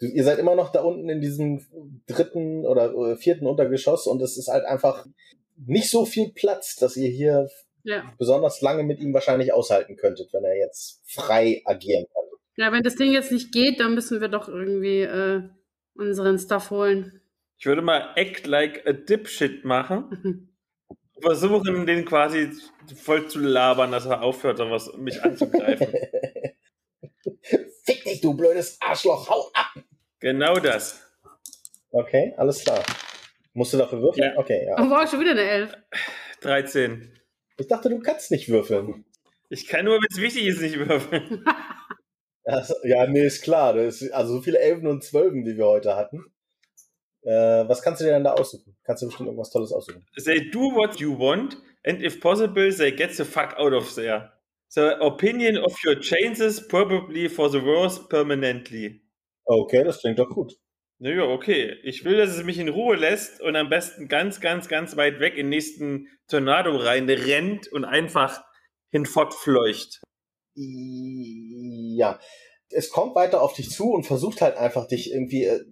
[0.01, 1.65] ihr seid immer noch da unten in diesem
[2.07, 5.07] dritten oder äh, vierten Untergeschoss und es ist halt einfach
[5.57, 7.49] nicht so viel Platz, dass ihr hier
[7.85, 8.13] ja.
[8.19, 12.25] besonders lange mit ihm wahrscheinlich aushalten könntet, wenn er jetzt frei agieren kann.
[12.57, 15.43] Ja, wenn das Ding jetzt nicht geht, dann müssen wir doch irgendwie äh,
[15.95, 17.21] unseren Stuff holen.
[17.65, 20.51] Ich würde mal Act like a Dipshit machen.
[21.23, 22.51] Versuchen, den quasi
[22.95, 25.87] voll zu labern, dass er aufhört, was, mich anzugreifen.
[27.87, 29.83] Fick dich, du blödes Arschloch, hau ab!
[30.21, 31.11] Genau das.
[31.91, 32.83] Okay, alles klar.
[33.55, 34.33] Musst du dafür würfeln?
[34.35, 34.39] Ja.
[34.39, 34.75] Okay, ja.
[34.79, 35.75] Oh, war schon wieder eine 11.
[36.43, 37.19] 13.
[37.57, 39.07] Ich dachte, du kannst nicht würfeln.
[39.49, 41.43] Ich kann nur, wenn es wichtig ist, nicht würfeln.
[42.83, 43.75] ja, nee, ist klar.
[43.77, 46.27] Ist, also so viele Elfen und Zwölfen, die wir heute hatten.
[47.25, 48.77] Äh, was kannst du dir denn da aussuchen?
[48.85, 50.07] Kannst du bestimmt irgendwas Tolles aussuchen?
[50.25, 54.33] They do what you want and if possible, they get the fuck out of there.
[54.69, 59.03] The opinion of your changes probably for the worse permanently.
[59.47, 60.55] Okay, das klingt doch gut.
[60.99, 61.77] Naja, okay.
[61.83, 65.21] Ich will, dass es mich in Ruhe lässt und am besten ganz, ganz, ganz weit
[65.21, 68.43] weg in den nächsten Tornado rein rennt und einfach
[68.91, 70.01] hinfortfleucht.
[70.55, 72.19] Ja.
[72.71, 75.65] Es kommt weiter auf dich zu und versucht halt einfach dich irgendwie, äh,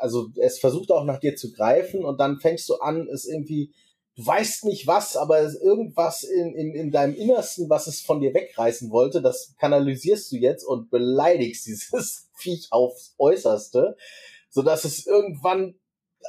[0.00, 3.72] also es versucht auch nach dir zu greifen und dann fängst du an, es irgendwie,
[4.16, 8.34] du weißt nicht was, aber irgendwas in, in, in deinem Innersten, was es von dir
[8.34, 13.96] wegreißen wollte, das kanalisierst du jetzt und beleidigst dieses Viech aufs Äußerste,
[14.48, 15.74] so dass es irgendwann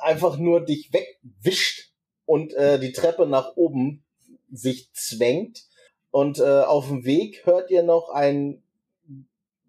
[0.01, 1.91] einfach nur dich wegwischt
[2.25, 4.03] und äh, die Treppe nach oben
[4.51, 5.65] sich zwängt.
[6.11, 8.63] Und äh, auf dem Weg hört ihr noch ein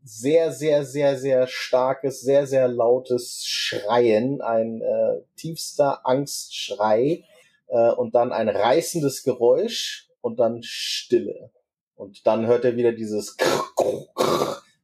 [0.05, 7.25] sehr, sehr, sehr, sehr starkes, sehr, sehr lautes Schreien, ein äh, tiefster Angstschrei
[7.69, 11.51] äh, und dann ein reißendes Geräusch und dann Stille.
[11.95, 13.37] Und dann hört er wieder dieses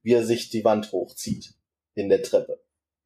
[0.02, 1.54] wie er sich die Wand hochzieht
[1.94, 2.60] in der Treppe.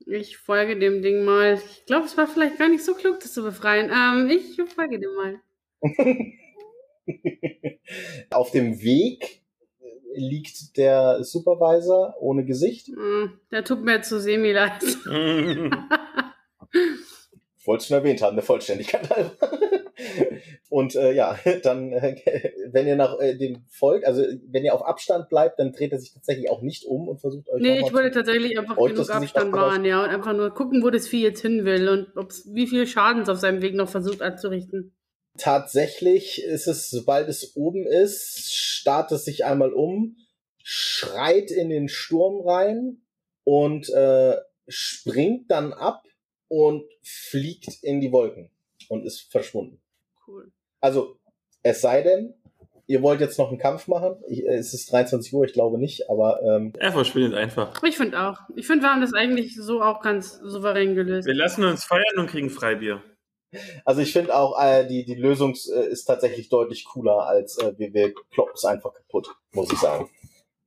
[0.06, 1.54] Ich folge dem Ding mal.
[1.54, 3.90] Ich glaube, es war vielleicht gar nicht so klug, das zu befreien.
[3.90, 5.40] Ähm, ich folge dem mal.
[8.30, 9.41] Auf dem Weg
[10.14, 12.88] liegt der Supervisor ohne Gesicht.
[12.88, 14.82] Hm, der tut mir zu semi leid.
[17.64, 19.32] Wolltest du schon erwähnt haben, der Vollständigkeit halber.
[20.68, 22.16] Und äh, ja, dann, äh,
[22.70, 25.98] wenn ihr nach äh, dem folgt, also wenn ihr auf Abstand bleibt, dann dreht er
[25.98, 27.60] sich tatsächlich auch nicht um und versucht euch.
[27.60, 31.06] Nee, ich würde tatsächlich einfach genug Abstand wahren, ja, und einfach nur gucken, wo das
[31.06, 34.22] Vieh jetzt hin will und ob's, wie viel Schaden es auf seinem Weg noch versucht
[34.22, 34.92] anzurichten.
[35.38, 40.16] Tatsächlich ist es, sobald es oben ist, starrt es sich einmal um,
[40.62, 42.98] schreit in den Sturm rein
[43.44, 44.36] und äh,
[44.68, 46.04] springt dann ab
[46.48, 48.50] und fliegt in die Wolken
[48.88, 49.80] und ist verschwunden.
[50.26, 50.52] Cool.
[50.80, 51.16] Also,
[51.62, 52.34] es sei denn,
[52.86, 54.16] ihr wollt jetzt noch einen Kampf machen.
[54.28, 56.42] Ich, äh, es ist 23 Uhr, ich glaube nicht, aber.
[56.42, 57.82] Ähm, er verschwindet einfach.
[57.82, 58.38] Ich finde auch.
[58.54, 61.26] Ich finde, wir haben das eigentlich so auch ganz souverän gelöst.
[61.26, 63.02] Wir lassen uns feiern und kriegen Freibier.
[63.84, 67.74] Also ich finde auch, äh, die, die Lösung äh, ist tatsächlich deutlich cooler, als äh,
[67.76, 70.08] wir, wir kloppen es einfach kaputt, muss ich sagen.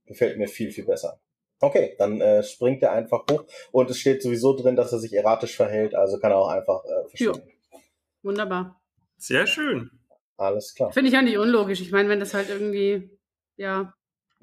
[0.06, 1.20] Gefällt mir viel, viel besser.
[1.62, 5.14] Okay, dann äh, springt er einfach hoch und es steht sowieso drin, dass er sich
[5.14, 7.50] erratisch verhält, also kann er auch einfach äh, verschwinden.
[7.72, 7.80] Ja.
[8.22, 8.82] Wunderbar.
[9.18, 9.90] Sehr schön.
[10.38, 10.92] Alles klar.
[10.92, 11.82] Finde ich auch nicht unlogisch.
[11.82, 13.10] Ich meine, wenn das halt irgendwie,
[13.56, 13.94] ja.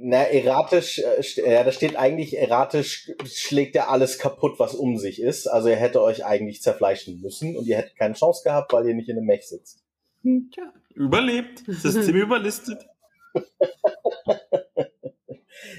[0.04, 5.22] Na, erratisch, äh, ja, da steht eigentlich, erratisch schlägt er alles kaputt, was um sich
[5.22, 5.46] ist.
[5.46, 8.94] Also er hätte euch eigentlich zerfleischen müssen und ihr hättet keine Chance gehabt, weil ihr
[8.94, 9.80] nicht in einem Mech sitzt.
[10.24, 10.72] Hm, tja.
[10.94, 11.62] Überlebt.
[11.68, 12.84] System überlistet.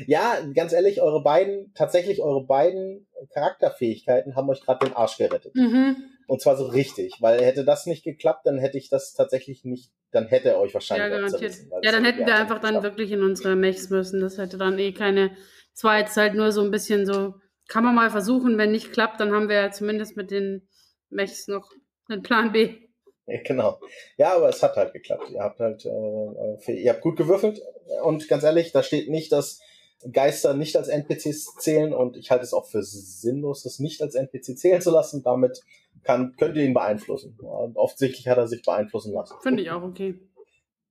[0.07, 5.53] ja, ganz ehrlich, eure beiden, tatsächlich eure beiden Charakterfähigkeiten haben euch gerade den Arsch gerettet.
[5.53, 5.97] Mhm.
[6.27, 9.91] Und zwar so richtig, weil hätte das nicht geklappt, dann hätte ich das tatsächlich nicht,
[10.11, 11.55] dann hätte er euch wahrscheinlich ja, garantiert.
[11.81, 14.21] Ja, dann hätten wir einfach dann wirklich in unsere Mechs müssen.
[14.21, 15.35] Das hätte dann eh keine,
[15.73, 17.35] es war jetzt halt nur so ein bisschen so,
[17.67, 20.67] kann man mal versuchen, wenn nicht klappt, dann haben wir ja zumindest mit den
[21.09, 21.71] Mechs noch
[22.09, 22.75] einen Plan B.
[23.45, 23.79] genau.
[24.17, 25.29] Ja, aber es hat halt geklappt.
[25.31, 27.61] Ihr habt halt, äh, ihr habt gut gewürfelt
[28.03, 29.61] und ganz ehrlich, da steht nicht, dass
[30.11, 34.15] Geister nicht als NPCs zählen und ich halte es auch für sinnlos, das nicht als
[34.15, 35.23] NPC zählen zu lassen.
[35.23, 35.61] Damit
[36.03, 37.37] kann, könnt ihr ihn beeinflussen.
[37.39, 39.35] Und offensichtlich hat er sich beeinflussen lassen.
[39.41, 40.19] Finde ich auch okay.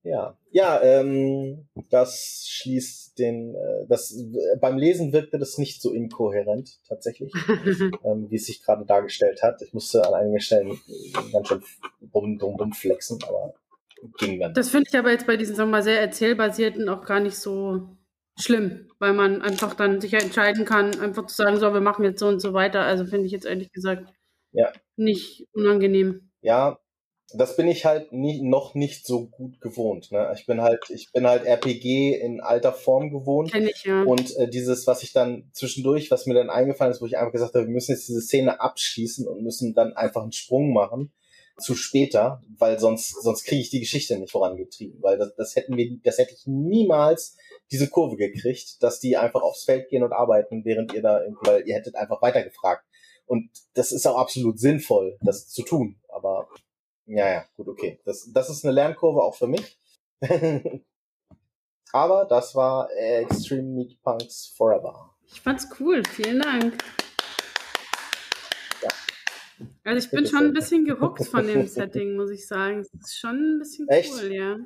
[0.03, 5.93] Ja, ja, ähm, das schließt den, äh, das äh, beim Lesen wirkte das nicht so
[5.93, 7.33] inkohärent tatsächlich,
[8.03, 9.61] ähm, wie es sich gerade dargestellt hat.
[9.61, 10.77] Ich musste an einigen Stellen
[11.31, 11.63] ganz schön
[12.01, 13.53] dumm, dumm, dumm flexen, aber
[14.19, 14.53] ging dann.
[14.53, 17.37] Das finde ich aber jetzt bei diesen, sagen wir mal, sehr erzählbasierten auch gar nicht
[17.37, 17.87] so
[18.37, 22.19] schlimm, weil man einfach dann sich entscheiden kann, einfach zu sagen, so, wir machen jetzt
[22.19, 22.81] so und so weiter.
[22.81, 24.13] Also finde ich jetzt ehrlich gesagt
[24.53, 24.71] ja.
[24.95, 26.31] nicht unangenehm.
[26.41, 26.79] Ja,
[27.35, 30.11] das bin ich halt nie, noch nicht so gut gewohnt.
[30.11, 30.31] Ne?
[30.37, 33.51] Ich bin halt, ich bin halt RPG in alter Form gewohnt.
[33.51, 34.03] Kenn ich, ja.
[34.03, 37.31] Und äh, dieses, was ich dann zwischendurch, was mir dann eingefallen ist, wo ich einfach
[37.31, 41.11] gesagt habe, wir müssen jetzt diese Szene abschließen und müssen dann einfach einen Sprung machen
[41.59, 45.01] zu später, weil sonst, sonst kriege ich die Geschichte nicht vorangetrieben.
[45.01, 47.37] Weil das, das hätten wir, das hätte ich niemals
[47.71, 51.67] diese Kurve gekriegt, dass die einfach aufs Feld gehen und arbeiten, während ihr da, weil
[51.67, 52.85] ihr hättet einfach weitergefragt.
[53.25, 55.99] Und das ist auch absolut sinnvoll, das zu tun.
[56.09, 56.47] Aber
[57.05, 57.99] ja, ja, gut, okay.
[58.05, 59.77] Das, das ist eine Lernkurve auch für mich.
[61.91, 65.15] Aber das war Extreme Meat Punks Forever.
[65.27, 66.03] Ich fand's cool.
[66.09, 66.83] Vielen Dank.
[68.81, 68.89] Ja.
[69.83, 72.79] Also ich bin schon ein bisschen gehuckt von dem Setting, muss ich sagen.
[72.79, 74.11] Es ist schon ein bisschen Echt?
[74.11, 74.57] cool, ja.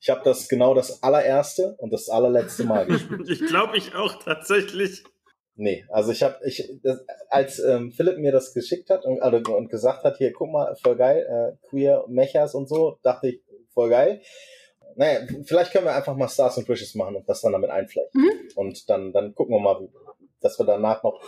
[0.00, 3.28] Ich habe das genau das allererste und das allerletzte Mal gespielt.
[3.28, 5.04] ich glaube, ich auch tatsächlich.
[5.62, 9.54] Nee, also ich habe, ich, das, als ähm, Philipp mir das geschickt hat und, also,
[9.54, 13.42] und gesagt hat, hier, guck mal, voll geil, äh, queer Mechas und so, dachte ich,
[13.72, 14.22] voll geil.
[14.96, 18.22] Naja, vielleicht können wir einfach mal Stars and Wishes machen und das dann damit einflechten.
[18.22, 18.48] Mhm.
[18.56, 19.88] Und dann, dann gucken wir mal,
[20.40, 21.22] dass wir danach noch,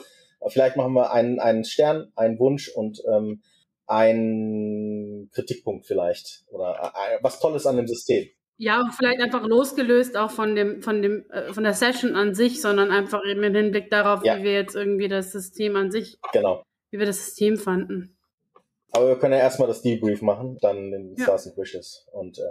[0.48, 3.40] vielleicht machen wir einen, einen Stern, einen Wunsch und ähm,
[3.86, 6.42] einen Kritikpunkt vielleicht.
[6.48, 8.26] Oder äh, was Tolles an dem System.
[8.56, 12.34] Ja, und vielleicht einfach losgelöst auch von dem, von dem, äh, von der Session an
[12.34, 14.38] sich, sondern einfach eben im Hinblick darauf, Ja.
[14.38, 16.62] wie wir jetzt irgendwie das System an sich, Genau.
[16.90, 18.16] wie wir das System fanden.
[18.92, 21.24] Aber wir können ja erstmal das Debrief machen, dann den Ja.
[21.24, 22.06] Stars and Wishes.
[22.12, 22.42] Und äh,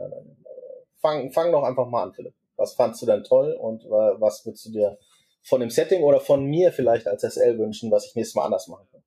[1.02, 2.34] fang, fang doch einfach mal an, Philipp.
[2.58, 4.98] Was fandst du denn toll und äh, was würdest du dir
[5.42, 8.68] von dem Setting oder von mir vielleicht als SL wünschen, was ich nächstes Mal anders
[8.68, 9.02] machen kann?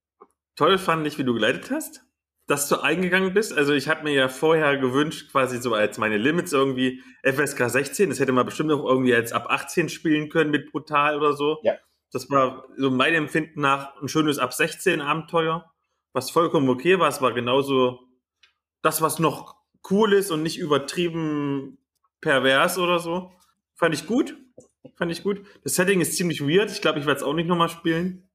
[0.56, 2.05] Toll fand ich, wie du geleitet hast,
[2.46, 3.56] dass du eingegangen bist.
[3.56, 8.10] Also ich habe mir ja vorher gewünscht, quasi so als meine Limits irgendwie FSK 16.
[8.10, 11.58] Das hätte man bestimmt auch irgendwie als ab 18 spielen können mit Brutal oder so.
[11.62, 11.74] Ja.
[12.12, 15.72] Das war so meinem Empfinden nach ein schönes ab 16 Abenteuer,
[16.12, 17.08] was vollkommen okay war.
[17.08, 18.00] Es war genauso
[18.80, 19.56] das, was noch
[19.90, 21.78] cool ist und nicht übertrieben
[22.20, 23.32] pervers oder so.
[23.74, 24.36] Fand ich gut.
[24.94, 25.44] Fand ich gut.
[25.64, 26.70] Das Setting ist ziemlich weird.
[26.70, 28.28] Ich glaube, ich werde es auch nicht nochmal spielen.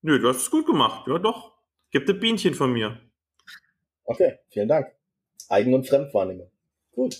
[0.00, 1.06] Nö, du hast es gut gemacht.
[1.06, 1.52] Ja, doch.
[1.90, 3.00] Gibt ein Bienchen von mir.
[4.10, 4.86] Okay, vielen Dank.
[5.50, 6.50] Eigen- und Fremdwahrnehmung.
[6.92, 7.16] Gut.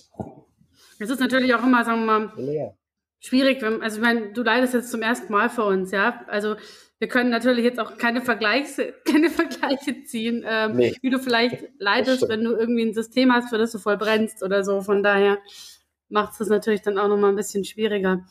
[0.99, 2.75] Es ist natürlich auch immer, sagen wir mal, Leer.
[3.19, 6.25] schwierig, wenn, also ich meine, du leidest jetzt zum ersten Mal für uns, ja.
[6.27, 6.55] Also
[6.97, 10.95] wir können natürlich jetzt auch keine Vergleiche, keine Vergleiche ziehen, ähm, Nee.
[11.01, 14.41] wie du vielleicht leidest, wenn du irgendwie ein System hast, für das du voll brennst
[14.43, 14.81] oder so.
[14.81, 15.37] Von daher
[16.09, 18.25] macht es das natürlich dann auch nochmal ein bisschen schwieriger.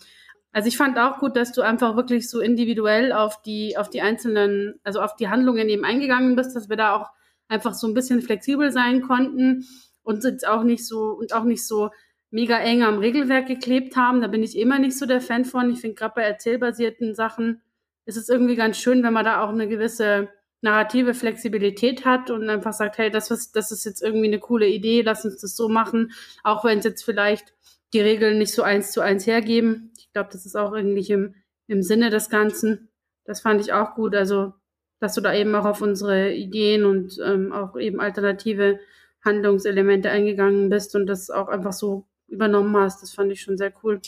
[0.51, 4.01] Also ich fand auch gut, dass du einfach wirklich so individuell auf die, auf die
[4.03, 7.11] einzelnen, also auf die Handlungen eben eingegangen bist, dass wir da auch
[7.49, 9.67] einfach so ein bisschen flexibel sein konnten
[10.03, 11.91] und jetzt auch nicht so und auch nicht so
[12.31, 14.21] mega eng am Regelwerk geklebt haben.
[14.21, 15.71] Da bin ich immer nicht so der Fan von.
[15.71, 17.63] Ich finde gerade bei erzählbasierten Sachen
[18.05, 20.29] ist es irgendwie ganz schön, wenn man da auch eine gewisse
[20.61, 24.67] narrative Flexibilität hat und einfach sagt, hey, das ist, das ist jetzt irgendwie eine coole
[24.67, 26.13] Idee, lass uns das so machen,
[26.43, 27.55] auch wenn es jetzt vielleicht
[27.93, 29.93] die Regeln nicht so eins zu eins hergeben.
[29.99, 31.35] Ich glaube, das ist auch irgendwie im,
[31.69, 32.89] im Sinne des Ganzen.
[33.25, 34.15] Das fand ich auch gut.
[34.15, 34.53] Also,
[35.01, 38.79] dass du da eben auch auf unsere Ideen und ähm, auch eben alternative
[39.25, 43.03] Handlungselemente eingegangen bist und das auch einfach so übernommen hast.
[43.03, 44.01] Das fand ich schon sehr cool.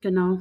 [0.00, 0.38] Genau.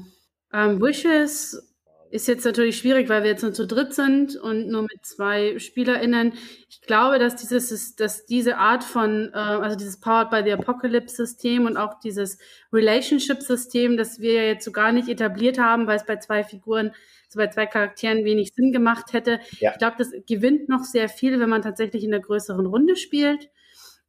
[0.54, 1.71] Ähm, Wishes
[2.12, 5.58] ist jetzt natürlich schwierig, weil wir jetzt nur zu dritt sind und nur mit zwei
[5.58, 6.34] SpielerInnen.
[6.70, 11.16] Ich glaube, dass dieses, dass diese Art von, äh, also dieses Powered by the Apocalypse
[11.16, 12.38] System und auch dieses
[12.74, 16.92] Relationship System, das wir jetzt so gar nicht etabliert haben, weil es bei zwei Figuren,
[17.30, 19.40] so bei zwei Charakteren wenig Sinn gemacht hätte.
[19.60, 19.72] Ja.
[19.72, 23.50] Ich glaube, das gewinnt noch sehr viel, wenn man tatsächlich in der größeren Runde spielt.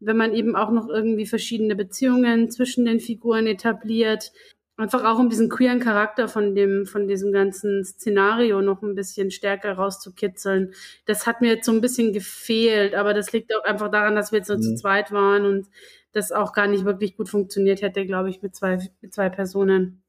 [0.01, 4.33] Wenn man eben auch noch irgendwie verschiedene Beziehungen zwischen den Figuren etabliert.
[4.83, 9.31] Einfach auch um diesen queeren Charakter von dem, von diesem ganzen Szenario noch ein bisschen
[9.31, 10.75] stärker rauszukitzeln.
[11.07, 14.33] Das hat mir jetzt so ein bisschen gefehlt, aber das liegt auch einfach daran, dass
[14.33, 14.63] wir jetzt so Mhm.
[14.63, 15.69] zu zweit waren und
[16.13, 20.03] das auch gar nicht wirklich gut funktioniert hätte, glaube ich, mit zwei, mit zwei Personen.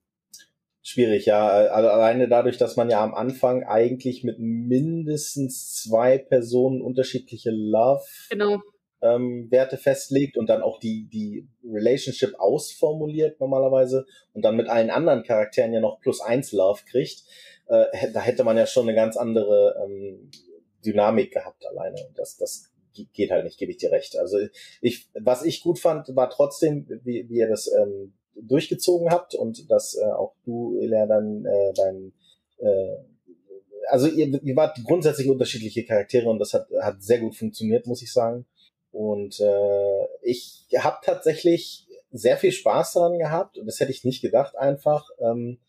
[0.81, 1.47] Schwierig, ja.
[1.47, 8.61] Alleine dadurch, dass man ja am Anfang eigentlich mit mindestens zwei Personen unterschiedliche Love Genau.
[9.03, 14.89] Ähm, Werte festlegt und dann auch die, die Relationship ausformuliert normalerweise und dann mit allen
[14.89, 17.23] anderen Charakteren ja noch plus eins Love kriegt,
[17.67, 20.31] äh, da hätte man ja schon eine ganz andere ähm,
[20.85, 21.97] Dynamik gehabt alleine.
[22.15, 22.71] Das, das
[23.13, 24.17] geht halt nicht, gebe ich dir recht.
[24.17, 24.38] Also
[24.81, 29.69] ich, was ich gut fand, war trotzdem, wie, wie ihr das ähm, durchgezogen habt und
[29.69, 32.13] dass äh, auch du, Ilya, dann äh, dein
[32.59, 32.97] äh,
[33.89, 38.01] also ihr, ihr wart grundsätzlich unterschiedliche Charaktere und das hat, hat sehr gut funktioniert, muss
[38.01, 38.45] ich sagen.
[39.03, 44.21] Und äh, ich habe tatsächlich sehr viel Spaß daran gehabt und das hätte ich nicht
[44.21, 45.09] gedacht einfach.
[45.19, 45.59] Ähm,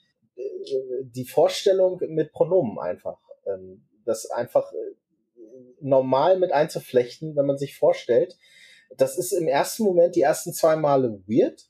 [1.03, 3.19] die Vorstellung mit Pronomen einfach.
[3.47, 4.95] Ähm, das einfach äh,
[5.81, 8.39] normal mit einzuflechten, wenn man sich vorstellt.
[8.97, 11.65] Das ist im ersten Moment die ersten zwei Male weird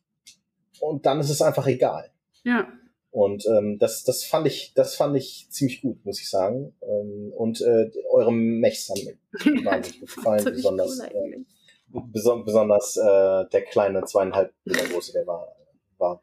[0.80, 2.10] und dann ist es einfach egal.
[2.42, 2.68] Ja.
[3.10, 6.74] Und ähm, das, das fand ich, das fand ich ziemlich gut, muss ich sagen.
[6.82, 11.46] Ähm, und äh, eure Mechs haben mir wahnsinnig gefallen, besonders, cool äh, beson
[11.94, 15.54] besonders äh, der kleine zweieinhalb Meter große, der war,
[15.98, 16.22] war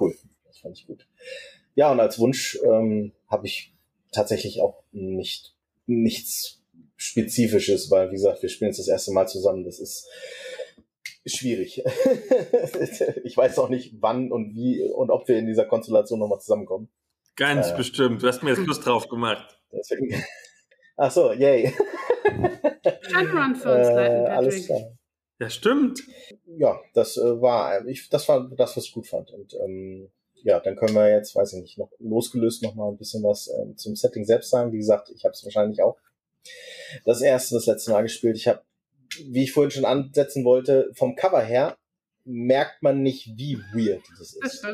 [0.00, 0.14] cool.
[0.46, 1.06] Das fand ich gut.
[1.74, 3.74] Ja, und als Wunsch ähm, habe ich
[4.12, 5.54] tatsächlich auch nicht
[5.86, 6.62] nichts
[6.96, 9.64] Spezifisches, weil wie gesagt, wir spielen jetzt das erste Mal zusammen.
[9.64, 10.08] Das ist
[11.26, 11.82] schwierig.
[13.24, 16.88] ich weiß auch nicht, wann und wie und ob wir in dieser Konstellation nochmal zusammenkommen.
[17.36, 18.22] Ganz äh, bestimmt.
[18.22, 19.58] Du hast mir jetzt Lust drauf gemacht.
[19.72, 20.22] Deswegen.
[20.96, 21.72] Ach so, yay.
[22.24, 24.80] Run für uns leiten, äh, Alles klar.
[25.42, 26.02] Ja, stimmt.
[26.56, 29.32] Ja, das äh, war, ich, das war das, was ich gut fand.
[29.32, 30.08] Und ähm,
[30.44, 33.48] ja, dann können wir jetzt, weiß ich nicht, noch losgelöst noch mal ein bisschen was
[33.48, 34.72] ähm, zum Setting selbst sagen.
[34.72, 35.96] Wie gesagt, ich habe es wahrscheinlich auch
[37.04, 38.36] das erste, das letzte Mal gespielt.
[38.36, 38.62] Ich habe
[39.26, 41.76] wie ich vorhin schon ansetzen wollte, vom Cover her
[42.24, 44.64] merkt man nicht, wie weird das ist.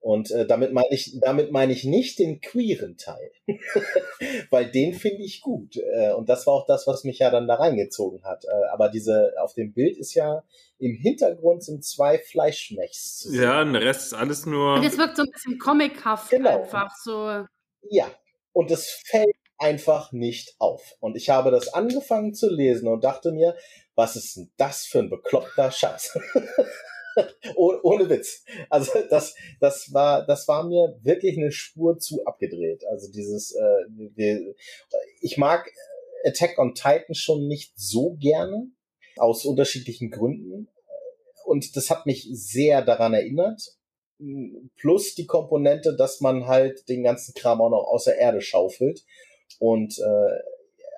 [0.00, 3.32] Und äh, damit meine ich, damit meine ich nicht den queeren Teil,
[4.50, 5.76] weil den finde ich gut.
[5.76, 8.44] Äh, und das war auch das, was mich ja dann da reingezogen hat.
[8.44, 10.42] Äh, aber diese auf dem Bild ist ja
[10.78, 13.28] im Hintergrund sind zwei Fleischmechs.
[13.30, 14.76] Ja, und der Rest ist alles nur.
[14.76, 16.62] Und es wirkt so ein bisschen comichaft genau.
[16.62, 17.44] einfach so.
[17.90, 18.06] Ja,
[18.52, 20.96] und es fällt einfach nicht auf.
[21.00, 23.54] Und ich habe das angefangen zu lesen und dachte mir,
[23.94, 26.18] was ist denn das für ein bekloppter Scheiß?
[27.56, 28.44] oh, ohne Witz.
[28.68, 32.84] Also das, das war, das war mir wirklich eine Spur zu abgedreht.
[32.86, 34.54] Also dieses, äh, die,
[35.20, 35.70] ich mag
[36.24, 38.70] Attack on Titan schon nicht so gerne
[39.16, 40.68] aus unterschiedlichen Gründen.
[41.44, 43.76] Und das hat mich sehr daran erinnert.
[44.76, 49.04] Plus die Komponente, dass man halt den ganzen Kram auch noch außer Erde schaufelt
[49.58, 50.38] und äh,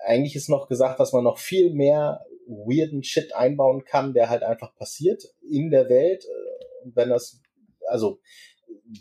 [0.05, 4.43] eigentlich ist noch gesagt, dass man noch viel mehr weirden Shit einbauen kann, der halt
[4.43, 6.25] einfach passiert in der Welt.
[6.25, 7.41] Äh, wenn das,
[7.89, 8.21] also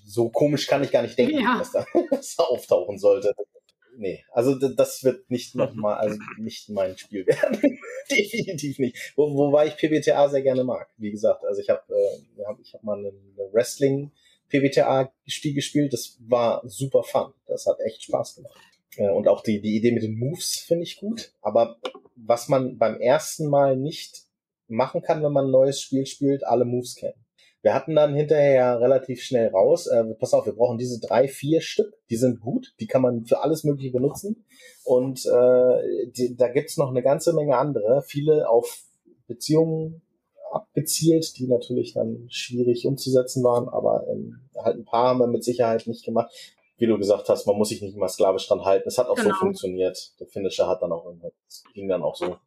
[0.05, 1.57] so komisch kann ich gar nicht denken, ja.
[1.57, 3.33] dass, da, dass da auftauchen sollte.
[3.97, 7.79] Nee, also das wird nicht nochmal, also nicht mein Spiel werden.
[8.09, 9.13] Definitiv nicht.
[9.15, 10.89] Wo, wobei ich PBTA sehr gerne mag.
[10.97, 13.11] Wie gesagt, also ich habe äh, hab, ich hab mal eine
[13.51, 14.11] Wrestling
[14.49, 17.33] PBTA Spiel gespielt, das war super fun.
[17.47, 18.59] Das hat echt Spaß gemacht.
[18.97, 21.33] Äh, und auch die, die Idee mit den Moves finde ich gut.
[21.41, 21.77] Aber
[22.15, 24.23] was man beim ersten Mal nicht
[24.67, 27.25] machen kann, wenn man ein neues Spiel spielt, alle Moves kennen.
[27.61, 31.61] Wir hatten dann hinterher relativ schnell raus, äh, pass auf, wir brauchen diese drei, vier
[31.61, 34.45] Stück, die sind gut, die kann man für alles Mögliche benutzen.
[34.83, 38.83] Und äh, die, da gibt's noch eine ganze Menge andere, viele auf
[39.27, 40.01] Beziehungen
[40.51, 45.43] abgezielt, die natürlich dann schwierig umzusetzen waren, aber ähm, halt ein paar haben wir mit
[45.43, 46.33] Sicherheit nicht gemacht
[46.81, 48.87] wie du gesagt hast, man muss sich nicht immer sklavisch dran halten.
[48.87, 49.29] Es hat auch genau.
[49.29, 50.19] so funktioniert.
[50.19, 51.05] Der Finisher hat dann auch
[51.75, 52.37] ging dann auch so.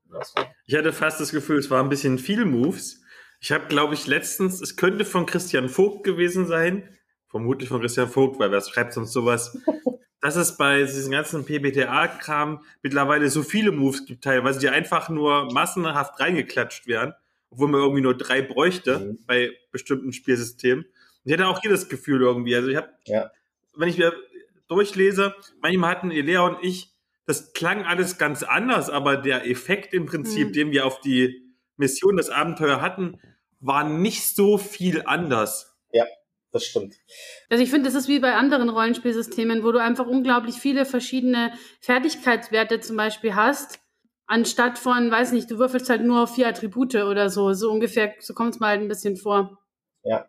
[0.67, 3.01] Ich hatte fast das Gefühl, es war ein bisschen viel Moves.
[3.41, 6.89] Ich habe, glaube ich, letztens, es könnte von Christian Vogt gewesen sein,
[7.29, 9.57] vermutlich von Christian Vogt, weil wer schreibt sonst sowas,
[10.21, 15.53] dass es bei diesem ganzen PBTA-Kram mittlerweile so viele Moves gibt, teilweise, die einfach nur
[15.53, 17.15] massenhaft reingeklatscht werden,
[17.51, 19.19] obwohl man irgendwie nur drei bräuchte mhm.
[19.29, 20.85] bei bestimmten Spielsystemen.
[20.85, 20.93] Und
[21.25, 23.31] ich hatte auch hier das Gefühl irgendwie, also ich habe ja
[23.77, 24.13] wenn ich mir
[24.69, 26.93] durchlese, manchmal hatten Elea und ich,
[27.27, 30.53] das klang alles ganz anders, aber der Effekt im Prinzip, mhm.
[30.53, 31.43] den wir auf die
[31.77, 33.21] Mission, das Abenteuer hatten,
[33.61, 35.77] war nicht so viel anders.
[35.93, 36.05] Ja,
[36.53, 36.95] das stimmt.
[37.49, 41.53] Also ich finde, das ist wie bei anderen Rollenspielsystemen, wo du einfach unglaublich viele verschiedene
[41.81, 43.81] Fertigkeitswerte zum Beispiel hast,
[44.27, 47.53] anstatt von, weiß nicht, du würfelst halt nur auf vier Attribute oder so.
[47.55, 49.59] So ungefähr, so kommt es mal halt ein bisschen vor.
[50.07, 50.29] Ja,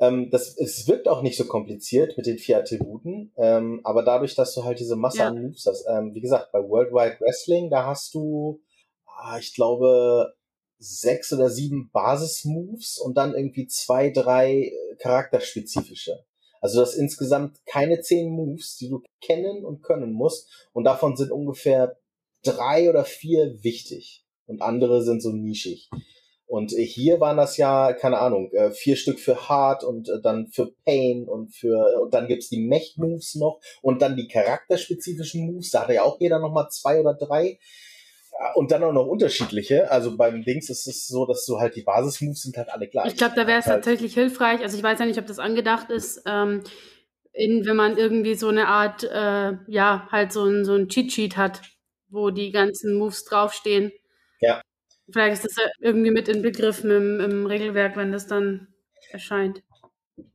[0.00, 4.34] ähm, das, es wirkt auch nicht so kompliziert mit den vier Attributen, ähm, aber dadurch,
[4.34, 5.28] dass du halt diese Masse ja.
[5.28, 8.60] an Moves hast, ähm, wie gesagt, bei Worldwide Wrestling, da hast du,
[9.06, 10.34] ah, ich glaube,
[10.78, 16.24] sechs oder sieben Basis-Moves und dann irgendwie zwei, drei äh, charakterspezifische.
[16.60, 21.30] Also das insgesamt keine zehn Moves, die du kennen und können musst und davon sind
[21.30, 21.96] ungefähr
[22.42, 25.88] drei oder vier wichtig und andere sind so nischig.
[26.52, 30.20] Und äh, hier waren das ja, keine Ahnung, äh, vier Stück für Hard und äh,
[30.22, 35.46] dann für Pain und für, und dann gibt's die Mech-Moves noch und dann die charakterspezifischen
[35.46, 35.70] Moves.
[35.70, 37.58] Da hatte ja auch jeder nochmal zwei oder drei.
[38.54, 39.90] Und dann auch noch unterschiedliche.
[39.90, 43.12] Also beim Dings ist es so, dass du halt die Basis-Moves sind halt alle gleich.
[43.12, 44.60] Ich glaube, da wäre es halt, tatsächlich hilfreich.
[44.60, 46.62] Also ich weiß ja nicht, ob das angedacht ist, ähm,
[47.32, 51.38] in, wenn man irgendwie so eine Art, äh, ja, halt so ein, so ein Cheat-Sheet
[51.38, 51.62] hat,
[52.10, 53.90] wo die ganzen Moves draufstehen.
[55.10, 58.68] Vielleicht ist das ja irgendwie mit inbegriffen im, im Regelwerk, wenn das dann
[59.10, 59.62] erscheint.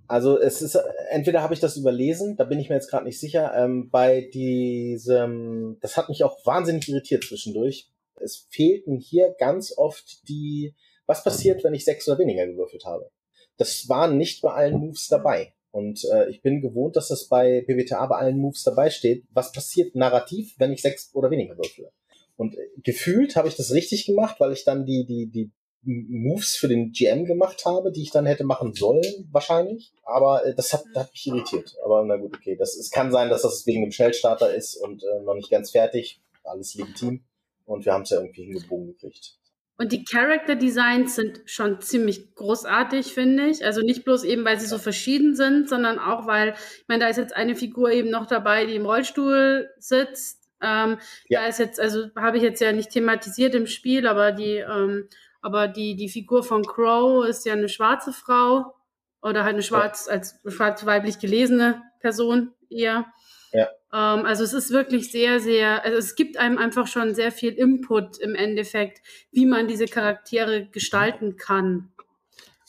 [0.07, 0.79] Also es ist,
[1.09, 3.53] entweder habe ich das überlesen, da bin ich mir jetzt gerade nicht sicher.
[3.55, 7.89] Ähm, bei diesem, das hat mich auch wahnsinnig irritiert zwischendurch.
[8.15, 10.75] Es fehlten hier ganz oft die,
[11.05, 13.09] was passiert, wenn ich sechs oder weniger gewürfelt habe.
[13.57, 15.53] Das waren nicht bei allen Moves dabei.
[15.71, 19.25] Und äh, ich bin gewohnt, dass das bei PBTA bei allen Moves dabei steht.
[19.31, 21.91] Was passiert narrativ, wenn ich sechs oder weniger würfele?
[22.37, 25.51] Und äh, gefühlt habe ich das richtig gemacht, weil ich dann die, die, die
[25.83, 29.93] Moves für den GM gemacht habe, die ich dann hätte machen sollen, wahrscheinlich.
[30.03, 31.75] Aber äh, das hat, hat mich irritiert.
[31.83, 32.55] Aber na gut, okay.
[32.57, 35.71] Das, es kann sein, dass das wegen dem Schnellstarter ist und äh, noch nicht ganz
[35.71, 36.21] fertig.
[36.43, 37.23] Alles legitim.
[37.65, 39.37] Und wir haben es ja irgendwie hingebogen gekriegt.
[39.79, 43.63] Und die Character Designs sind schon ziemlich großartig, finde ich.
[43.63, 47.09] Also nicht bloß eben, weil sie so verschieden sind, sondern auch, weil, ich meine, da
[47.09, 50.46] ist jetzt eine Figur eben noch dabei, die im Rollstuhl sitzt.
[50.61, 50.97] Ähm,
[51.29, 51.41] Ja.
[51.41, 55.07] Da ist jetzt, also habe ich jetzt ja nicht thematisiert im Spiel, aber die, ähm,
[55.41, 58.75] aber die, die Figur von Crow ist ja eine schwarze Frau
[59.21, 63.05] oder halt eine schwarz, als schwarz weiblich gelesene Person eher.
[63.53, 63.69] Ja.
[63.93, 67.53] Ähm, also es ist wirklich sehr, sehr, also es gibt einem einfach schon sehr viel
[67.53, 69.01] Input im Endeffekt,
[69.31, 71.91] wie man diese Charaktere gestalten kann.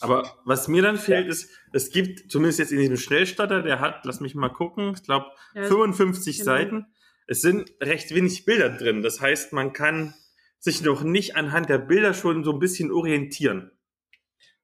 [0.01, 4.05] Aber was mir dann fehlt, ist, es gibt, zumindest jetzt in diesem Schnellstarter, der hat,
[4.05, 6.44] lass mich mal gucken, ich glaube, Ja, 55 genau.
[6.44, 6.86] Seiten.
[7.28, 9.02] Es sind recht wenig Bilder drin.
[9.02, 10.14] Das heißt, man kann
[10.59, 13.70] sich noch nicht anhand der Bilder schon so ein bisschen orientieren.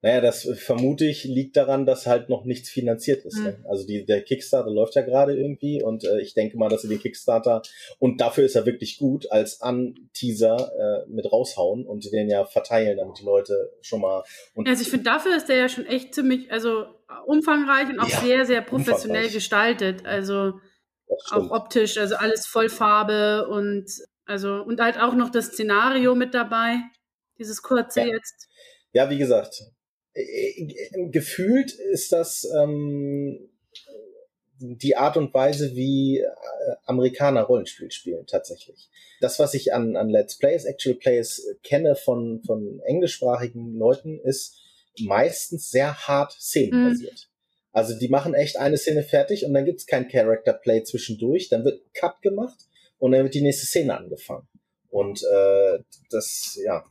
[0.01, 3.39] Naja, das äh, vermute ich liegt daran, dass halt noch nichts finanziert ist.
[3.39, 3.43] Mhm.
[3.43, 3.65] Ne?
[3.67, 6.89] Also die, der Kickstarter läuft ja gerade irgendwie und äh, ich denke mal, dass sie
[6.89, 7.63] den Kickstarter
[7.97, 12.97] und dafür ist er wirklich gut als An-Teaser äh, mit raushauen und den ja verteilen,
[12.97, 14.23] damit die Leute schon mal
[14.53, 16.85] und Also ich finde, dafür ist der ja schon echt ziemlich, also
[17.25, 20.05] umfangreich und auch Ja, sehr, sehr professionell gestaltet.
[20.05, 20.59] Also
[21.31, 23.85] auch optisch, also alles Vollfarbe und
[24.25, 26.77] also und halt auch noch das Szenario mit dabei.
[27.37, 28.07] Dieses kurze Ja.
[28.07, 28.47] jetzt.
[28.93, 29.61] Ja, wie gesagt,
[30.13, 33.49] äh, äh, gefühlt ist das ähm,
[34.59, 36.25] die Art und Weise, wie äh,
[36.85, 38.89] Amerikaner Rollenspiel spielen, tatsächlich.
[39.19, 44.55] Das, was ich an, an Let's Plays, Actual Plays kenne von, von englischsprachigen Leuten, ist
[45.01, 47.29] meistens sehr hart szenenbasiert.
[47.75, 51.65] Also die machen echt eine Szene fertig und dann gibt's kein Character Play zwischendurch, dann
[51.65, 52.57] wird Cut gemacht
[52.99, 54.47] und dann wird die nächste Szene angefangen.
[54.89, 55.79] Und äh,
[56.09, 56.85] das, ja,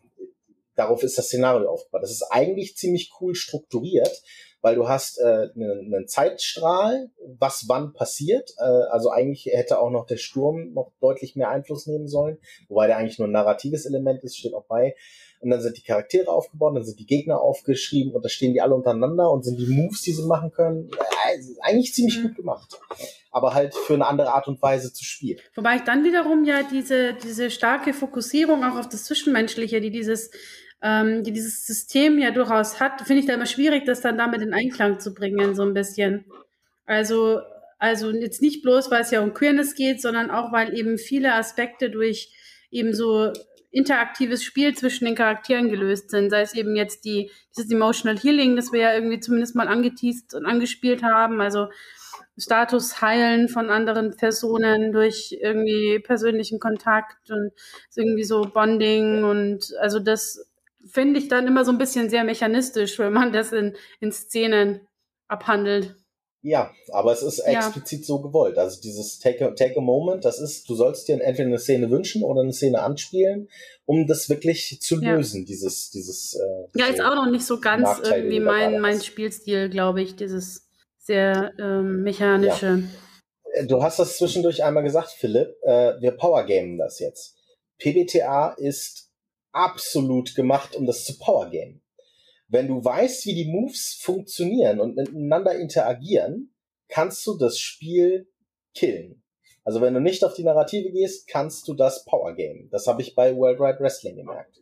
[0.74, 2.02] darauf ist das Szenario aufgebaut.
[2.02, 4.22] Das ist eigentlich ziemlich cool strukturiert,
[4.60, 8.50] weil du hast äh, einen, einen Zeitstrahl, was wann passiert.
[8.58, 12.36] Äh, also eigentlich hätte auch noch der Sturm noch deutlich mehr Einfluss nehmen sollen,
[12.68, 14.94] wobei der eigentlich nur ein narratives Element ist, steht auch bei.
[15.44, 18.62] Und dann sind die Charaktere aufgebaut, dann sind die Gegner aufgeschrieben und da stehen die
[18.62, 20.90] alle untereinander und sind die Moves, die sie machen können.
[21.60, 22.22] Eigentlich ziemlich Mhm.
[22.28, 22.78] gut gemacht.
[23.30, 25.38] Aber halt für eine andere Art und Weise zu spielen.
[25.54, 30.30] Wobei ich dann wiederum ja diese, diese starke Fokussierung auch auf das Zwischenmenschliche, die dieses,
[30.82, 34.40] ähm, die dieses System ja durchaus hat, finde ich da immer schwierig, das dann damit
[34.42, 36.24] in Einklang zu bringen, so ein bisschen.
[36.86, 37.40] Also,
[37.78, 41.34] also jetzt nicht bloß, weil es ja um Queerness geht, sondern auch, weil eben viele
[41.34, 42.32] Aspekte durch
[42.70, 43.30] eben so
[43.74, 46.30] interaktives Spiel zwischen den Charakteren gelöst sind.
[46.30, 50.34] Sei es eben jetzt die, dieses Emotional Healing, das wir ja irgendwie zumindest mal angeteased
[50.34, 51.40] und angespielt haben.
[51.40, 51.68] Also
[52.38, 57.52] Status heilen von anderen Personen durch irgendwie persönlichen Kontakt und
[57.96, 60.48] irgendwie so Bonding und also das
[60.86, 64.86] finde ich dann immer so ein bisschen sehr mechanistisch, wenn man das in, in Szenen
[65.28, 65.96] abhandelt.
[66.46, 67.52] Ja, aber es ist Ja.
[67.52, 68.58] explizit so gewollt.
[68.58, 71.90] Also dieses Take a, take a Moment, das ist, du sollst dir entweder eine Szene
[71.90, 73.48] wünschen oder eine Szene anspielen,
[73.86, 75.14] um das wirklich zu Ja.
[75.14, 76.34] lösen, dieses, dieses.
[76.34, 79.00] Äh, Ja, ist auch noch nicht so ganz irgendwie mein, mein.
[79.00, 80.66] Spielstil, glaube ich, dieses
[80.98, 82.82] sehr ähm, mechanische.
[83.52, 85.56] Äh, Du hast das zwischendurch einmal gesagt, Philipp.
[85.62, 87.36] Äh, wir powergamen das jetzt.
[87.78, 89.10] PBTA ist
[89.52, 91.80] absolut gemacht, um das zu powergamen.
[92.48, 96.54] Wenn du weißt, wie die Moves funktionieren und miteinander interagieren,
[96.88, 98.28] kannst du das Spiel
[98.74, 99.22] killen.
[99.64, 102.68] Also wenn du nicht auf die Narrative gehst, kannst du das powergamen.
[102.70, 104.60] Das habe ich bei World Wide Wrestling gemerkt.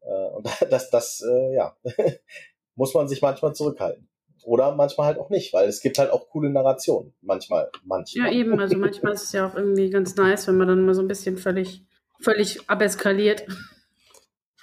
[0.00, 1.76] Äh, und das, das, äh, ja,
[2.74, 4.08] muss man sich manchmal zurückhalten.
[4.44, 7.14] Oder manchmal halt auch nicht, weil es gibt halt auch coole Narrationen.
[7.20, 8.34] Manchmal, Ja, manchmal.
[8.34, 8.58] eben.
[8.58, 11.06] Also manchmal ist es ja auch irgendwie ganz nice, wenn man dann mal so ein
[11.08, 11.84] bisschen völlig,
[12.20, 13.46] völlig abeskaliert.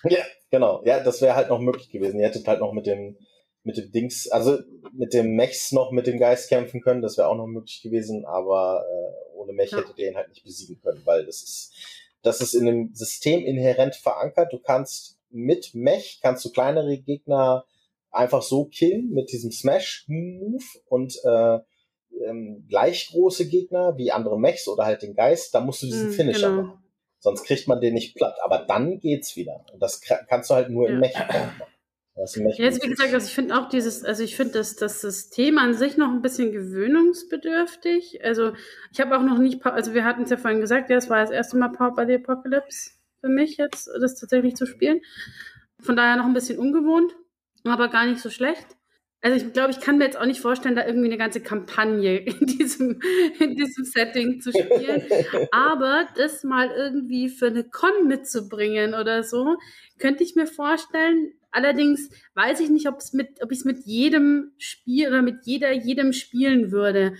[0.03, 0.19] Ja,
[0.51, 2.19] Genau, ja, das wäre halt noch möglich gewesen.
[2.19, 3.17] Ihr hättet halt noch mit dem,
[3.63, 4.57] mit dem Dings, also
[4.93, 8.25] mit dem Mechs noch mit dem Geist kämpfen können, das wäre auch noch möglich gewesen,
[8.25, 9.79] aber äh, ohne Mech Ja.
[9.79, 11.73] hättet ihr ihn halt nicht besiegen können, weil das ist,
[12.23, 14.51] das ist in dem System inhärent verankert.
[14.51, 17.65] Du kannst mit Mech, kannst du kleinere Gegner
[18.11, 21.59] einfach so killen mit diesem Smash-Move und äh,
[22.25, 26.09] ähm, gleich große Gegner wie andere Mechs oder halt den Geist, da musst du diesen
[26.09, 26.63] Hm, Finisher genau.
[26.63, 26.78] machen.
[27.19, 28.37] Sonst kriegt man den nicht platt.
[28.43, 29.65] Aber dann geht's wieder.
[29.73, 31.09] Und das kannst du halt nur im Ja.
[31.09, 31.61] Machen.
[32.23, 34.53] Ist ein Mech Ja, jetzt, wie gesagt, also ich finde auch dieses, also ich finde
[34.53, 38.23] das, das System an sich noch ein bisschen gewöhnungsbedürftig.
[38.23, 38.53] Also
[38.91, 41.21] ich habe auch noch nicht, also wir hatten es ja vorhin gesagt, ja, es war
[41.21, 42.91] das erste Mal Power by the Apocalypse
[43.21, 45.01] für mich jetzt, das tatsächlich zu spielen.
[45.79, 47.15] Von daher noch ein bisschen ungewohnt,
[47.63, 48.67] aber gar nicht so schlecht.
[49.21, 52.17] Also ich glaube, ich kann mir jetzt auch nicht vorstellen, da irgendwie eine ganze Kampagne
[52.25, 53.01] in diesem,
[53.39, 55.03] in diesem Setting zu spielen.
[55.51, 59.57] Aber das mal irgendwie für eine Con mitzubringen oder so,
[59.97, 61.33] könnte ich mir vorstellen.
[61.51, 65.45] Allerdings weiß ich nicht, ob es mit, ob ich es mit jedem Spiel oder mit
[65.45, 67.15] jeder, jedem spielen würde.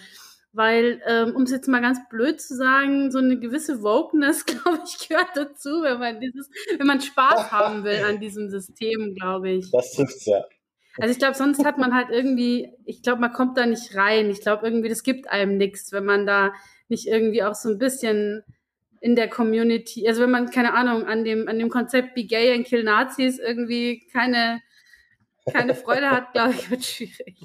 [0.52, 4.80] Weil, ähm, um es jetzt mal ganz blöd zu sagen, so eine gewisse Wokeness, glaube
[4.86, 9.52] ich, gehört dazu, wenn man dieses, wenn man Spaß haben will an diesem System, glaube
[9.52, 9.70] ich.
[9.72, 10.44] Das trifft's ja.
[11.00, 14.30] Also ich glaube, sonst hat man halt irgendwie, ich glaube, man kommt da nicht rein.
[14.30, 16.54] Ich glaube irgendwie, das gibt einem nichts, wenn man da
[16.88, 18.44] nicht irgendwie auch so ein bisschen
[19.02, 22.54] in der Community, also wenn man, keine Ahnung, an dem, an dem Konzept Be Gay
[22.54, 24.62] and Kill Nazis irgendwie keine,
[25.50, 27.40] keine Freude hat, glaube ich, wird schwierig.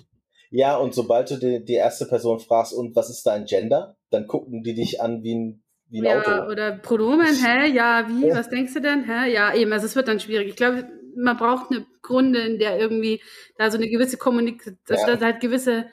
[0.50, 4.26] Ja, und sobald du die, die erste Person fragst, und was ist dein Gender, dann
[4.26, 6.50] gucken die dich an wie ein, wie ein Ja, Auto.
[6.52, 7.68] oder Pronomen, hä?
[7.68, 8.30] Ja, wie?
[8.30, 9.04] Was denkst du denn?
[9.04, 9.32] Hä?
[9.32, 10.48] Ja, eben, also es wird dann schwierig.
[10.48, 13.22] Ich glaube, man braucht eine Grunde, in der irgendwie
[13.56, 15.06] da so eine gewisse Kommunikation, Ja.
[15.06, 15.86] dass halt gewisse,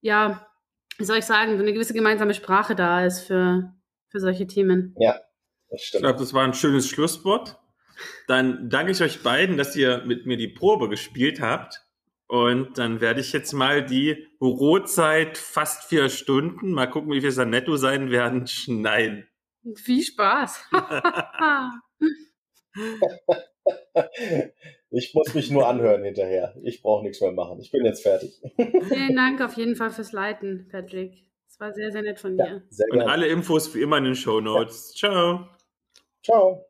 [0.00, 0.46] ja,
[0.98, 3.72] wie soll ich sagen, so eine gewisse gemeinsame Sprache da ist für,
[4.08, 4.94] für solche Themen.
[4.98, 5.12] Ja,
[5.70, 6.02] das Ich stimmt.
[6.04, 7.58] glaube, das war ein schönes Schlusswort.
[8.28, 11.84] Dann danke ich euch beiden, dass ihr mit mir die Probe gespielt habt.
[12.30, 17.30] Und dann werde ich jetzt mal die Bürozeit fast vier Stunden, mal gucken, wie viel
[17.30, 19.26] es dann netto sein werden, schneiden.
[19.76, 20.62] Viel Spaß.
[24.90, 26.54] Ich muss mich nur anhören hinterher.
[26.62, 27.60] Ich brauche nichts mehr machen.
[27.60, 28.40] Ich bin jetzt fertig.
[28.56, 31.26] Vielen Dank auf jeden Fall fürs Leiten, Patrick.
[31.46, 32.62] Es war sehr, sehr nett von dir.
[32.70, 34.94] Sehr Und alle Infos wie immer in den Show Notes.
[34.94, 35.48] Ciao.
[36.22, 36.64] Ciao.